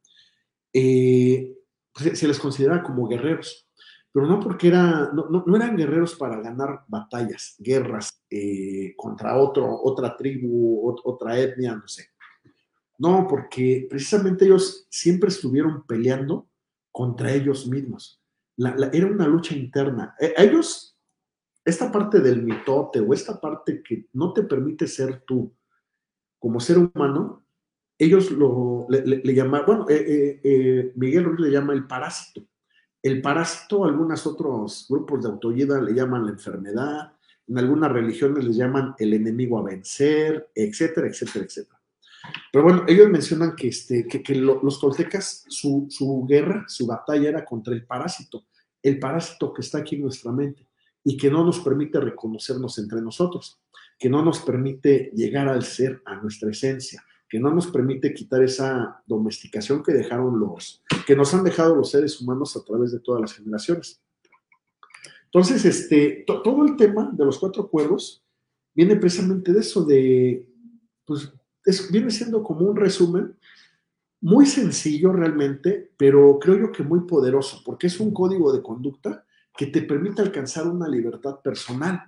eh, 0.73 1.55
se 1.95 2.27
les 2.27 2.39
considera 2.39 2.83
como 2.83 3.07
guerreros, 3.07 3.69
pero 4.11 4.27
no 4.27 4.41
porque 4.41 4.69
era, 4.69 5.11
no, 5.13 5.45
eran 5.55 5.77
guerreros 5.77 6.15
para 6.15 6.41
ganar 6.41 6.85
batallas, 6.89 7.57
guerras 7.59 8.23
eh, 8.31 8.95
contra 8.97 9.37
otro, 9.37 9.83
otra 9.83 10.17
tribu, 10.17 10.97
otra 11.05 11.39
etnia, 11.39 11.75
no 11.75 11.87
sé. 11.87 12.12
No, 13.03 13.27
porque 13.29 13.89
precisamente 13.91 14.45
ellos 14.45 14.87
siempre 14.89 15.29
estuvieron 15.29 15.85
peleando 15.89 16.49
contra 16.93 17.33
ellos 17.33 17.67
mismos. 17.67 18.23
era 18.57 19.09
una 19.09 19.27
lucha 19.27 19.57
interna. 19.57 20.15
E, 20.21 20.33
ellos, 20.37 20.97
esta 21.65 21.91
parte 21.91 22.21
del 22.21 22.45
mitote 22.45 23.01
o 23.01 23.13
esta 23.13 23.41
parte 23.41 23.83
que 23.83 24.07
no 24.13 24.33
te 24.33 24.45
permite 24.45 24.87
ser 24.87 25.21
tú 25.27 25.53
como 26.39 26.61
ser 26.61 26.79
humano, 26.79 27.45
ellos 27.99 28.31
lo, 28.31 28.87
le, 28.89 29.35
llaman, 29.35 29.63
bueno, 29.67 29.87
eh, 29.89 30.05
eh, 30.07 30.41
eh, 30.45 30.93
Miguel 30.95 31.25
Ruiz 31.25 31.41
le 31.41 31.51
llama 31.51 31.73
el 31.73 31.89
parásito. 31.89 32.47
El 33.03 33.21
parásito, 33.21 33.85
algunos 33.85 34.25
otros 34.29 34.87
grupos 34.89 35.25
de 35.25 35.29
autoayuda 35.29 35.81
le 35.81 35.93
llaman 35.93 36.27
la 36.27 36.33
enfermedad, 36.33 37.13
en 37.49 37.59
algunas 37.59 37.91
religiones 37.91 38.45
les 38.45 38.57
llaman 38.57 38.95
el 38.97 39.13
enemigo 39.13 39.59
a 39.59 39.65
vencer, 39.65 40.51
etcétera, 40.55 41.09
etcétera, 41.09 41.45
etcétera. 41.47 41.82
Pero 42.53 42.65
bueno, 42.65 42.85
ellos 42.87 43.09
mencionan 43.09 43.57
que, 43.57 43.69
este, 43.69 44.07
que, 44.07 44.35
los 44.35 44.81
toltecas, 44.81 45.45
su, 45.49 45.87
su, 45.91 46.25
guerra, 46.27 46.65
su 46.69 46.87
batalla 46.87 47.29
era 47.29 47.45
contra 47.45 47.75
el 47.75 47.85
parásito, 47.85 48.47
el 48.83 48.99
parásito 48.99 49.53
que 49.53 49.63
está 49.63 49.79
aquí 49.79 49.97
en 49.97 50.03
nuestra 50.03 50.33
mente 50.33 50.69
y 51.05 51.17
que 51.17 51.31
no 51.31 51.45
nos 51.45 51.61
permite 51.61 51.99
reconocernos 51.99 52.79
entre 52.79 53.01
nosotros, 53.01 53.61
que 53.99 54.09
no 54.09 54.25
nos 54.25 54.41
permite 54.41 55.11
llegar 55.15 55.49
al 55.49 55.65
ser, 55.65 56.01
a 56.05 56.17
nuestra 56.17 56.51
esencia, 56.51 57.05
que 57.29 57.41
no 57.41 57.53
nos 57.53 57.69
permite 57.69 58.13
quitar 58.13 58.43
esa 58.43 59.03
domesticación 59.07 59.83
que 59.83 59.93
dejaron 59.93 60.39
los, 60.39 60.85
que 61.07 61.17
nos 61.17 61.33
han 61.35 61.43
dejado 61.43 61.75
los 61.75 61.91
seres 61.91 62.21
humanos 62.21 62.57
a 62.57 62.63
través 62.63 62.93
de 62.93 63.01
todas 63.01 63.21
las 63.21 63.33
generaciones. 63.33 64.01
Entonces, 65.25 65.65
este, 65.65 66.25
todo 66.27 66.67
el 66.67 66.77
tema 66.77 67.11
de 67.11 67.25
los 67.25 67.39
cuatro 67.39 67.69
cuervos 67.69 68.23
viene 68.75 68.97
precisamente 68.97 69.53
de 69.53 69.61
eso, 69.61 69.83
de, 69.83 70.47
pues, 71.07 71.33
viene 71.91 72.11
siendo 72.11 72.43
como 72.43 72.67
un 72.67 72.77
resumen 72.77 73.37
muy 74.23 74.47
sencillo 74.47 75.13
realmente, 75.13 75.93
pero 75.97 76.39
creo 76.39 76.59
yo 76.59 76.73
que 76.73 76.83
muy 76.83 77.01
poderoso, 77.01 77.63
porque 77.65 77.89
es 77.89 77.99
un 77.99 78.13
código 78.13 78.53
de 78.53 78.63
conducta 78.63 79.25
que 79.57 79.67
te 79.67 79.83
permite 79.83 80.23
alcanzar 80.23 80.67
una 80.67 80.89
libertad 80.89 81.41
personal. 81.41 82.01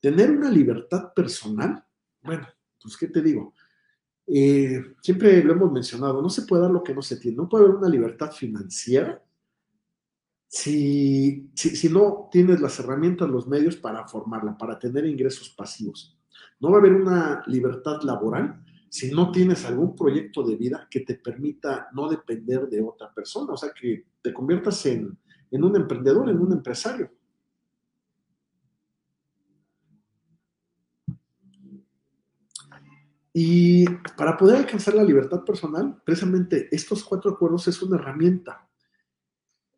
Tener 0.00 0.30
una 0.30 0.50
libertad 0.50 1.12
personal, 1.12 1.84
bueno, 2.22 2.46
pues 2.80 2.96
qué 2.96 3.08
te 3.08 3.20
digo, 3.20 3.52
eh, 4.26 4.94
siempre 5.02 5.42
lo 5.42 5.52
hemos 5.52 5.72
mencionado, 5.72 6.22
no 6.22 6.30
se 6.30 6.42
puede 6.42 6.62
dar 6.62 6.70
lo 6.70 6.82
que 6.82 6.94
no 6.94 7.02
se 7.02 7.16
tiene, 7.16 7.36
no 7.36 7.48
puede 7.48 7.64
haber 7.64 7.76
una 7.76 7.88
libertad 7.88 8.30
financiera 8.30 9.22
si, 10.46 11.50
si, 11.54 11.76
si 11.76 11.88
no 11.88 12.28
tienes 12.30 12.60
las 12.60 12.78
herramientas, 12.78 13.28
los 13.28 13.46
medios 13.46 13.76
para 13.76 14.06
formarla, 14.06 14.56
para 14.56 14.78
tener 14.78 15.04
ingresos 15.04 15.50
pasivos. 15.50 16.16
No 16.60 16.70
va 16.70 16.76
a 16.76 16.80
haber 16.80 16.92
una 16.92 17.42
libertad 17.46 18.02
laboral 18.02 18.64
si 18.90 19.12
no 19.12 19.30
tienes 19.30 19.64
algún 19.64 19.94
proyecto 19.94 20.42
de 20.42 20.56
vida 20.56 20.88
que 20.90 21.00
te 21.00 21.14
permita 21.14 21.88
no 21.92 22.08
depender 22.08 22.68
de 22.68 22.82
otra 22.82 23.14
persona, 23.14 23.52
o 23.52 23.56
sea, 23.56 23.70
que 23.72 24.04
te 24.20 24.34
conviertas 24.34 24.84
en, 24.84 25.16
un 25.52 25.76
emprendedor, 25.76 26.28
en 26.28 26.40
un 26.40 26.52
empresario. 26.52 27.08
Y 33.32 33.88
para 34.16 34.36
poder 34.36 34.56
alcanzar 34.56 34.94
la 34.94 35.04
libertad 35.04 35.44
personal, 35.44 36.02
precisamente 36.04 36.68
estos 36.72 37.04
cuatro 37.04 37.30
acuerdos 37.30 37.68
es 37.68 37.80
una 37.80 37.96
herramienta 37.96 38.68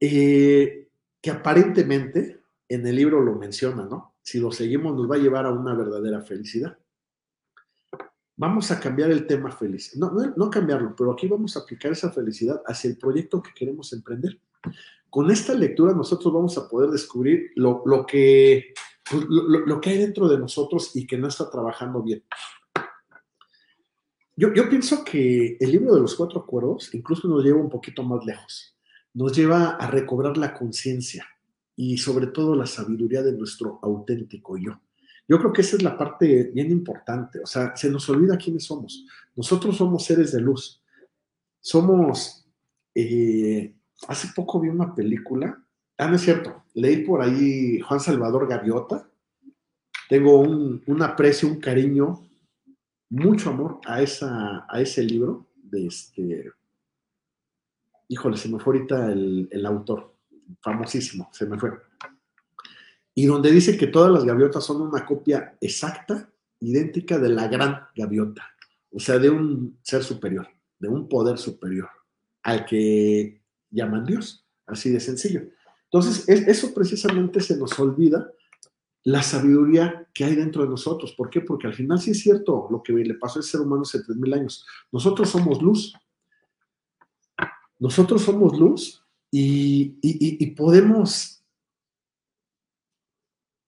eh, 0.01 0.89
que 1.21 1.31
aparentemente 1.31 2.41
en 2.67 2.87
el 2.87 2.97
libro 2.97 3.21
lo 3.21 3.35
menciona, 3.35 3.85
¿no? 3.85 4.15
Si 4.23 4.41
lo 4.41 4.51
seguimos 4.51 4.97
nos 4.97 5.11
va 5.11 5.17
a 5.17 5.19
llevar 5.19 5.45
a 5.45 5.53
una 5.53 5.75
verdadera 5.75 6.23
felicidad 6.23 6.79
vamos 8.43 8.73
a 8.73 8.81
cambiar 8.81 9.13
el 9.13 9.25
tema 9.25 9.53
feliz. 9.53 9.97
No, 9.97 10.51
cambiarlo, 10.51 10.97
pero 10.97 11.13
aquí 11.13 11.29
vamos 11.29 11.57
a 11.57 11.61
aplicar 11.61 11.93
esa 11.93 12.11
felicidad 12.11 12.61
hacia 12.67 12.91
el 12.91 12.99
proyecto 12.99 13.41
que 13.41 13.55
queremos 13.55 13.93
emprender. 13.93 14.37
Con 15.09 15.31
esta 15.31 15.55
lectura 15.55 15.95
nosotros 15.95 16.35
vamos 16.35 16.59
a 16.59 16.69
poder 16.69 16.91
descubrir 16.91 17.53
lo, 17.55 17.85
que, 18.05 18.75
pues, 19.09 19.25
lo, 19.29 19.81
que 19.81 19.91
hay 19.91 19.99
dentro 19.99 20.27
de 20.27 20.39
nosotros 20.39 20.91
y 20.97 21.07
que 21.07 21.17
no 21.19 21.29
está 21.29 21.49
trabajando 21.49 22.03
bien. 22.03 22.25
Yo, 24.35 24.53
yo 24.53 24.69
pienso 24.69 25.05
que 25.05 25.57
el 25.61 25.71
libro 25.71 25.95
de 25.95 26.01
los 26.01 26.17
cuatro 26.17 26.41
acuerdos 26.41 26.93
incluso 26.95 27.29
nos 27.29 27.45
lleva 27.45 27.61
un 27.61 27.71
poquito 27.71 28.03
más 28.03 28.25
lejos. 28.25 28.77
Nos 29.15 29.37
lleva 29.37 29.77
a 29.77 29.87
recobrar 29.89 30.37
la 30.37 30.53
conciencia 30.53 31.25
y 31.77 31.97
sobre 31.97 32.27
todo 32.27 32.57
la 32.57 32.67
sabiduría 32.67 33.23
de 33.23 33.35
nuestro 33.35 33.79
auténtico 33.83 34.57
yo. 34.59 34.81
Yo 35.29 35.39
creo 35.39 35.53
que 35.53 35.63
esa 35.63 35.77
es 35.77 35.83
la 35.83 35.97
parte 35.97 36.51
bien 36.55 36.71
importante, 36.71 37.41
o 37.41 37.47
sea, 37.47 37.75
se 37.77 37.91
nos 37.91 38.09
olvida 38.09 38.37
quiénes 38.37 38.65
somos. 38.65 39.07
Nosotros 39.35 39.77
somos 39.77 40.05
seres 40.05 40.33
de 40.33 40.41
luz. 40.41 40.83
Somos, 41.61 42.47
eh, 42.95 43.75
hace 44.09 44.29
poco 44.35 44.61
vi 44.61 44.69
una 44.69 44.95
película, 44.95 45.63
ah, 45.97 46.09
no 46.09 46.17
es 46.17 46.23
cierto, 46.23 46.65
leí 46.75 47.05
por 47.05 47.23
ahí 47.23 47.81
Juan 47.81 48.01
Salvador 48.01 48.49
Gaviota, 48.49 49.09
tengo 50.09 50.41
un, 50.41 51.03
aprecio, 51.03 51.49
un 51.49 51.61
cariño, 51.61 52.21
mucho 53.09 53.51
amor 53.51 53.81
a, 53.87 54.03
esa, 54.03 54.67
a 54.69 54.81
ese 54.81 55.03
libro 55.03 55.47
este, 55.73 56.53
híjole, 58.09 58.37
se 58.37 58.49
me 58.49 58.59
fue 58.59 58.75
ahorita 58.75 59.11
el, 59.11 59.49
el 59.51 59.67
autor, 59.67 60.15
famosísimo, 60.61 61.31
se 61.33 61.47
me 61.47 61.59
fue 61.59 61.71
y 63.15 63.27
donde 63.27 63.51
dice 63.51 63.77
que 63.77 63.87
todas 63.87 64.11
las 64.11 64.25
gaviotas 64.25 64.65
son 64.65 64.81
una 64.81 65.05
copia 65.05 65.57
exacta, 65.61 66.31
idéntica 66.61 67.19
de 67.19 67.29
la 67.29 67.49
gran 67.49 67.81
gaviota, 67.95 68.47
o 68.91 68.99
sea, 68.99 69.19
de 69.19 69.31
un 69.31 69.79
ser 69.83 70.03
superior, 70.03 70.49
de 70.79 70.89
un 70.89 71.09
poder 71.09 71.39
superior, 71.39 71.89
al 72.43 72.65
que 72.65 73.43
llaman 73.71 74.07
Dios, 74.07 74.47
así 74.67 74.91
de 74.91 75.01
sencillo. 75.01 75.43
Entonces, 75.85 76.29
eso 76.29 76.73
precisamente 76.73 77.41
se 77.41 77.57
nos 77.59 77.79
olvida 77.79 78.33
la 79.05 79.23
sabiduría 79.23 80.09
que 80.15 80.25
hay 80.25 80.37
dentro 80.37 80.63
de 80.63 80.71
nosotros. 80.71 81.13
¿Por 81.13 81.29
qué? 81.29 81.41
Porque 81.41 81.67
al 81.67 81.75
final 81.75 82.01
sí 82.01 82.13
es 82.13 82.21
cierto 82.21 82.69
lo 82.71 82.83
que 82.83 82.93
le 82.93 83.15
pasó 83.15 83.41
al 83.41 83.45
ser 83.45 83.61
humano 83.61 83.83
hace 83.83 83.99
3.000 83.99 84.35
años. 84.35 84.65
Nosotros 84.91 85.29
somos 85.29 85.61
luz. 85.61 85.93
Nosotros 87.79 88.23
somos 88.23 88.59
luz 88.59 89.05
y, 89.31 89.99
y 90.01 90.47
podemos 90.53 91.42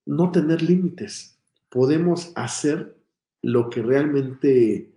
no 0.07 0.31
tener 0.31 0.63
límites. 0.63 1.39
Podemos 1.69 2.33
hacer 2.35 2.97
lo 3.43 3.69
que 3.69 3.83
realmente 3.83 4.91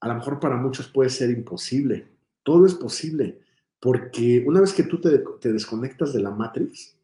a 0.00 0.08
lo 0.08 0.14
mejor 0.14 0.40
para 0.40 0.56
muchos 0.56 0.88
puede 0.88 1.10
ser 1.10 1.30
imposible. 1.30 2.08
Todo 2.42 2.66
es 2.66 2.74
posible, 2.74 3.38
porque 3.78 4.44
una 4.46 4.60
vez 4.60 4.72
que 4.72 4.82
tú 4.82 5.00
te, 5.00 5.22
te 5.40 5.52
desconectas 5.52 6.12
de 6.12 6.20
la 6.20 6.30
Matrix, 6.30 6.96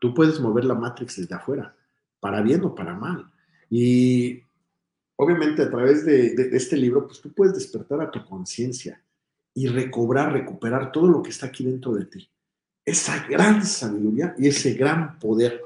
tú 0.00 0.12
puedes 0.12 0.40
mover 0.40 0.64
la 0.64 0.74
Matrix 0.74 1.16
desde 1.16 1.34
afuera, 1.34 1.74
para 2.18 2.42
bien 2.42 2.64
o 2.64 2.74
para 2.74 2.94
mal. 2.94 3.30
Y 3.70 4.42
obviamente 5.16 5.62
a 5.62 5.70
través 5.70 6.04
de, 6.04 6.34
de 6.34 6.56
este 6.56 6.76
libro, 6.76 7.06
pues 7.06 7.20
tú 7.20 7.32
puedes 7.32 7.54
despertar 7.54 8.00
a 8.00 8.10
tu 8.10 8.24
conciencia 8.24 9.00
y 9.54 9.68
recobrar, 9.68 10.32
recuperar 10.32 10.90
todo 10.90 11.08
lo 11.08 11.22
que 11.22 11.30
está 11.30 11.46
aquí 11.46 11.64
dentro 11.64 11.92
de 11.92 12.06
ti. 12.06 12.28
Esa 12.84 13.24
gran 13.28 13.64
sabiduría 13.64 14.34
y 14.36 14.48
ese 14.48 14.74
gran 14.74 15.18
poder. 15.20 15.62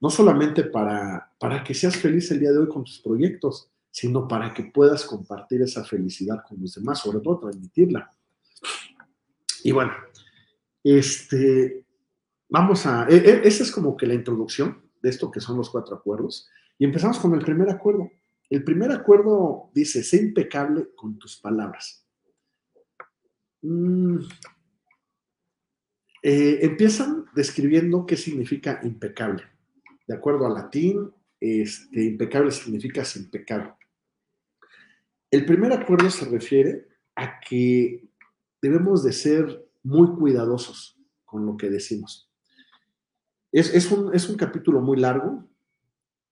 No 0.00 0.10
solamente 0.10 0.64
para, 0.64 1.32
para 1.38 1.64
que 1.64 1.74
seas 1.74 1.96
feliz 1.96 2.30
el 2.30 2.40
día 2.40 2.52
de 2.52 2.58
hoy 2.58 2.68
con 2.68 2.84
tus 2.84 3.00
proyectos, 3.00 3.70
sino 3.90 4.28
para 4.28 4.54
que 4.54 4.64
puedas 4.64 5.04
compartir 5.04 5.62
esa 5.62 5.84
felicidad 5.84 6.42
con 6.48 6.60
los 6.60 6.74
demás, 6.74 7.00
sobre 7.00 7.20
todo 7.20 7.40
transmitirla. 7.40 8.10
Y 9.64 9.72
bueno, 9.72 9.92
este, 10.84 11.84
vamos 12.48 12.86
a, 12.86 13.08
e, 13.08 13.16
e, 13.16 13.48
esa 13.48 13.64
es 13.64 13.72
como 13.72 13.96
que 13.96 14.06
la 14.06 14.14
introducción 14.14 14.82
de 15.02 15.10
esto 15.10 15.30
que 15.30 15.40
son 15.40 15.56
los 15.56 15.70
cuatro 15.70 15.96
acuerdos. 15.96 16.48
Y 16.78 16.84
empezamos 16.84 17.18
con 17.18 17.34
el 17.34 17.44
primer 17.44 17.68
acuerdo. 17.70 18.10
El 18.48 18.64
primer 18.64 18.92
acuerdo 18.92 19.70
dice, 19.74 20.02
sé 20.02 20.18
impecable 20.18 20.88
con 20.94 21.18
tus 21.18 21.36
palabras. 21.36 22.06
Mm, 23.62 24.18
eh, 26.22 26.58
empiezan 26.62 27.26
describiendo 27.34 28.06
qué 28.06 28.16
significa 28.16 28.80
impecable. 28.82 29.44
De 30.08 30.16
acuerdo 30.16 30.46
al 30.46 30.54
latín, 30.54 31.12
este, 31.38 32.02
impecable 32.02 32.50
significa 32.50 33.04
sin 33.04 33.30
pecado. 33.30 33.76
El 35.30 35.44
primer 35.44 35.70
acuerdo 35.72 36.10
se 36.10 36.24
refiere 36.24 36.88
a 37.14 37.38
que 37.40 38.08
debemos 38.62 39.04
de 39.04 39.12
ser 39.12 39.68
muy 39.82 40.08
cuidadosos 40.16 40.98
con 41.26 41.44
lo 41.44 41.58
que 41.58 41.68
decimos. 41.68 42.30
Es, 43.52 43.92
un, 43.92 44.14
es 44.14 44.28
un 44.30 44.36
capítulo 44.36 44.80
muy 44.80 44.96
largo. 44.96 45.46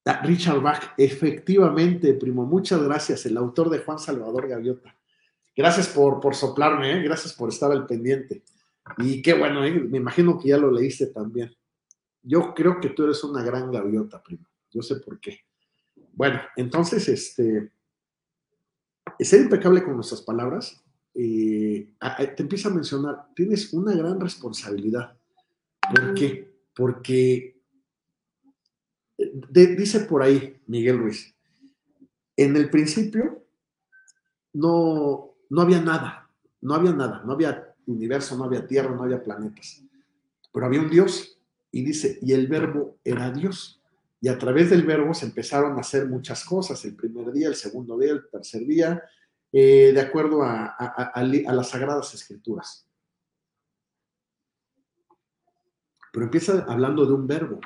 Ah, 0.06 0.22
Richard 0.22 0.60
Bach, 0.60 0.94
efectivamente, 0.96 2.14
primo, 2.14 2.46
muchas 2.46 2.82
gracias, 2.82 3.26
el 3.26 3.36
autor 3.36 3.68
de 3.68 3.80
Juan 3.80 3.98
Salvador 3.98 4.48
Gaviota. 4.48 4.96
Gracias 5.54 5.88
por, 5.88 6.20
por 6.20 6.34
soplarme, 6.34 6.92
¿eh? 6.92 7.02
gracias 7.02 7.34
por 7.34 7.50
estar 7.50 7.70
al 7.72 7.86
pendiente. 7.86 8.42
Y 8.98 9.20
qué 9.20 9.34
bueno, 9.34 9.64
¿eh? 9.64 9.72
me 9.72 9.98
imagino 9.98 10.38
que 10.38 10.48
ya 10.48 10.56
lo 10.56 10.70
leíste 10.70 11.08
también. 11.08 11.54
Yo 12.28 12.52
creo 12.54 12.80
que 12.80 12.90
tú 12.90 13.04
eres 13.04 13.22
una 13.22 13.40
gran 13.40 13.70
gaviota, 13.70 14.20
primo. 14.20 14.44
Yo 14.72 14.82
sé 14.82 14.96
por 14.96 15.20
qué. 15.20 15.42
Bueno, 16.12 16.40
entonces, 16.56 17.08
este, 17.08 17.70
ser 19.20 19.42
impecable 19.42 19.84
con 19.84 19.94
nuestras 19.94 20.22
palabras, 20.22 20.82
eh, 21.14 21.94
te 22.36 22.42
empieza 22.42 22.68
a 22.68 22.74
mencionar, 22.74 23.28
tienes 23.36 23.72
una 23.72 23.94
gran 23.94 24.20
responsabilidad. 24.20 25.16
¿Por 25.94 26.14
qué? 26.14 26.52
Porque 26.74 27.62
dice 29.16 30.00
por 30.00 30.22
ahí 30.22 30.60
Miguel 30.66 30.98
Ruiz, 30.98 31.32
en 32.36 32.56
el 32.56 32.68
principio 32.70 33.46
no, 34.52 35.36
no 35.48 35.62
había 35.62 35.80
nada, 35.80 36.28
no 36.60 36.74
había 36.74 36.92
nada, 36.92 37.22
no 37.24 37.34
había 37.34 37.72
universo, 37.86 38.36
no 38.36 38.44
había 38.44 38.66
tierra, 38.66 38.90
no 38.90 39.04
había 39.04 39.22
planetas, 39.22 39.82
pero 40.52 40.66
había 40.66 40.80
un 40.80 40.90
Dios 40.90 41.35
y 41.76 41.82
dice, 41.82 42.18
y 42.22 42.32
el 42.32 42.46
verbo 42.46 42.96
era 43.04 43.30
Dios. 43.30 43.82
Y 44.18 44.28
a 44.28 44.38
través 44.38 44.70
del 44.70 44.86
verbo 44.86 45.12
se 45.12 45.26
empezaron 45.26 45.76
a 45.76 45.80
hacer 45.80 46.08
muchas 46.08 46.42
cosas, 46.42 46.82
el 46.86 46.96
primer 46.96 47.30
día, 47.32 47.48
el 47.48 47.54
segundo 47.54 47.98
día, 47.98 48.12
el 48.12 48.26
tercer 48.30 48.64
día, 48.64 49.02
eh, 49.52 49.92
de 49.92 50.00
acuerdo 50.00 50.42
a, 50.42 50.68
a, 50.68 51.22
las 51.22 51.68
sagradas 51.68 52.14
escrituras. 52.14 52.88
Pero 56.14 56.24
empieza 56.24 56.64
hablando 56.66 57.04
de 57.04 57.12
un 57.12 57.26
verbo, 57.26 57.60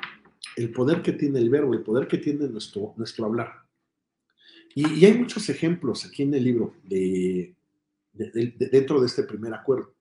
el 0.57 0.73
poder 0.73 1.01
que 1.01 1.13
tiene 1.13 1.39
el 1.39 1.49
verbo, 1.49 1.73
el 1.73 1.81
poder 1.81 2.05
que 2.05 2.17
tiene 2.17 2.49
nuestro, 2.49 2.93
nuestro 2.97 3.25
hablar. 3.25 3.63
Y, 4.75 5.05
hay 5.05 5.17
muchos 5.17 5.47
ejemplos 5.47 6.05
aquí 6.05 6.23
en 6.23 6.33
el 6.33 6.43
libro 6.43 6.75
de, 6.83 7.55
dentro 8.11 8.99
de 8.99 9.07
este 9.07 9.23
primer 9.23 9.53
acuerdo. 9.53 9.95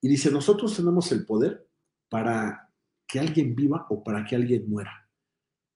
Y 0.00 0.08
dice, 0.08 0.30
nosotros 0.30 0.74
tenemos 0.74 1.12
el 1.12 1.26
poder 1.26 1.68
para 2.08 2.71
que 3.06 3.20
alguien 3.20 3.54
viva 3.54 3.86
o 3.90 4.02
para 4.02 4.24
que 4.24 4.36
alguien 4.36 4.68
muera, 4.68 5.08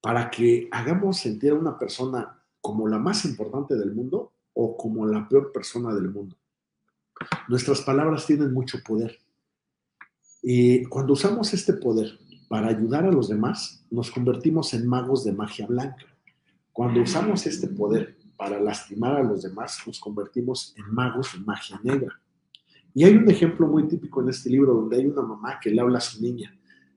para 0.00 0.30
que 0.30 0.68
hagamos 0.72 1.18
sentir 1.18 1.52
a 1.52 1.56
una 1.56 1.78
persona 1.78 2.42
como 2.60 2.88
la 2.88 2.98
más 2.98 3.24
importante 3.24 3.76
del 3.76 3.94
mundo 3.94 4.32
o 4.54 4.76
como 4.76 5.06
la 5.06 5.28
peor 5.28 5.52
persona 5.52 5.94
del 5.94 6.10
mundo. 6.10 6.36
Nuestras 7.48 7.82
palabras 7.82 8.26
tienen 8.26 8.52
mucho 8.52 8.78
poder. 8.82 9.18
Y 10.42 10.84
cuando 10.84 11.12
usamos 11.14 11.52
este 11.54 11.74
poder 11.74 12.18
para 12.48 12.68
ayudar 12.68 13.04
a 13.04 13.10
los 13.10 13.28
demás, 13.28 13.84
nos 13.90 14.10
convertimos 14.10 14.72
en 14.74 14.86
magos 14.86 15.24
de 15.24 15.32
magia 15.32 15.66
blanca. 15.66 16.06
Cuando 16.72 17.02
usamos 17.02 17.46
este 17.46 17.68
poder 17.68 18.16
para 18.36 18.60
lastimar 18.60 19.16
a 19.16 19.22
los 19.22 19.42
demás, 19.42 19.78
nos 19.86 19.98
convertimos 19.98 20.74
en 20.76 20.94
magos 20.94 21.32
de 21.32 21.40
magia 21.40 21.80
negra. 21.82 22.20
Y 22.94 23.04
hay 23.04 23.14
un 23.16 23.28
ejemplo 23.30 23.66
muy 23.66 23.88
típico 23.88 24.22
en 24.22 24.28
este 24.28 24.50
libro 24.50 24.74
donde 24.74 24.96
hay 24.96 25.06
una 25.06 25.22
mamá 25.22 25.58
que 25.60 25.70
le 25.70 25.80
habla 25.80 25.98
a 25.98 26.00
su 26.00 26.22
niña. 26.22 26.56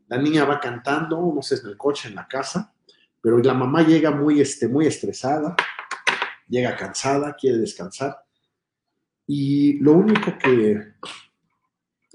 La 0.09 0.17
niña 0.17 0.43
va 0.43 0.59
cantando, 0.59 1.31
no 1.33 1.41
sé, 1.43 1.59
en 1.61 1.67
el 1.67 1.77
coche, 1.77 2.09
en 2.09 2.15
la 2.15 2.27
casa, 2.27 2.73
pero 3.21 3.37
la 3.37 3.53
mamá 3.53 3.83
llega 3.83 4.09
muy, 4.09 4.41
este, 4.41 4.67
muy 4.67 4.87
estresada, 4.87 5.55
llega 6.47 6.75
cansada, 6.75 7.35
quiere 7.39 7.59
descansar. 7.59 8.17
Y 9.27 9.77
lo 9.79 9.93
único 9.93 10.35
que, 10.39 10.93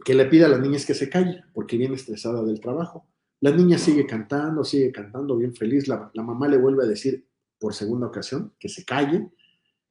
que 0.05 0.14
le 0.14 0.26
pide 0.26 0.45
a 0.45 0.49
la 0.49 0.59
niña 0.59 0.76
es 0.76 0.86
que 0.86 0.95
se 0.95 1.09
calle, 1.09 1.45
porque 1.53 1.76
viene 1.76 1.95
estresada 1.95 2.42
del 2.42 2.61
trabajo. 2.61 3.07
La 3.40 3.53
niña 3.53 3.78
sigue 3.78 4.07
cantando, 4.07 4.64
sigue 4.64 4.90
cantando, 4.90 5.36
bien 5.36 5.55
feliz. 5.55 5.86
La, 5.86 6.11
mamá 6.14 6.49
le 6.49 6.59
vuelve 6.59 6.82
a 6.82 6.88
decir, 6.88 7.28
por 7.61 7.74
segunda 7.74 8.09
ocasión, 8.09 8.55
que 8.59 8.68
se 8.68 8.84
calle. 8.84 9.30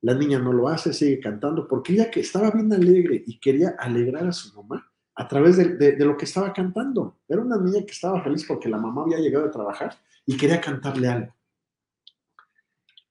La 0.01 0.13
niña 0.13 0.39
no 0.39 0.51
lo 0.51 0.67
hace, 0.67 0.91
sigue 0.91 1.21
cantando, 1.21 1.69
porque 1.69 1.93
ella 1.93 2.11
que 2.11 2.19
estaba 2.19 2.51
bien 2.51 2.73
alegre 2.73 3.23
y 3.25 3.39
quería 3.39 3.75
alegrar 3.79 4.27
a 4.27 4.33
su 4.33 4.53
mamá 4.53 4.92
a 5.15 5.27
través 5.27 5.57
de, 5.57 5.95
lo 5.99 6.17
que 6.17 6.25
estaba 6.25 6.53
cantando. 6.53 7.17
Era 7.27 7.41
una 7.41 7.57
niña 7.57 7.85
que 7.85 7.91
estaba 7.91 8.23
feliz 8.23 8.45
porque 8.47 8.69
la 8.69 8.77
mamá 8.77 9.03
había 9.03 9.19
llegado 9.19 9.45
a 9.45 9.51
trabajar 9.51 9.95
y 10.25 10.37
quería 10.37 10.59
cantarle 10.59 11.07
algo. 11.07 11.35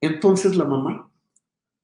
Entonces 0.00 0.56
la 0.56 0.64
mamá 0.64 1.10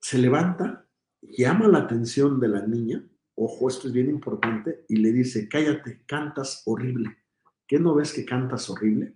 se 0.01 0.19
levanta, 0.19 0.87
llama 1.23 1.69
la 1.69 1.79
atención 1.79 2.41
de 2.41 2.49
la 2.49 2.67
niña, 2.67 3.05
ojo, 3.35 3.69
esto 3.69 3.87
es 3.87 3.93
bien 3.93 4.11
importante, 4.11 4.85
y 4.89 4.97
le 4.97 5.13
dice, 5.13 5.49
cállate, 5.49 6.03
cantas 6.07 6.63
horrible. 6.67 7.17
¿Qué 7.67 7.79
no 7.79 7.95
ves 7.95 8.13
que 8.13 8.25
cantas 8.25 8.69
horrible? 8.71 9.15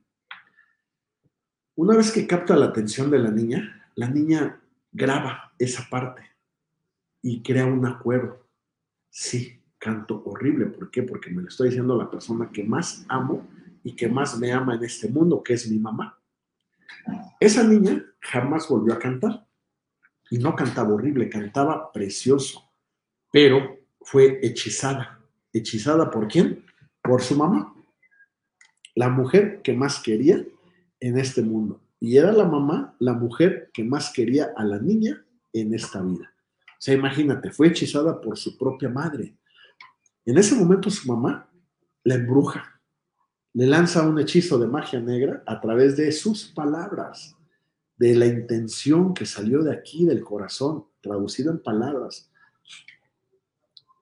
Una 1.74 1.96
vez 1.96 2.12
que 2.12 2.26
capta 2.26 2.54
la 2.54 2.66
atención 2.66 3.10
de 3.10 3.18
la 3.18 3.30
niña, 3.30 3.90
la 3.96 4.08
niña 4.08 4.60
graba 4.92 5.52
esa 5.58 5.88
parte 5.88 6.22
y 7.22 7.42
crea 7.42 7.64
un 7.64 7.86
acuerdo. 7.86 8.46
Sí, 9.08 9.61
canto 9.82 10.22
horrible. 10.24 10.66
¿Por 10.66 10.92
qué? 10.92 11.02
Porque 11.02 11.28
me 11.30 11.42
lo 11.42 11.48
estoy 11.48 11.68
diciendo 11.68 11.94
a 11.94 12.04
la 12.04 12.10
persona 12.10 12.50
que 12.52 12.62
más 12.62 13.04
amo 13.08 13.48
y 13.82 13.96
que 13.96 14.08
más 14.08 14.38
me 14.38 14.52
ama 14.52 14.76
en 14.76 14.84
este 14.84 15.08
mundo, 15.08 15.42
que 15.42 15.54
es 15.54 15.68
mi 15.68 15.80
mamá. 15.80 16.16
Esa 17.40 17.64
niña 17.64 18.04
jamás 18.20 18.68
volvió 18.68 18.94
a 18.94 19.00
cantar. 19.00 19.44
Y 20.30 20.38
no 20.38 20.54
cantaba 20.54 20.94
horrible, 20.94 21.28
cantaba 21.28 21.90
precioso. 21.90 22.70
Pero 23.32 23.80
fue 24.00 24.38
hechizada. 24.42 25.20
¿Hechizada 25.52 26.10
por 26.10 26.28
quién? 26.28 26.64
Por 27.02 27.20
su 27.20 27.36
mamá. 27.36 27.74
La 28.94 29.08
mujer 29.08 29.62
que 29.62 29.74
más 29.74 30.00
quería 30.00 30.44
en 31.00 31.18
este 31.18 31.42
mundo. 31.42 31.80
Y 31.98 32.18
era 32.18 32.32
la 32.32 32.44
mamá, 32.44 32.94
la 33.00 33.14
mujer 33.14 33.70
que 33.74 33.82
más 33.82 34.12
quería 34.12 34.52
a 34.56 34.64
la 34.64 34.78
niña 34.78 35.24
en 35.52 35.74
esta 35.74 36.00
vida. 36.00 36.32
O 36.68 36.84
sea, 36.84 36.94
imagínate, 36.94 37.50
fue 37.50 37.68
hechizada 37.68 38.20
por 38.20 38.38
su 38.38 38.56
propia 38.56 38.88
madre. 38.88 39.34
En 40.24 40.38
ese 40.38 40.54
momento 40.54 40.90
su 40.90 41.08
mamá 41.08 41.48
la 42.04 42.14
embruja, 42.14 42.80
le 43.54 43.66
lanza 43.66 44.06
un 44.06 44.18
hechizo 44.18 44.58
de 44.58 44.66
magia 44.66 45.00
negra 45.00 45.42
a 45.46 45.60
través 45.60 45.96
de 45.96 46.10
sus 46.12 46.44
palabras, 46.44 47.36
de 47.96 48.14
la 48.14 48.26
intención 48.26 49.14
que 49.14 49.26
salió 49.26 49.62
de 49.62 49.72
aquí, 49.72 50.04
del 50.06 50.22
corazón, 50.22 50.86
traducida 51.00 51.50
en 51.50 51.62
palabras. 51.62 52.30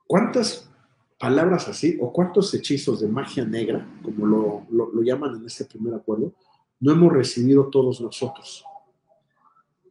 ¿Cuántas 0.07 0.71
palabras 1.18 1.68
así 1.68 1.99
o 2.01 2.12
cuántos 2.12 2.53
hechizos 2.55 3.01
de 3.01 3.09
magia 3.09 3.45
negra, 3.45 3.87
como 4.03 4.27
lo, 4.27 4.66
lo 4.71 5.03
llaman 5.03 5.37
en 5.37 5.47
este 5.47 5.64
primer 5.64 5.95
acuerdo, 5.95 6.35
no 6.81 6.93
hemos 6.93 7.12
recibido 7.12 7.68
todos 7.68 8.01
nosotros. 8.01 8.64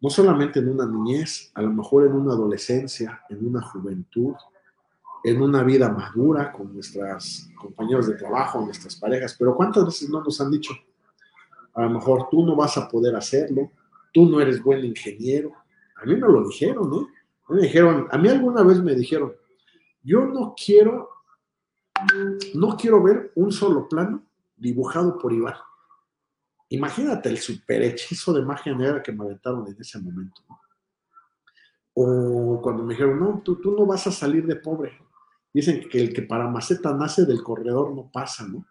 No 0.02 0.10
solamente 0.10 0.60
en 0.60 0.70
una 0.70 0.88
niñez, 0.88 1.52
a 1.54 1.62
lo 1.62 1.72
mejor 1.72 2.08
en 2.08 2.14
una 2.14 2.34
adolescencia, 2.34 3.22
en 3.30 3.46
una 3.46 3.62
juventud, 3.62 4.34
en 5.24 5.42
una 5.42 5.64
vida 5.64 5.90
madura 5.90 6.52
con 6.52 6.74
nuestros 6.74 7.50
compañeros 7.56 8.08
de 8.08 8.16
trabajo, 8.16 8.62
nuestras 8.62 8.96
parejas, 8.96 9.36
pero 9.38 9.56
¿cuántas 9.56 9.86
veces 9.86 10.10
no 10.10 10.24
nos 10.24 10.40
han 10.40 10.52
dicho? 10.52 10.74
A 11.74 11.84
lo 11.84 11.90
mejor 11.92 12.28
tú 12.30 12.46
no 12.46 12.56
vas 12.56 12.78
a 12.78 12.88
poder 12.88 13.16
hacerlo, 13.16 13.72
tú 14.14 14.26
no 14.30 14.40
eres 14.40 14.62
buen 14.62 14.84
ingeniero. 14.84 15.54
A 16.02 16.06
mí 16.06 16.16
me 16.16 16.28
lo 16.28 16.48
dijeron, 16.48 16.90
¿no? 16.90 17.08
Me 17.50 17.62
dijeron, 17.62 18.08
a 18.12 18.18
mí 18.18 18.30
alguna 18.30 18.64
vez 18.64 18.82
me 18.82 18.94
dijeron, 18.96 19.34
yo 20.04 20.26
no 20.26 20.54
quiero, 20.56 21.10
no 22.54 22.78
quiero 22.78 23.02
ver 23.04 23.32
un 23.36 23.52
solo 23.52 23.88
plano 23.88 24.24
dibujado 24.56 25.18
por 25.18 25.34
Iván. 25.34 25.56
Imagínate 26.70 27.30
el 27.30 27.40
super 27.40 27.82
hechizo 27.82 28.32
de 28.34 28.44
magia 28.44 28.76
negra 28.76 29.02
que 29.02 29.12
me 29.12 29.24
aventaron 29.26 29.68
en 29.68 29.76
ese 29.80 30.00
momento. 30.00 30.42
O 31.94 32.60
cuando 32.62 32.84
me 32.84 32.94
dijeron, 32.94 33.20
no, 33.20 33.42
tú, 33.44 33.56
tú 33.56 33.72
no 33.72 33.86
vas 33.86 34.06
a 34.06 34.12
salir 34.12 34.46
de 34.46 34.56
pobre. 34.56 34.98
Dicen 35.54 35.88
que 35.90 36.00
el 36.00 36.14
que 36.14 36.22
para 36.22 36.48
maceta 36.48 36.94
nace 36.94 37.26
del 37.26 37.42
corredor 37.42 37.94
no 37.94 38.10
pasa, 38.12 38.48
¿no? 38.48 38.66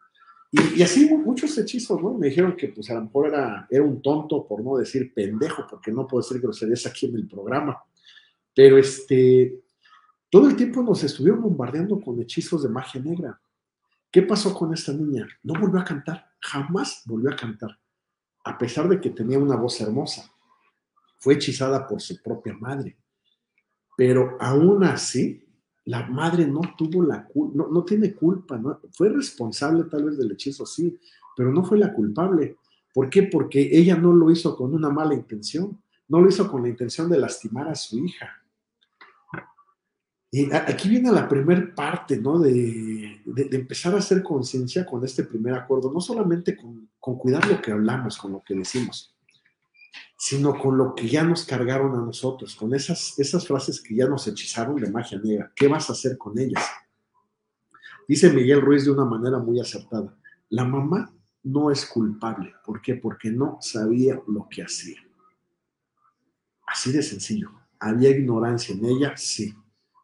Y, 0.51 0.83
así 0.83 1.09
muchos 1.15 1.59
hechizos, 1.59 2.03
¿no? 2.03 2.15
Me 2.15 2.29
dijeron 2.29 2.57
que 2.57 2.69
pues 2.69 2.89
a 2.91 2.95
lo 2.95 3.03
mejor 3.03 3.29
era, 3.29 3.67
era 3.71 3.83
un 3.83 4.01
tonto, 4.01 4.47
por 4.47 4.63
no 4.63 4.79
decir 4.79 5.13
pendejo, 5.13 5.67
porque 5.69 5.93
no 5.93 6.07
puedo 6.07 6.23
decir 6.23 6.41
groserías 6.41 6.87
aquí 6.87 7.07
en 7.07 7.17
el 7.17 7.29
programa. 7.29 7.83
Pero 8.55 8.79
este, 8.79 9.61
todo 10.31 10.49
el 10.49 10.57
tiempo 10.57 10.83
nos 10.83 11.05
estuvieron 11.05 11.43
bombardeando 11.43 12.01
con 12.01 12.21
hechizos 12.21 12.63
de 12.63 12.71
magia 12.71 13.01
negra. 13.01 13.41
¿Qué 14.11 14.23
pasó 14.23 14.55
con 14.55 14.73
esta 14.73 14.93
niña? 14.93 15.29
No 15.43 15.55
volvió 15.61 15.81
a 15.81 15.85
cantar, 15.85 16.31
jamás 16.41 17.03
volvió 17.05 17.31
a 17.31 17.37
cantar, 17.37 17.79
a 18.45 18.57
pesar 18.57 18.89
de 18.89 19.01
que 19.01 19.11
tenía 19.11 19.39
una 19.39 19.57
voz 19.57 19.79
hermosa. 19.83 20.31
Fue 21.19 21.35
hechizada 21.35 21.87
por 21.87 22.01
su 22.01 22.23
propia 22.23 22.55
madre. 22.55 22.97
Pero 23.97 24.39
aún 24.41 24.85
así, 24.85 25.45
la 25.89 26.07
madre 26.07 26.47
no 26.47 26.61
tuvo 26.77 27.03
la 27.03 27.25
culpa, 27.25 27.65
no, 27.71 27.83
tiene 27.83 28.13
culpa, 28.13 28.59
¿no? 28.59 28.79
fue 28.93 29.09
responsable 29.09 29.85
tal 29.85 30.05
vez 30.05 30.19
del 30.19 30.33
hechizo, 30.33 30.67
sí, 30.67 30.99
pero 31.35 31.51
no 31.51 31.65
fue 31.65 31.79
la 31.79 31.95
culpable. 31.95 32.59
¿Por 32.93 33.09
qué? 33.09 33.23
Porque 33.23 33.71
ella 33.73 33.97
no 33.97 34.13
lo 34.13 34.31
hizo 34.31 34.55
con 34.55 34.75
una 34.75 34.91
mala 34.91 35.15
intención, 35.15 35.81
no 36.09 36.21
lo 36.21 36.29
hizo 36.29 36.51
con 36.51 36.63
la 36.63 36.69
intención 36.69 37.09
de 37.09 37.19
lastimar 37.19 37.69
a 37.69 37.75
su 37.75 38.05
hija. 38.05 38.29
Y 40.31 40.53
aquí 40.53 40.91
viene 40.91 41.11
la 41.11 41.27
primera 41.27 41.75
parte, 41.75 42.19
¿no? 42.19 42.39
De, 42.39 43.23
empezar 43.51 43.95
a 43.95 43.99
hacer 43.99 44.23
conciencia 44.23 44.85
con 44.85 45.03
este 45.07 45.25
primer 45.25 45.55
acuerdo, 45.55 45.91
no 45.91 46.03
solamente 46.03 46.55
con, 46.55 46.91
con 47.01 47.17
cuidar 47.17 47.49
lo 47.49 47.63
que 47.63 47.73
hablamos, 47.73 48.19
con 48.19 48.33
lo 48.33 48.43
que 48.45 48.55
decimos, 48.55 49.17
sino 50.21 50.59
con 50.59 50.77
lo 50.77 50.97
que 50.97 51.09
ya 51.09 51.23
nos 51.23 51.45
cargaron 51.45 51.95
a 51.95 52.05
nosotros, 52.05 52.57
con 52.57 52.75
esas, 52.75 53.17
esas 53.21 53.47
frases 53.47 53.81
que 53.81 53.95
ya 53.95 54.09
nos 54.09 54.27
hechizaron 54.27 54.75
de 54.75 54.91
magia 54.91 55.17
negra. 55.23 55.53
¿Qué 55.55 55.69
vas 55.69 55.89
a 55.89 55.93
hacer 55.93 56.19
con 56.19 56.37
ellas? 56.37 56.61
Dice 58.09 58.29
Miguel 58.33 58.61
Ruiz 58.61 58.85
de 58.85 58.91
una 58.91 59.05
manera 59.05 59.39
muy 59.39 59.61
acertada. 59.61 60.19
La 60.49 60.65
mamá 60.65 61.15
no 61.45 61.71
es 61.71 61.87
culpable. 61.87 62.53
¿Por 62.65 62.83
qué? 62.83 62.97
Porque 62.97 63.31
no 63.31 63.59
sabía 63.61 64.21
lo 64.27 64.49
que 64.51 64.65
hacía. 64.65 64.99
Así 66.67 66.91
de 66.91 67.03
sencillo. 67.03 67.53
¿Había 67.79 68.11
ignorancia 68.11 68.75
en 68.75 68.87
ella? 68.87 69.17
Sí. 69.17 69.55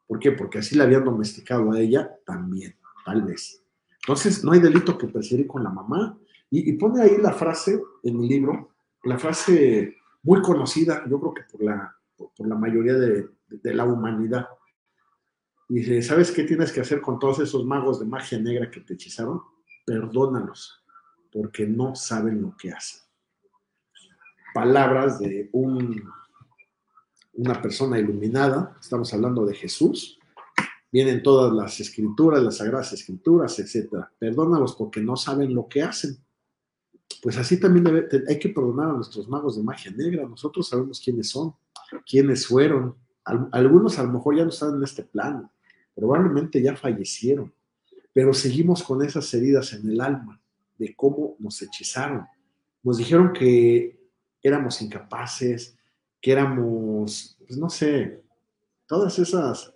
¿Por 0.07 0.21
qué? 0.21 0.31
Porque 0.31 0.59
así 0.59 0.77
la 0.77 0.85
habían 0.85 1.05
domesticado 1.05 1.73
a 1.73 1.81
ella 1.81 2.09
también, 2.25 2.77
tal 3.05 3.23
vez. 3.23 3.65
Entonces, 4.03 4.45
no 4.45 4.53
hay 4.53 4.61
delito 4.61 4.97
que 4.97 5.09
perseguir 5.09 5.49
con 5.49 5.65
la 5.65 5.71
mamá. 5.71 6.17
Y, 6.51 6.71
y 6.71 6.75
pone 6.75 7.03
ahí 7.03 7.17
la 7.21 7.33
frase 7.33 7.83
en 8.05 8.17
mi 8.17 8.29
libro, 8.29 8.77
la 9.03 9.19
frase 9.19 9.97
muy 10.25 10.41
conocida, 10.43 11.05
yo 11.09 11.20
creo 11.20 11.35
que 11.35 11.43
por 11.43 11.62
la, 11.62 11.97
por, 12.16 12.49
la 12.49 12.57
mayoría 12.57 12.95
de, 12.95 13.29
la 13.62 13.85
humanidad. 13.85 14.49
Y 15.68 15.77
dice, 15.77 16.03
¿sabes 16.03 16.33
qué 16.33 16.45
tienes 16.45 16.72
que 16.72 16.81
hacer 16.81 17.01
con 17.01 17.18
todos 17.18 17.39
esos 17.41 17.64
magos 17.64 18.01
de 18.01 18.07
magia 18.07 18.39
negra 18.39 18.70
que 18.70 18.81
te 18.81 18.95
hechizaron? 18.95 19.43
Perdónalos, 19.87 20.83
porque 21.31 21.66
no 21.66 21.95
saben 21.95 22.43
lo 22.43 22.57
que 22.57 22.72
hacen. 22.72 23.03
Palabras 24.55 25.18
de 25.18 25.51
un, 25.53 26.03
una 27.35 27.61
persona 27.61 27.99
iluminada, 27.99 28.77
estamos 28.81 29.12
hablando 29.12 29.45
de 29.45 29.55
Jesús, 29.55 30.18
vienen 30.91 31.22
todas 31.22 31.53
las 31.53 31.81
escrituras, 31.81 32.43
las 32.43 32.59
sagradas 32.59 32.93
escrituras, 32.93 33.59
etc. 33.59 34.07
Perdónalos 34.18 34.75
porque 34.77 35.01
no 35.01 35.16
saben 35.16 35.55
lo 35.55 35.68
que 35.68 35.83
hacen 35.83 36.24
pues 37.25 37.39
así 37.39 37.59
también 37.59 38.07
hay 38.29 38.39
que 38.39 38.51
perdonar 38.51 38.91
a 38.91 38.93
nuestros 38.93 39.29
magos 39.29 39.57
de 39.57 39.63
magia 39.63 39.91
negra. 39.91 40.29
Nosotros 40.29 40.69
sabemos 40.69 41.01
quiénes 41.01 41.31
son, 41.31 41.55
quiénes 42.07 42.47
fueron. 42.47 42.97
algunos 43.25 43.99
a 43.99 44.03
lo 44.03 44.13
mejor 44.13 44.37
ya 44.37 44.45
no 44.45 44.51
están 44.51 44.75
en 44.75 44.83
este 44.83 45.03
plano, 45.03 45.51
probablemente 45.95 46.61
ya 46.61 46.77
fallecieron, 46.77 47.53
pero 48.13 48.35
seguimos 48.35 48.83
con 48.83 49.03
esas 49.03 49.33
heridas 49.33 49.73
en 49.73 49.89
el 49.89 50.01
alma 50.01 50.39
de 50.77 50.95
cómo 50.95 51.37
nos 51.39 51.61
hechizaron. 51.63 52.27
Nos 52.83 52.99
dijeron 52.99 53.33
que 53.33 53.99
éramos 54.43 54.83
incapaces, 54.83 55.79
que 56.21 56.33
éramos, 56.33 57.39
pues 57.47 57.59
no 57.59 57.71
sé, 57.71 58.23
todas 58.87 59.19
esas 59.19 59.73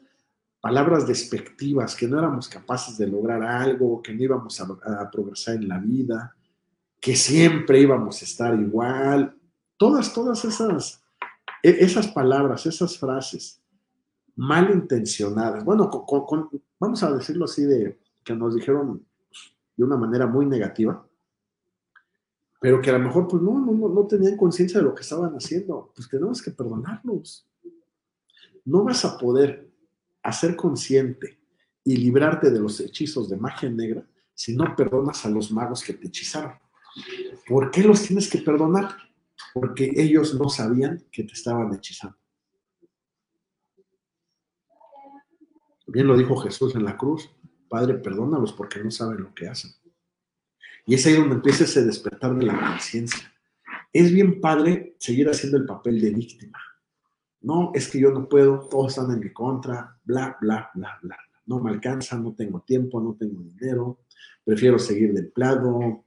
palabras 0.60 1.06
despectivas, 1.06 1.96
que 1.96 2.06
no 2.06 2.18
éramos 2.18 2.48
capaces 2.48 2.98
de 2.98 3.06
lograr 3.06 3.42
algo, 3.42 4.02
que 4.02 4.12
no 4.12 4.22
íbamos 4.22 4.60
a 4.60 5.10
progresar 5.10 5.54
en 5.54 5.68
la 5.68 5.78
vida, 5.78 6.36
que 7.00 7.16
siempre 7.16 7.80
íbamos 7.80 8.20
a 8.20 8.24
estar 8.24 8.58
igual. 8.58 9.36
Todas, 9.76 10.12
todas 10.12 10.44
esas, 10.44 11.02
e, 11.62 11.70
esas 11.80 12.08
palabras, 12.08 12.66
esas 12.66 12.98
frases 12.98 13.62
malintencionadas, 14.36 15.64
bueno, 15.64 15.90
vamos 16.78 17.02
a 17.02 17.12
decirlo 17.12 17.44
así, 17.44 17.64
de 17.64 17.98
que 18.22 18.34
nos 18.34 18.54
dijeron 18.54 19.04
de 19.76 19.84
una 19.84 19.96
manera 19.96 20.26
muy 20.26 20.46
negativa, 20.46 21.04
pero 22.60 22.80
que 22.80 22.90
a 22.90 22.98
lo 22.98 23.00
mejor 23.00 23.26
pues 23.28 23.42
no, 23.42 23.60
no, 23.60 23.88
no 23.88 24.06
tenían 24.06 24.36
conciencia 24.36 24.80
de 24.80 24.86
lo 24.86 24.94
que 24.94 25.02
estaban 25.02 25.32
haciendo, 25.34 25.92
pues 25.94 26.08
tenemos 26.08 26.42
que 26.42 26.50
perdonarlos. 26.50 27.48
No 28.64 28.84
vas 28.84 29.04
a 29.04 29.16
poder 29.16 29.70
hacer 30.22 30.56
consciente 30.56 31.38
y 31.84 31.96
librarte 31.96 32.50
de 32.50 32.60
los 32.60 32.80
hechizos 32.80 33.28
de 33.28 33.36
magia 33.36 33.70
negra 33.70 34.04
si 34.34 34.54
no 34.54 34.76
perdonas 34.76 35.24
a 35.24 35.30
los 35.30 35.50
magos 35.50 35.82
que 35.82 35.94
te 35.94 36.08
hechizaron. 36.08 36.52
¿Por 37.46 37.70
qué 37.70 37.82
los 37.82 38.02
tienes 38.02 38.28
que 38.28 38.38
perdonar? 38.38 38.96
Porque 39.54 39.90
ellos 39.94 40.34
no 40.34 40.48
sabían 40.48 41.04
que 41.10 41.24
te 41.24 41.32
estaban 41.32 41.72
hechizando. 41.74 42.16
Bien 45.86 46.06
lo 46.06 46.16
dijo 46.16 46.36
Jesús 46.36 46.74
en 46.74 46.84
la 46.84 46.96
cruz, 46.96 47.30
Padre, 47.68 47.94
perdónalos 47.94 48.52
porque 48.52 48.82
no 48.82 48.90
saben 48.90 49.22
lo 49.22 49.34
que 49.34 49.48
hacen. 49.48 49.70
Y 50.86 50.94
es 50.94 51.06
ahí 51.06 51.14
donde 51.14 51.36
empieza 51.36 51.64
ese 51.64 51.84
despertar 51.84 52.34
de 52.34 52.46
la 52.46 52.58
conciencia. 52.58 53.32
Es 53.92 54.12
bien 54.12 54.40
padre 54.40 54.96
seguir 54.98 55.28
haciendo 55.28 55.58
el 55.58 55.66
papel 55.66 56.00
de 56.00 56.10
víctima. 56.10 56.58
No, 57.40 57.72
es 57.74 57.88
que 57.88 58.00
yo 58.00 58.10
no 58.10 58.28
puedo, 58.28 58.68
todos 58.68 58.96
están 58.96 59.12
en 59.12 59.20
mi 59.20 59.32
contra, 59.32 59.98
bla, 60.04 60.36
bla, 60.40 60.70
bla, 60.74 60.98
bla. 61.02 61.16
No 61.46 61.60
me 61.60 61.70
alcanza, 61.70 62.18
no 62.18 62.34
tengo 62.34 62.62
tiempo, 62.62 63.00
no 63.00 63.14
tengo 63.14 63.42
dinero, 63.42 64.00
prefiero 64.44 64.78
seguir 64.78 65.12
de 65.12 65.20
empleado, 65.20 66.04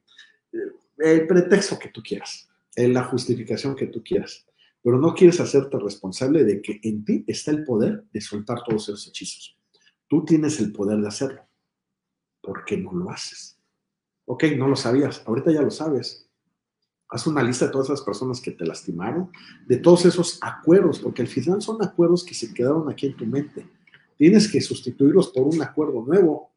el 1.03 1.27
pretexto 1.27 1.79
que 1.79 1.89
tú 1.89 2.01
quieras, 2.01 2.49
la 2.75 3.03
justificación 3.03 3.75
que 3.75 3.87
tú 3.87 4.03
quieras, 4.03 4.45
pero 4.83 4.97
no 4.97 5.13
quieres 5.13 5.39
hacerte 5.39 5.77
responsable 5.77 6.43
de 6.43 6.61
que 6.61 6.79
en 6.83 7.03
ti 7.05 7.23
está 7.27 7.51
el 7.51 7.63
poder 7.63 8.03
de 8.11 8.21
soltar 8.21 8.63
todos 8.63 8.83
esos 8.83 9.07
hechizos. 9.07 9.57
Tú 10.07 10.25
tienes 10.25 10.59
el 10.59 10.71
poder 10.71 10.99
de 10.99 11.07
hacerlo. 11.07 11.47
¿Por 12.41 12.65
qué 12.65 12.77
no 12.77 12.91
lo 12.91 13.09
haces? 13.09 13.57
Ok, 14.25 14.45
no 14.57 14.67
lo 14.67 14.75
sabías, 14.75 15.23
ahorita 15.25 15.51
ya 15.51 15.61
lo 15.61 15.71
sabes. 15.71 16.27
Haz 17.09 17.27
una 17.27 17.43
lista 17.43 17.65
de 17.65 17.71
todas 17.71 17.87
esas 17.87 18.01
personas 18.01 18.39
que 18.39 18.51
te 18.51 18.65
lastimaron, 18.65 19.31
de 19.67 19.77
todos 19.77 20.05
esos 20.05 20.39
acuerdos, 20.41 20.99
porque 20.99 21.21
al 21.21 21.27
final 21.27 21.61
son 21.61 21.83
acuerdos 21.83 22.23
que 22.23 22.33
se 22.33 22.53
quedaron 22.53 22.89
aquí 22.89 23.07
en 23.07 23.17
tu 23.17 23.25
mente. 23.25 23.67
Tienes 24.17 24.49
que 24.49 24.61
sustituirlos 24.61 25.29
por 25.29 25.43
un 25.43 25.61
acuerdo 25.61 26.03
nuevo. 26.05 26.51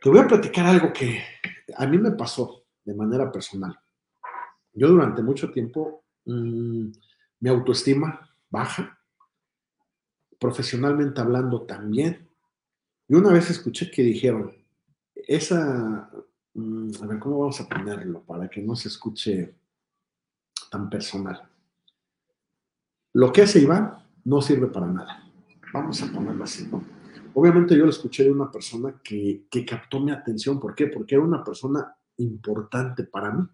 Te 0.00 0.10
voy 0.10 0.18
a 0.18 0.26
platicar 0.26 0.66
algo 0.66 0.92
que 0.92 1.22
a 1.76 1.86
mí 1.86 1.98
me 1.98 2.10
pasó 2.10 2.61
de 2.84 2.94
manera 2.94 3.30
personal. 3.30 3.78
Yo 4.74 4.88
durante 4.88 5.22
mucho 5.22 5.50
tiempo 5.50 6.04
mm, 6.24 6.86
mi 7.40 7.48
autoestima 7.48 8.28
baja, 8.48 8.98
profesionalmente 10.38 11.20
hablando 11.20 11.62
también. 11.62 12.28
Y 13.08 13.14
una 13.14 13.32
vez 13.32 13.50
escuché 13.50 13.90
que 13.90 14.02
dijeron, 14.02 14.52
esa, 15.14 16.10
mm, 16.54 16.90
a 17.02 17.06
ver, 17.06 17.18
¿cómo 17.18 17.40
vamos 17.40 17.60
a 17.60 17.68
ponerlo 17.68 18.22
para 18.22 18.48
que 18.48 18.62
no 18.62 18.74
se 18.74 18.88
escuche 18.88 19.54
tan 20.70 20.88
personal? 20.88 21.48
Lo 23.14 23.32
que 23.32 23.42
hace 23.42 23.60
Iván 23.60 23.94
no 24.24 24.40
sirve 24.40 24.68
para 24.68 24.86
nada. 24.86 25.22
Vamos 25.72 26.02
a 26.02 26.12
ponerlo 26.12 26.44
así, 26.44 26.66
¿no? 26.66 26.82
Obviamente 27.34 27.76
yo 27.76 27.84
lo 27.84 27.90
escuché 27.90 28.24
de 28.24 28.30
una 28.30 28.50
persona 28.50 29.00
que, 29.02 29.46
que 29.50 29.64
captó 29.64 30.00
mi 30.00 30.12
atención. 30.12 30.60
¿Por 30.60 30.74
qué? 30.74 30.86
Porque 30.86 31.14
era 31.14 31.24
una 31.24 31.42
persona 31.42 31.96
importante 32.22 33.04
para 33.04 33.30
mí. 33.32 33.46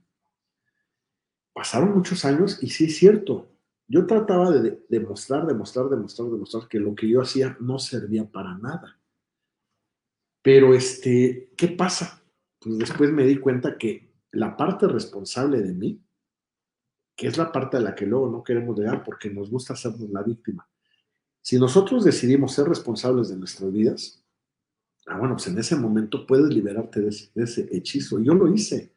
Pasaron 1.53 1.95
muchos 1.95 2.25
años 2.25 2.63
y 2.63 2.69
sí 2.69 2.85
es 2.85 2.97
cierto, 2.97 3.51
yo 3.89 4.07
trataba 4.07 4.51
de 4.51 4.85
demostrar, 4.89 5.47
demostrar, 5.47 5.89
demostrar, 5.89 6.29
demostrar 6.29 6.69
que 6.69 6.79
lo 6.79 6.95
que 6.95 7.09
yo 7.09 7.23
hacía 7.23 7.57
no 7.59 7.79
servía 7.79 8.31
para 8.31 8.57
nada. 8.59 9.01
Pero 10.43 10.75
este, 10.75 11.53
¿qué 11.57 11.69
pasa? 11.69 12.23
Pues 12.61 12.79
después 12.79 13.11
me 13.11 13.25
di 13.25 13.39
cuenta 13.39 13.79
que 13.79 14.13
la 14.33 14.57
parte 14.57 14.87
responsable 14.87 15.63
de 15.63 15.73
mí, 15.73 16.05
que 17.17 17.29
es 17.29 17.39
la 17.39 17.51
parte 17.51 17.79
a 17.79 17.81
la 17.81 17.95
que 17.95 18.07
luego 18.07 18.29
no 18.29 18.45
queremos 18.45 18.79
llegar 18.79 19.03
porque 19.03 19.31
nos 19.31 19.51
gusta 19.51 19.73
hacernos 19.73 20.11
la 20.11 20.23
víctima, 20.23 20.69
Si 21.41 21.59
nosotros 21.59 22.05
decidimos 22.05 22.53
ser 22.53 22.69
responsables 22.69 23.31
de 23.31 23.37
nuestras 23.37 23.73
vidas, 23.73 24.18
ah, 25.09 25.19
bueno, 25.19 25.35
pues 25.35 25.47
en 25.49 25.59
ese 25.59 25.77
momento 25.77 26.27
puedes 26.27 26.49
liberarte 26.49 27.01
de 27.01 27.09
ese, 27.09 27.69
hechizo. 27.71 28.21
Yo 28.21 28.35
lo 28.35 28.53
hice. 28.53 28.93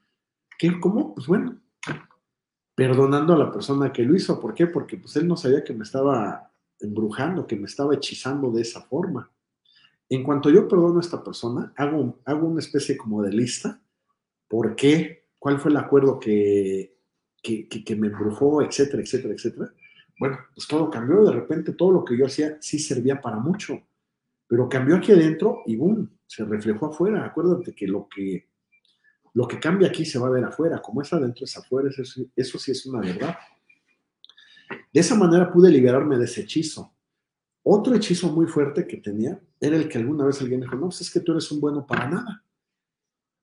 ¿Qué? 0.58 0.80
¿Cómo? 0.80 1.16
Pues 1.16 1.28
bueno, 1.28 1.60
perdonando 2.76 3.34
a 3.34 3.38
la 3.38 3.52
persona 3.52 3.92
que 3.92 4.04
lo 4.04 4.16
hizo. 4.16 4.40
¿Por 4.40 4.54
qué? 4.54 4.68
Porque 4.68 4.98
pues 4.98 5.16
él 5.16 5.28
no 5.28 5.38
sabía 5.38 5.64
que 5.64 5.74
me 5.74 5.84
estaba 5.84 6.52
embrujando, 6.80 7.48
que 7.48 7.56
me 7.56 7.66
estaba 7.66 7.96
hechizando 7.96 8.52
de 8.52 8.62
esa 8.62 8.82
forma. 8.82 9.32
En 10.10 10.24
cuanto 10.24 10.50
yo 10.50 10.68
perdono 10.68 10.98
a 10.98 11.02
esta 11.02 11.24
persona, 11.24 11.74
hago, 11.78 12.20
hago 12.26 12.48
una 12.48 12.60
especie 12.60 12.98
como 12.98 13.22
de 13.22 13.32
lista. 13.32 13.82
¿Por 14.48 14.76
qué? 14.76 15.30
¿Cuál 15.40 15.60
fue 15.60 15.72
el 15.72 15.78
acuerdo 15.78 16.20
que, 16.20 16.98
que, 17.42 17.68
que 17.68 17.96
me 17.96 18.08
embrujó, 18.08 18.62
etcétera, 18.62 19.02
etcétera, 19.02 19.34
etcétera? 19.34 19.74
Bueno, 20.20 20.38
pues 20.54 20.68
todo 20.68 20.90
cambió. 20.90 21.24
De 21.24 21.32
repente 21.32 21.74
todo 21.74 21.92
lo 21.92 22.06
que 22.06 22.18
yo 22.18 22.26
hacía 22.26 22.58
sí 22.60 22.78
servía 22.78 23.22
para 23.22 23.38
mucho. 23.38 23.82
Pero 24.52 24.68
cambió 24.68 24.98
aquí 24.98 25.14
adentro 25.14 25.60
y 25.66 25.78
boom, 25.78 26.12
se 26.28 26.44
reflejó 26.44 26.88
afuera. 26.88 27.26
Acuérdate 27.26 27.74
que 27.74 27.88
lo 27.88 28.10
que, 28.14 28.50
lo 29.34 29.48
que 29.48 29.58
cambia 29.62 29.88
aquí 29.88 30.04
se 30.04 30.20
va 30.20 30.28
a 30.28 30.32
ver 30.32 30.44
afuera. 30.44 30.82
Como 30.82 31.02
es 31.02 31.14
adentro, 31.14 31.46
es 31.46 31.56
afuera. 31.56 31.88
Eso, 31.88 32.22
eso 32.36 32.60
sí 32.60 32.72
es 32.72 32.86
una 32.86 33.00
verdad. 33.00 33.38
De 34.92 35.00
esa 35.00 35.16
manera 35.16 35.50
pude 35.50 35.72
liberarme 35.72 36.18
de 36.18 36.26
ese 36.26 36.42
hechizo. 36.42 36.94
Otro 37.64 37.96
hechizo 37.96 38.30
muy 38.34 38.46
fuerte 38.46 38.86
que 38.86 38.98
tenía 38.98 39.40
era 39.58 39.78
el 39.78 39.88
que 39.88 40.00
alguna 40.00 40.26
vez 40.26 40.42
alguien 40.42 40.60
dijo, 40.60 40.76
no, 40.76 40.88
pues 40.88 41.00
es 41.00 41.12
que 41.14 41.22
tú 41.22 41.32
eres 41.32 41.50
un 41.50 41.62
bueno 41.62 41.88
para 41.88 42.10
nada. 42.10 42.44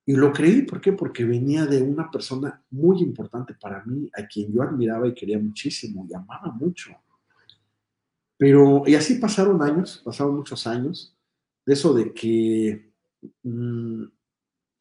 Y 0.04 0.12
lo 0.12 0.30
creí, 0.30 0.61
¿por 0.61 0.78
qué? 0.78 0.92
Porque 0.92 1.24
venía 1.24 1.64
de 1.64 1.82
una 1.82 2.11
persona 2.11 2.62
muy 2.68 3.00
importante 3.00 3.54
para 3.54 3.82
mí, 3.86 4.11
a 4.14 4.26
quien 4.26 4.52
yo 4.52 4.61
admiraba 4.61 5.09
y 5.09 5.14
quería 5.14 5.38
muchísimo 5.38 6.06
y 6.06 6.12
amaba 6.12 6.52
mucho. 6.52 6.90
Pero, 8.39 8.84
y 8.86 8.95
así 8.95 9.16
pasaron 9.16 9.62
años, 9.62 10.01
pasaron 10.05 10.36
muchos 10.36 10.66
años, 10.66 11.14
de 11.66 11.74
eso 11.74 11.93
de 11.93 12.14
que 12.14 12.93
mm, 13.43 14.05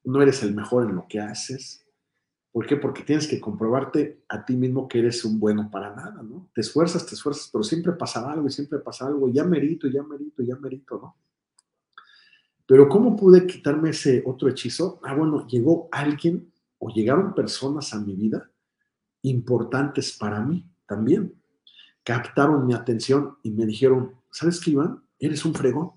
no 0.05 0.21
eres 0.21 0.43
el 0.43 0.55
mejor 0.55 0.87
en 0.87 0.95
lo 0.95 1.05
que 1.09 1.19
haces, 1.19 1.87
¿Por 2.57 2.65
qué? 2.65 2.75
Porque 2.75 3.03
tienes 3.03 3.27
que 3.27 3.39
comprobarte 3.39 4.23
a 4.29 4.43
ti 4.43 4.55
mismo 4.55 4.87
que 4.87 4.97
eres 4.97 5.23
un 5.23 5.39
bueno 5.39 5.69
para 5.69 5.95
nada, 5.95 6.23
¿no? 6.23 6.49
Te 6.55 6.61
esfuerzas, 6.61 7.05
te 7.05 7.13
esfuerzas, 7.13 7.51
pero 7.51 7.63
siempre 7.63 7.93
pasa 7.93 8.31
algo 8.31 8.47
y 8.47 8.51
siempre 8.51 8.79
pasa 8.79 9.05
algo, 9.05 9.29
ya 9.29 9.43
merito, 9.43 9.87
ya 9.87 10.01
merito, 10.01 10.41
ya 10.41 10.55
merito, 10.55 10.97
¿no? 10.99 11.15
Pero 12.65 12.89
¿cómo 12.89 13.15
pude 13.15 13.45
quitarme 13.45 13.91
ese 13.91 14.23
otro 14.25 14.49
hechizo? 14.49 14.99
Ah, 15.03 15.13
bueno, 15.13 15.45
llegó 15.45 15.87
alguien 15.91 16.51
o 16.79 16.89
llegaron 16.89 17.35
personas 17.35 17.93
a 17.93 17.99
mi 17.99 18.15
vida 18.15 18.49
importantes 19.21 20.17
para 20.17 20.39
mí 20.39 20.65
también. 20.87 21.39
Captaron 22.07 22.65
mi 22.65 22.73
atención 22.73 23.35
y 23.43 23.51
me 23.51 23.65
dijeron, 23.65 24.13
¿sabes 24.31 24.61
qué, 24.61 24.71
Iván? 24.71 25.03
Eres 25.19 25.43
un 25.43 25.53
fregón. 25.53 25.91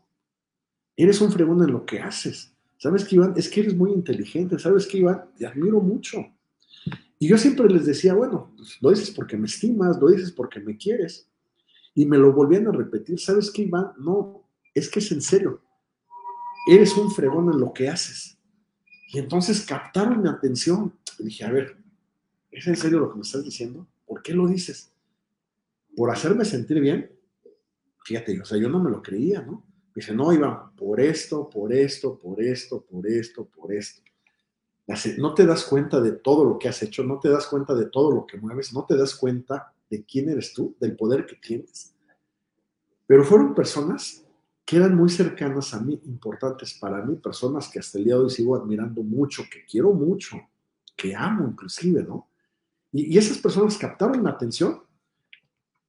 Eres 0.97 1.21
un 1.21 1.31
fregón 1.31 1.63
en 1.63 1.71
lo 1.71 1.87
que 1.87 2.01
haces. 2.01 2.53
¿Sabes 2.79 3.05
qué, 3.05 3.15
Iván? 3.15 3.35
Es 3.37 3.49
que 3.49 3.61
eres 3.61 3.77
muy 3.77 3.93
inteligente. 3.93 4.59
¿Sabes 4.59 4.89
qué, 4.89 4.99
Iván? 4.99 5.27
Te 5.39 5.47
admiro 5.47 5.79
mucho. 5.81 6.27
Y 7.17 7.29
yo 7.29 7.39
siempre 7.39 7.69
les 7.69 7.87
decía, 7.87 8.13
bueno, 8.13 8.53
pues, 8.57 8.79
lo 8.81 8.91
dices 8.91 9.13
porque 9.13 9.37
me 9.37 9.47
estimas, 9.47 10.01
lo 10.01 10.09
dices 10.09 10.33
porque 10.33 10.59
me 10.59 10.77
quieres. 10.77 11.29
Y 11.95 12.05
me 12.07 12.19
lo 12.19 12.33
volvían 12.33 12.67
a 12.67 12.73
repetir, 12.73 13.21
¿sabes 13.21 13.49
qué, 13.49 13.63
Iván? 13.63 13.93
No, 14.01 14.43
es 14.75 14.89
que 14.91 14.99
es 14.99 15.13
en 15.13 15.23
serio. 15.23 15.63
Eres 16.69 16.97
un 16.97 17.13
fregón 17.13 17.53
en 17.53 17.61
lo 17.61 17.73
que 17.73 17.89
haces. 17.89 18.37
Y 19.13 19.21
entonces 19.21 19.65
captaron 19.65 20.21
mi 20.21 20.29
atención. 20.29 20.93
Y 21.21 21.27
dije, 21.27 21.45
a 21.45 21.53
ver, 21.53 21.77
¿es 22.51 22.67
en 22.67 22.75
serio 22.75 22.99
lo 22.99 23.11
que 23.13 23.15
me 23.15 23.23
estás 23.23 23.45
diciendo? 23.45 23.87
¿Por 24.05 24.25
qué 24.25 24.35
lo 24.35 24.49
dices? 24.49 24.91
¿Por 25.97 26.11
hacerme 26.11 26.45
sentir 26.45 26.81
bien? 26.81 27.11
Fíjate, 28.05 28.41
o 28.41 28.45
sea, 28.45 28.59
yo 28.59 28.69
no 28.69 28.83
me 28.83 28.91
lo 28.91 29.03
creía, 29.03 29.43
¿no? 29.43 29.65
Dice, 29.95 30.15
no, 30.15 30.33
Iván, 30.33 30.75
por 30.77 31.01
esto, 31.01 31.49
por 31.51 31.73
esto, 31.73 32.19
por 32.19 32.41
esto, 32.43 32.83
por 32.83 33.07
esto, 33.07 33.45
por 33.45 33.73
esto 33.73 34.03
no 35.19 35.35
te 35.35 35.47
das 35.47 35.65
cuenta 35.65 36.01
de 36.01 36.13
todo 36.13 36.45
lo 36.45 36.59
que 36.59 36.69
has 36.69 36.83
hecho, 36.83 37.05
no 37.05 37.19
te 37.21 37.29
das 37.29 37.47
cuenta 37.47 37.75
de 37.75 37.87
todo 37.87 38.11
lo 38.11 38.27
que 38.27 38.39
mueves, 38.39 38.73
no 38.73 38.85
te 38.87 38.97
das 38.97 39.15
cuenta 39.15 39.73
de 39.89 40.05
quién 40.05 40.29
eres 40.29 40.53
tú, 40.53 40.75
del 40.81 40.97
poder 40.97 41.27
que 41.27 41.37
tienes. 41.37 41.95
Pero 43.07 43.25
fueron 43.25 43.55
personas 43.55 44.25
que 44.65 44.77
eran 44.77 44.95
muy 44.95 45.09
cercanas 45.09 45.75
a 45.75 45.81
mí, 45.81 46.01
importantes 46.07 46.75
para 46.75 47.05
mí, 47.05 47.17
personas 47.17 47.69
que 47.69 47.79
hasta 47.79 47.99
el 47.99 48.05
día 48.05 48.15
de 48.15 48.23
hoy 48.23 48.31
sigo 48.31 48.57
admirando 48.57 49.03
mucho, 49.03 49.45
que 49.51 49.65
quiero 49.65 49.93
mucho, 49.93 50.37
que 50.97 51.15
amo 51.15 51.49
inclusive, 51.49 52.03
¿no? 52.03 52.29
Y, 52.93 53.15
y 53.15 53.19
esas 53.19 53.39
personas 53.39 53.79
captaron 53.79 54.23
mi 54.23 54.29
atención 54.29 54.83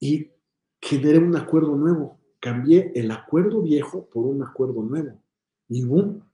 y 0.02 0.32
generé 0.80 1.18
un 1.18 1.36
acuerdo 1.36 1.76
nuevo. 1.76 2.18
Cambié 2.40 2.90
el 2.96 3.12
acuerdo 3.12 3.62
viejo 3.62 4.10
por 4.10 4.26
un 4.26 4.42
acuerdo 4.42 4.82
nuevo. 4.82 5.22
Y 5.68 5.84
boom, 5.84 6.28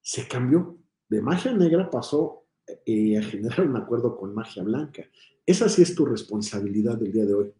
se 0.00 0.26
cambió 0.26 0.78
de 1.10 1.20
magia 1.20 1.52
negra 1.52 1.90
pasó 1.90 2.46
eh, 2.86 3.18
a 3.18 3.22
generar 3.22 3.68
un 3.68 3.76
acuerdo 3.76 4.16
con 4.16 4.34
magia 4.34 4.62
blanca. 4.62 5.04
Esa 5.44 5.68
sí 5.68 5.82
es 5.82 5.94
tu 5.94 6.06
responsabilidad 6.06 6.96
del 6.96 7.12
día 7.12 7.26
de 7.26 7.34
hoy. 7.34 7.52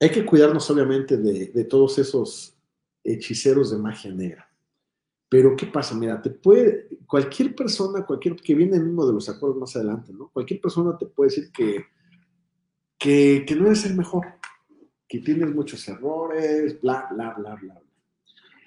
Hay 0.00 0.10
que 0.10 0.26
cuidarnos 0.26 0.70
obviamente 0.70 1.16
de, 1.16 1.64
todos 1.64 1.98
esos 1.98 2.58
hechiceros 3.02 3.70
de 3.70 3.78
magia 3.78 4.12
negra. 4.12 4.52
Pero 5.30 5.56
¿qué 5.56 5.64
pasa? 5.64 5.94
Mira, 5.94 6.20
te 6.20 6.28
puede, 6.28 6.88
cualquier 7.06 7.54
persona, 7.54 8.04
cualquier 8.04 8.36
que 8.36 8.54
viene 8.54 8.76
en 8.76 8.88
uno 8.88 9.06
de 9.06 9.14
los 9.14 9.30
acuerdos 9.30 9.58
más 9.58 9.74
adelante, 9.76 10.12
¿no? 10.12 10.28
Cualquier 10.28 10.60
persona 10.60 10.96
te 10.98 11.06
puede 11.06 11.30
decir 11.30 11.50
que, 11.50 11.86
que, 12.98 13.46
no 13.56 13.66
eres 13.66 13.86
el 13.86 13.96
mejor, 13.96 14.26
que 15.08 15.20
tienes 15.20 15.54
muchos 15.54 15.86
errores, 15.88 16.80
bla, 16.80 17.08
bla, 17.10 17.34
bla, 17.34 17.54
bla. 17.54 17.80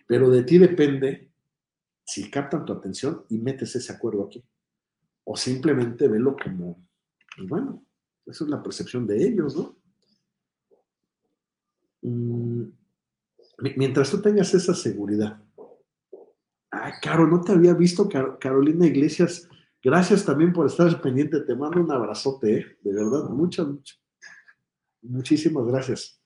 Pero 0.07 0.29
de 0.29 0.43
ti 0.43 0.57
depende 0.57 1.31
si 2.03 2.29
captan 2.29 2.65
tu 2.65 2.73
atención 2.73 3.25
y 3.29 3.37
metes 3.37 3.75
ese 3.75 3.93
acuerdo 3.93 4.25
aquí. 4.25 4.43
O 5.25 5.37
simplemente 5.37 6.07
velo 6.07 6.35
como, 6.41 6.87
pues 7.35 7.47
bueno, 7.47 7.85
esa 8.25 8.43
es 8.43 8.49
la 8.49 8.63
percepción 8.63 9.05
de 9.05 9.23
ellos, 9.23 9.55
¿no? 9.55 9.77
Mm, 12.01 12.63
mientras 13.75 14.09
tú 14.09 14.21
tengas 14.21 14.53
esa 14.53 14.73
seguridad. 14.73 15.41
Ah, 16.71 16.93
Caro, 17.01 17.27
no 17.27 17.41
te 17.41 17.51
había 17.51 17.73
visto, 17.73 18.09
Carolina 18.39 18.87
Iglesias. 18.87 19.47
Gracias 19.83 20.25
también 20.25 20.53
por 20.53 20.65
estar 20.65 21.01
pendiente. 21.01 21.41
Te 21.41 21.55
mando 21.55 21.81
un 21.81 21.91
abrazote, 21.91 22.57
¿eh? 22.57 22.77
de 22.81 22.93
verdad, 22.93 23.29
muchas, 23.29 23.67
muchas. 23.67 24.00
Muchísimas 25.01 25.65
gracias. 25.65 26.21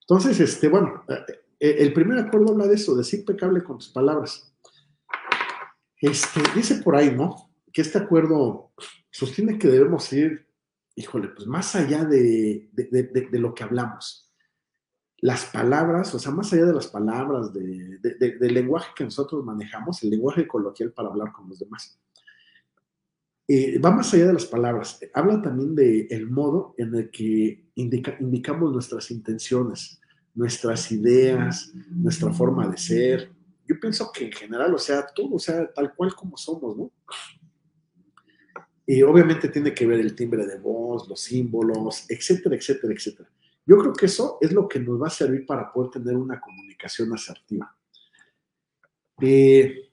Entonces, 0.00 0.40
este, 0.40 0.68
bueno, 0.68 1.04
eh, 1.08 1.24
eh, 1.60 1.76
el 1.78 1.92
primer 1.92 2.18
acuerdo 2.18 2.52
habla 2.52 2.66
de 2.66 2.74
eso, 2.74 2.96
de 2.96 3.04
ser 3.04 3.20
impecable 3.20 3.62
con 3.62 3.78
tus 3.78 3.90
palabras. 3.90 4.52
Este, 6.00 6.40
dice 6.54 6.82
por 6.82 6.96
ahí, 6.96 7.14
¿no? 7.14 7.52
Que 7.72 7.82
este 7.82 7.98
acuerdo 7.98 8.72
sostiene 9.10 9.58
que 9.58 9.68
debemos 9.68 10.12
ir, 10.12 10.48
híjole, 10.96 11.28
pues 11.28 11.46
más 11.46 11.76
allá 11.76 12.04
de, 12.04 12.70
lo 13.32 13.54
que 13.54 13.62
hablamos. 13.62 14.32
Las 15.18 15.44
palabras, 15.44 16.14
o 16.14 16.18
sea, 16.18 16.32
más 16.32 16.52
allá 16.52 16.64
de 16.64 16.74
las 16.74 16.86
palabras, 16.86 17.52
del 17.52 18.54
lenguaje 18.54 18.92
que 18.96 19.04
nosotros 19.04 19.44
manejamos, 19.44 20.02
el 20.02 20.10
lenguaje 20.10 20.48
coloquial 20.48 20.92
para 20.92 21.08
hablar 21.08 21.30
con 21.32 21.48
los 21.48 21.58
demás. 21.58 22.00
Eh, 23.52 23.80
va 23.80 23.90
más 23.90 24.14
allá 24.14 24.28
de 24.28 24.34
las 24.34 24.46
palabras. 24.46 25.00
Habla 25.12 25.42
también 25.42 25.74
del 25.74 26.30
modo 26.30 26.72
en 26.78 26.94
el 26.94 27.10
que 27.10 27.64
indicamos 27.74 28.72
nuestras 28.72 29.10
intenciones, 29.10 30.00
nuestras 30.36 30.92
ideas, 30.92 31.72
nuestra 31.90 32.32
forma 32.32 32.68
de 32.68 32.76
ser. 32.78 33.32
Yo 33.66 33.80
pienso 33.80 34.12
que 34.12 34.26
en 34.26 34.30
general, 34.30 34.72
o 34.72 34.78
sea, 34.78 35.04
todo, 35.04 35.34
o 35.34 35.38
sea, 35.40 35.68
tal 35.72 35.92
cual 35.96 36.14
como 36.14 36.36
somos, 36.36 36.76
¿no? 36.76 36.92
Y 38.86 39.02
obviamente 39.02 39.48
tiene 39.48 39.74
que 39.74 39.84
ver 39.84 39.98
el 39.98 40.14
timbre 40.14 40.46
de 40.46 40.60
voz, 40.60 41.08
los 41.08 41.18
símbolos, 41.18 42.08
etcétera, 42.08 42.54
etcétera, 42.54 42.94
etcétera. 42.94 43.28
Yo 43.66 43.78
creo 43.78 43.92
que 43.92 44.06
eso 44.06 44.38
es 44.40 44.52
lo 44.52 44.68
que 44.68 44.78
nos 44.78 45.02
va 45.02 45.08
a 45.08 45.10
servir 45.10 45.44
para 45.44 45.72
poder 45.72 45.90
tener 45.90 46.16
una 46.16 46.40
comunicación 46.40 47.12
asertiva. 47.12 47.76
Eh, 49.20 49.89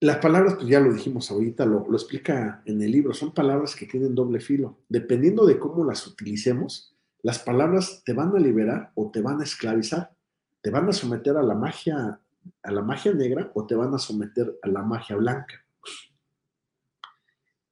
las 0.00 0.18
palabras, 0.18 0.54
pues 0.54 0.68
ya 0.68 0.80
lo 0.80 0.92
dijimos 0.92 1.30
ahorita, 1.30 1.64
lo, 1.64 1.86
lo, 1.88 1.96
explica 1.96 2.62
en 2.66 2.82
el 2.82 2.90
libro, 2.90 3.14
son 3.14 3.32
palabras 3.32 3.74
que 3.74 3.86
tienen 3.86 4.14
doble 4.14 4.40
filo. 4.40 4.78
Dependiendo 4.88 5.46
de 5.46 5.58
cómo 5.58 5.84
las 5.84 6.06
utilicemos, 6.06 6.94
las 7.22 7.38
palabras 7.38 8.02
te 8.04 8.12
van 8.12 8.34
a 8.36 8.38
liberar 8.38 8.92
o 8.94 9.10
te 9.10 9.20
van 9.20 9.40
a 9.40 9.44
esclavizar, 9.44 10.14
te 10.60 10.70
van 10.70 10.88
a 10.88 10.92
someter 10.92 11.36
a 11.36 11.42
la 11.42 11.54
magia, 11.54 12.20
a 12.62 12.70
la 12.70 12.82
magia 12.82 13.12
negra 13.14 13.50
o 13.54 13.66
te 13.66 13.74
van 13.74 13.94
a 13.94 13.98
someter 13.98 14.58
a 14.62 14.68
la 14.68 14.82
magia 14.82 15.16
blanca. 15.16 15.64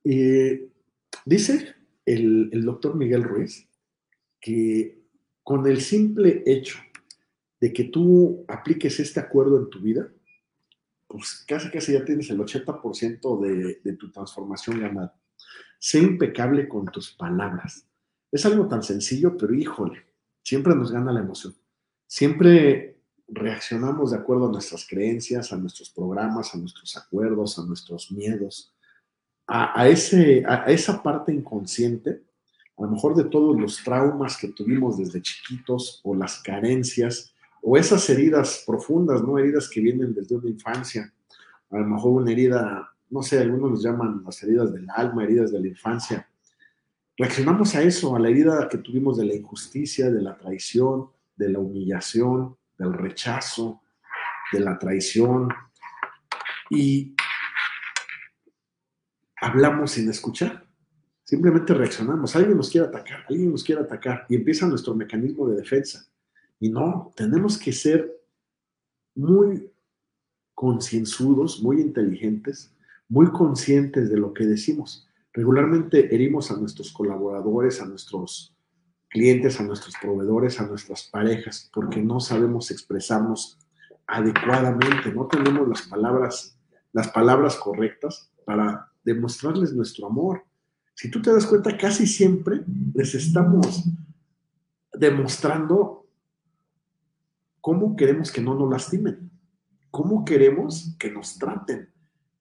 dice 0.05 1.75
el, 2.05 2.51
el 2.53 2.65
doctor 2.65 2.97
Miguel 2.97 3.23
Ruiz 3.23 3.69
que 4.41 5.03
con 5.43 5.67
el 5.67 5.81
simple 5.81 6.43
hecho 6.47 6.79
de 7.61 7.73
que 7.73 7.85
tú 7.85 8.45
apliques 8.49 8.99
este 9.01 9.21
acuerdo 9.21 9.59
en 9.59 9.71
tu 9.71 9.81
vida, 9.81 10.11
pues 11.17 11.45
casi 11.47 11.71
casi 11.71 11.93
ya 11.93 12.05
tienes 12.05 12.29
el 12.31 12.39
80% 12.39 13.41
de, 13.41 13.81
de 13.85 13.93
tu 13.97 14.11
transformación 14.11 14.81
ganada. 14.81 15.15
Sé 15.79 16.01
impecable 16.01 16.67
con 16.67 16.87
tus 16.87 17.13
palabras. 17.13 17.87
Es 18.33 18.45
algo 18.47 18.67
tan 18.67 18.83
sencillo, 18.83 19.37
pero 19.37 19.55
híjole, 19.55 20.05
siempre 20.43 20.75
nos 20.75 20.91
gana 20.91 21.13
la 21.13 21.21
emoción. 21.21 21.55
Siempre 22.07 22.99
reaccionamos 23.29 24.11
de 24.11 24.17
acuerdo 24.17 24.49
a 24.49 24.53
nuestras 24.53 24.87
creencias, 24.89 25.53
a 25.53 25.57
nuestros 25.57 25.91
programas, 25.91 26.53
a 26.55 26.59
nuestros 26.59 26.97
acuerdos, 26.97 27.59
a 27.59 27.65
nuestros 27.65 28.11
miedos, 28.11 28.75
a, 29.47 29.89
ese, 29.89 30.43
a 30.49 30.65
esa 30.65 31.03
parte 31.03 31.33
inconsciente, 31.33 32.23
a 32.77 32.83
lo 32.83 32.89
mejor 32.89 33.15
de 33.15 33.25
todos 33.25 33.59
los 33.61 33.83
traumas 33.85 34.37
que 34.37 34.49
tuvimos 34.49 34.99
desde 34.99 35.23
chiquitos 35.23 36.01
o 36.03 36.15
las 36.15 36.43
carencias 36.43 37.34
o 37.67 37.79
esas 37.79 38.09
heridas 38.11 38.63
profundas, 38.67 39.23
¿no? 39.23 39.39
Heridas 39.39 39.71
que 39.71 39.81
vienen 39.81 40.13
desde 40.13 40.37
una 40.37 40.51
infancia. 40.51 41.11
A 41.71 41.79
lo 41.79 41.87
mejor 41.87 42.23
una 42.23 42.31
herida, 42.31 42.95
no 43.09 43.23
sé, 43.23 43.41
algunos 43.41 43.71
los 43.71 43.83
llaman 43.83 44.23
las 44.23 44.43
heridas 44.43 44.71
del 44.71 44.87
alma, 44.91 45.25
heridas 45.25 45.51
de 45.51 45.61
la 45.61 45.69
infancia. 45.69 46.29
Reaccionamos 47.17 47.75
a 47.75 47.83
eso, 47.83 48.15
a 48.15 48.19
la 48.19 48.29
herida 48.29 48.69
que 48.69 48.77
tuvimos 48.79 49.17
de 49.17 49.25
la 49.25 49.35
injusticia, 49.35 50.11
de 50.11 50.21
la 50.21 50.37
traición, 50.37 51.09
de 51.37 51.49
la 51.49 51.59
humillación, 51.59 52.55
del 52.77 52.93
rechazo, 52.93 53.81
de 54.53 54.61
la 54.61 54.79
traición. 54.79 55.49
Y 56.69 57.17
hablamos 59.41 59.93
sin 59.93 60.11
escuchar. 60.11 60.67
Simplemente 61.25 61.73
reaccionamos. 61.73 62.37
Alguien 62.37 62.59
nos 62.59 62.69
quiere 62.69 62.89
atacar, 62.89 63.25
alguien 63.27 63.51
nos 63.51 63.65
quiere 63.65 63.81
atacar 63.81 64.27
y 64.29 64.35
empieza 64.35 64.67
nuestro 64.67 64.95
mecanismo 64.95 65.49
de 65.49 65.57
defensa. 65.57 66.07
Y 66.61 66.71
no, 66.71 67.13
tenemos 67.17 67.59
que 67.59 67.73
ser 67.73 68.11
muy 69.15 69.71
concienzudos, 70.55 71.63
muy 71.63 71.81
inteligentes, 71.81 72.75
muy 73.09 73.31
conscientes 73.31 74.11
de 74.11 74.17
lo 74.17 74.33
que 74.33 74.47
decimos. 74.47 75.09
Regularmente 75.33 76.15
herimos 76.15 76.51
a 76.51 76.57
nuestros 76.57 76.93
colaboradores, 76.93 77.81
a 77.81 77.87
nuestros 77.87 78.55
clientes, 79.09 79.61
a 79.61 79.65
nuestros 79.65 79.95
proveedores, 80.01 80.61
a 80.61 80.67
nuestras 80.67 81.05
parejas, 81.05 81.71
porque 81.73 82.01
no 82.01 82.21
sabemos 82.21 82.71
expresarnos 82.71 83.59
adecuadamente, 84.07 85.13
no 85.13 85.27
tenemos 85.27 85.69
las 85.69 85.83
palabras, 85.83 86.59
las 86.93 87.09
palabras 87.09 87.57
correctas 87.57 88.31
para 88.45 88.93
demostrarles 89.05 89.73
nuestro 89.73 90.07
amor. 90.07 90.45
Si 90.95 91.11
tú 91.11 91.21
te 91.21 91.33
das 91.33 91.47
cuenta, 91.47 91.77
casi 91.77 92.07
siempre 92.07 92.63
les 92.95 93.15
estamos 93.15 93.85
demostrando 94.93 96.04
cómo 97.65 97.97
queremos 97.97 98.31
que 98.31 98.43
no 98.43 98.55
nos 98.55 98.69
lastimen, 98.69 99.31
cómo 99.91 100.23
queremos 100.23 100.95
que 100.99 101.11
nos 101.11 101.39
traten, 101.39 101.89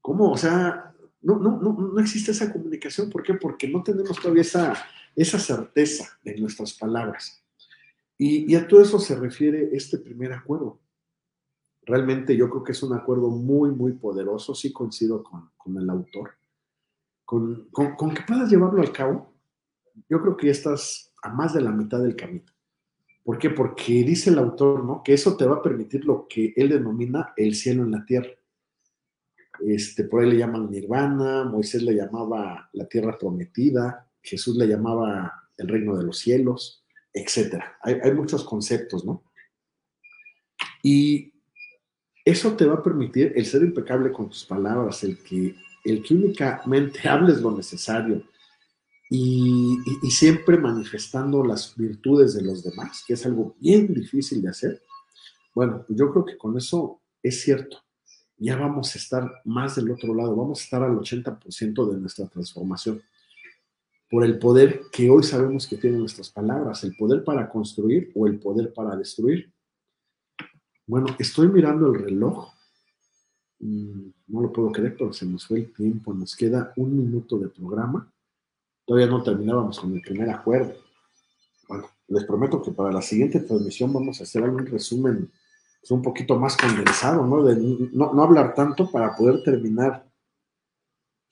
cómo, 0.01 0.29
o 0.29 0.35
sea, 0.35 0.93
no, 1.21 1.39
no, 1.39 1.61
no, 1.61 1.71
no 1.71 1.99
existe 2.01 2.31
esa 2.31 2.51
comunicación. 2.51 3.09
¿Por 3.09 3.23
qué? 3.23 3.35
Porque 3.35 3.69
no 3.69 3.81
tenemos 3.81 4.19
todavía 4.19 4.41
esa, 4.41 4.73
esa 5.15 5.39
certeza 5.39 6.19
en 6.25 6.41
nuestras 6.41 6.73
palabras. 6.73 7.41
Y, 8.17 8.53
a 8.53 8.67
todo 8.67 8.81
eso 8.81 8.99
se 8.99 9.15
refiere 9.15 9.69
este 9.71 9.97
primer 9.97 10.33
acuerdo. 10.33 10.81
Realmente 11.83 12.35
yo 12.35 12.49
creo 12.49 12.65
que 12.65 12.73
es 12.73 12.83
un 12.83 12.91
acuerdo 12.91 13.29
muy, 13.29 13.71
muy 13.71 13.93
poderoso, 13.93 14.53
sí 14.53 14.73
coincido 14.73 15.23
con, 15.23 15.51
con 15.55 15.77
el 15.77 15.89
autor. 15.89 16.31
Con, 17.23 17.69
con, 17.71 17.95
con, 17.95 18.13
que 18.13 18.23
puedas 18.23 18.51
llevarlo 18.51 18.81
al 18.81 18.91
cabo, 18.91 19.33
yo 20.09 20.21
creo 20.21 20.35
que 20.35 20.47
ya 20.47 20.51
estás 20.51 21.13
a 21.23 21.29
más 21.29 21.53
de 21.53 21.61
la 21.61 21.71
mitad 21.71 22.01
del 22.01 22.17
camino. 22.17 22.52
¿Por 23.23 23.37
qué? 23.37 23.49
Porque 23.49 24.03
dice 24.03 24.29
el 24.29 24.37
autor, 24.37 24.83
¿no? 24.83 25.01
Que 25.01 25.13
eso 25.13 25.37
te 25.37 25.45
va 25.45 25.55
a 25.55 25.61
permitir 25.61 26.03
lo 26.03 26.27
que 26.27 26.53
él 26.55 26.69
denomina 26.69 27.33
el 27.37 27.55
cielo 27.55 27.83
en 27.83 27.91
la 27.91 28.05
tierra. 28.05 28.29
Este, 29.61 30.03
por 30.03 30.21
ahí 30.21 30.31
le 30.31 30.37
llaman 30.37 30.69
nirvana, 30.69 31.45
Moisés 31.45 31.83
le 31.83 31.93
llamaba 31.93 32.69
la 32.73 32.85
tierra 32.87 33.17
prometida, 33.17 34.09
Jesús 34.21 34.57
le 34.57 34.67
llamaba 34.67 35.47
el 35.57 35.67
reino 35.67 35.95
de 35.95 36.03
los 36.03 36.17
cielos, 36.17 36.83
etc. 37.13 37.63
Hay, 37.81 38.11
muchos 38.13 38.43
conceptos, 38.43 39.05
¿no? 39.05 39.23
Y 40.81 41.33
eso 42.25 42.57
te 42.57 42.65
va 42.65 42.75
a 42.75 42.83
permitir 42.83 43.31
el 43.35 43.45
ser 43.45 43.61
impecable 43.61 44.11
con 44.11 44.29
tus 44.29 44.43
palabras, 44.43 45.03
el 45.03 45.17
que, 45.23 45.55
el 45.85 46.03
que 46.03 46.13
únicamente 46.13 47.07
hables 47.07 47.39
lo 47.39 47.55
necesario 47.55 48.23
y, 49.15 50.09
siempre 50.09 50.57
manifestando 50.57 51.43
las 51.43 51.75
virtudes 51.77 52.33
de 52.33 52.41
los 52.41 52.63
demás, 52.63 53.03
que 53.05 53.13
es 53.13 53.23
algo 53.27 53.55
bien 53.59 53.93
difícil 53.93 54.41
de 54.41 54.49
hacer. 54.49 54.81
Bueno, 55.53 55.83
pues 55.85 55.99
yo 55.99 56.11
creo 56.11 56.25
que 56.25 56.35
con 56.35 56.57
eso 56.57 56.99
es 57.21 57.43
cierto. 57.43 57.77
Ya 58.37 58.57
vamos 58.57 58.95
a 58.95 58.97
estar 58.97 59.31
más 59.45 59.75
del 59.75 59.91
otro 59.91 60.15
lado, 60.15 60.35
vamos 60.35 60.61
a 60.61 60.63
estar 60.63 60.81
al 60.81 60.97
80% 60.97 61.91
de 61.91 61.99
nuestra 61.99 62.27
transformación 62.27 63.03
por 64.09 64.25
el 64.25 64.39
poder 64.39 64.81
que 64.91 65.11
hoy 65.11 65.21
sabemos 65.21 65.67
que 65.67 65.77
tienen 65.77 65.99
nuestras 65.99 66.31
palabras, 66.31 66.83
el 66.83 66.95
poder 66.95 67.23
para 67.23 67.47
construir 67.49 68.11
o 68.15 68.25
el 68.25 68.39
poder 68.39 68.73
para 68.73 68.95
destruir. 68.95 69.53
Bueno, 70.87 71.15
estoy 71.19 71.49
mirando 71.49 71.93
el 71.93 72.01
reloj. 72.01 72.51
Mm, 73.59 74.07
no 74.27 74.41
lo 74.41 74.51
puedo 74.51 74.71
creer, 74.71 74.95
pero 74.97 75.13
se 75.13 75.27
nos 75.27 75.45
fue 75.45 75.59
el 75.59 75.71
tiempo. 75.71 76.15
Nos 76.15 76.35
queda 76.35 76.73
un 76.77 76.97
minuto 76.97 77.37
de 77.37 77.49
programa. 77.49 78.11
Todavía 78.85 79.07
no 79.07 79.23
terminábamos 79.23 79.79
con 79.79 79.93
el 79.93 80.01
primer 80.01 80.29
acuerdo. 80.29 80.73
Bueno, 81.67 81.89
les 82.07 82.25
prometo 82.25 82.61
que 82.61 82.71
para 82.71 82.91
la 82.91 83.01
siguiente 83.01 83.39
transmisión 83.39 83.93
vamos 83.93 84.19
a 84.19 84.23
hacer 84.23 84.43
algún 84.43 84.65
resumen 84.65 85.31
pues, 85.79 85.91
un 85.91 86.01
poquito 86.01 86.37
más 86.37 86.57
condensado, 86.57 87.25
¿no? 87.25 87.43
De 87.43 87.55
no, 87.55 88.13
no 88.13 88.23
hablar 88.23 88.53
tanto 88.53 88.89
para 88.91 89.15
poder 89.15 89.41
terminar 89.43 90.05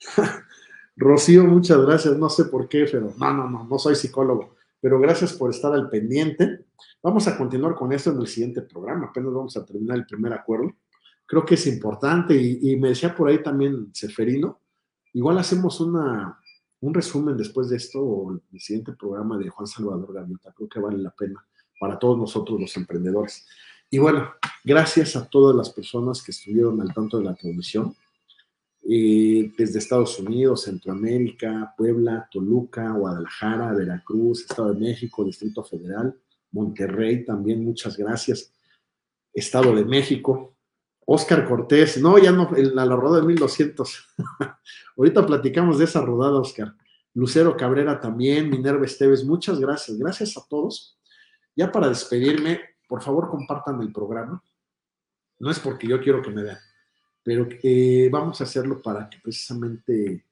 Rocío, 0.96 1.44
muchas 1.44 1.78
gracias. 1.78 2.16
No 2.16 2.28
sé 2.28 2.46
por 2.46 2.68
qué, 2.68 2.86
pero 2.90 3.12
no, 3.16 3.34
no, 3.34 3.48
no, 3.48 3.64
no 3.64 3.78
soy 3.78 3.94
psicólogo. 3.94 4.54
Pero 4.80 4.98
gracias 4.98 5.32
por 5.32 5.50
estar 5.50 5.72
al 5.72 5.88
pendiente. 5.88 6.66
Vamos 7.02 7.26
a 7.28 7.36
continuar 7.36 7.74
con 7.74 7.92
esto 7.92 8.10
en 8.10 8.20
el 8.20 8.26
siguiente 8.26 8.62
programa. 8.62 9.06
Apenas 9.06 9.32
vamos 9.32 9.56
a 9.56 9.64
terminar 9.64 9.98
el 9.98 10.06
primer 10.06 10.32
acuerdo. 10.32 10.72
Creo 11.26 11.44
que 11.44 11.54
es 11.54 11.66
importante 11.66 12.34
y, 12.34 12.76
me 12.76 12.88
decía 12.88 13.14
por 13.14 13.28
ahí 13.28 13.42
también 13.42 13.90
Seferino. 13.94 14.60
Igual 15.14 15.38
hacemos 15.38 15.80
una, 15.80 16.38
un 16.82 16.92
resumen 16.92 17.36
después 17.36 17.68
de 17.68 17.76
esto 17.76 18.00
o 18.02 18.32
el 18.32 18.60
siguiente 18.60 18.92
programa 18.92 19.38
de 19.38 19.48
Juan 19.48 19.66
Salvador 19.66 20.12
Gaviota. 20.12 20.52
Creo 20.52 20.68
que 20.68 20.80
vale 20.80 20.98
la 20.98 21.10
pena 21.10 21.42
para 21.78 21.98
todos 21.98 22.18
nosotros 22.18 22.60
los 22.60 22.76
emprendedores. 22.76 23.46
Y 23.88 23.98
bueno, 23.98 24.30
gracias 24.64 25.16
a 25.16 25.28
todas 25.28 25.56
las 25.56 25.70
personas 25.70 26.22
que 26.22 26.32
estuvieron 26.32 26.80
al 26.80 26.92
tanto 26.92 27.18
de 27.18 27.24
la 27.24 27.34
transmisión 27.34 27.94
desde 28.84 29.78
Estados 29.78 30.18
Unidos, 30.18 30.64
Centroamérica, 30.64 31.72
Puebla, 31.78 32.28
Toluca, 32.30 32.90
Guadalajara, 32.90 33.72
Veracruz, 33.74 34.40
Estado 34.40 34.74
de 34.74 34.80
México, 34.80 35.24
Distrito 35.24 35.62
Federal, 35.62 36.18
Monterrey 36.50 37.24
también, 37.24 37.64
muchas 37.64 37.96
gracias. 37.96 38.52
Estado 39.32 39.74
de 39.74 39.84
México, 39.84 40.56
Oscar 41.06 41.46
Cortés, 41.46 42.00
no, 42.00 42.18
ya 42.18 42.32
no, 42.32 42.50
en 42.56 42.74
la, 42.74 42.84
rodada 42.86 43.20
de 43.20 43.26
1200. 43.26 44.08
Ahorita 44.96 45.26
platicamos 45.26 45.78
de 45.78 45.84
esa 45.84 46.00
rodada, 46.00 46.38
Oscar. 46.38 46.74
Lucero 47.14 47.56
Cabrera 47.56 48.00
también, 48.00 48.48
Minerva 48.48 48.86
Esteves, 48.86 49.24
muchas 49.24 49.60
gracias. 49.60 49.98
Gracias 49.98 50.36
a 50.36 50.46
todos. 50.48 50.98
Ya 51.54 51.70
para 51.70 51.88
despedirme, 51.88 52.60
por 52.88 53.02
favor 53.02 53.28
compartan 53.28 53.80
el 53.82 53.92
programa. 53.92 54.42
No 55.38 55.50
es 55.50 55.58
porque 55.58 55.86
yo 55.86 56.00
quiero 56.00 56.22
que 56.22 56.30
me 56.30 56.42
vean 56.42 56.58
pero 57.22 57.48
eh, 57.62 58.08
vamos 58.10 58.40
a 58.40 58.44
hacerlo 58.44 58.82
para 58.82 59.08
que 59.08 59.18
precisamente 59.22 60.24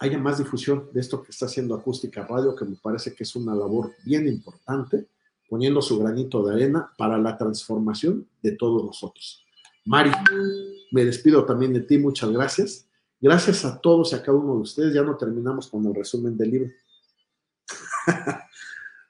haya 0.00 0.18
más 0.18 0.38
difusión 0.38 0.88
de 0.92 1.00
esto 1.00 1.22
que 1.22 1.30
está 1.30 1.46
haciendo 1.46 1.74
Acústica 1.74 2.26
Radio, 2.26 2.54
que 2.54 2.64
me 2.64 2.76
parece 2.76 3.14
que 3.14 3.24
es 3.24 3.34
una 3.34 3.54
labor 3.54 3.94
bien 4.04 4.26
importante, 4.28 5.08
poniendo 5.48 5.80
su 5.80 5.98
granito 5.98 6.44
de 6.44 6.54
arena 6.54 6.92
para 6.96 7.18
la 7.18 7.36
transformación 7.36 8.28
de 8.42 8.52
todos 8.52 8.84
nosotros. 8.84 9.45
Mari, 9.86 10.10
me 10.90 11.04
despido 11.04 11.44
también 11.44 11.72
de 11.72 11.80
ti, 11.80 11.96
muchas 11.98 12.30
gracias. 12.30 12.88
Gracias 13.20 13.64
a 13.64 13.80
todos 13.80 14.12
y 14.12 14.16
a 14.16 14.22
cada 14.22 14.36
uno 14.36 14.56
de 14.56 14.60
ustedes. 14.60 14.94
Ya 14.94 15.02
no 15.02 15.16
terminamos 15.16 15.68
con 15.68 15.86
el 15.86 15.94
resumen 15.94 16.36
del 16.36 16.50
libro. 16.50 16.70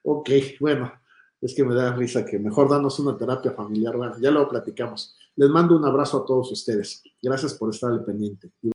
ok, 0.05 0.31
bueno, 0.61 0.93
es 1.41 1.55
que 1.55 1.65
me 1.65 1.75
da 1.75 1.95
risa 1.95 2.25
que 2.25 2.39
mejor 2.39 2.69
danos 2.69 2.99
una 2.99 3.17
terapia 3.17 3.53
familiar. 3.53 3.97
Bueno, 3.97 4.17
ya 4.21 4.31
lo 4.31 4.49
platicamos. 4.49 5.17
Les 5.35 5.49
mando 5.51 5.77
un 5.77 5.85
abrazo 5.85 6.23
a 6.23 6.27
todos 6.27 6.53
ustedes. 6.53 7.03
Gracias 7.23 7.55
por 7.55 7.71
estar 7.71 7.91
al 7.91 8.05
pendiente. 8.05 8.53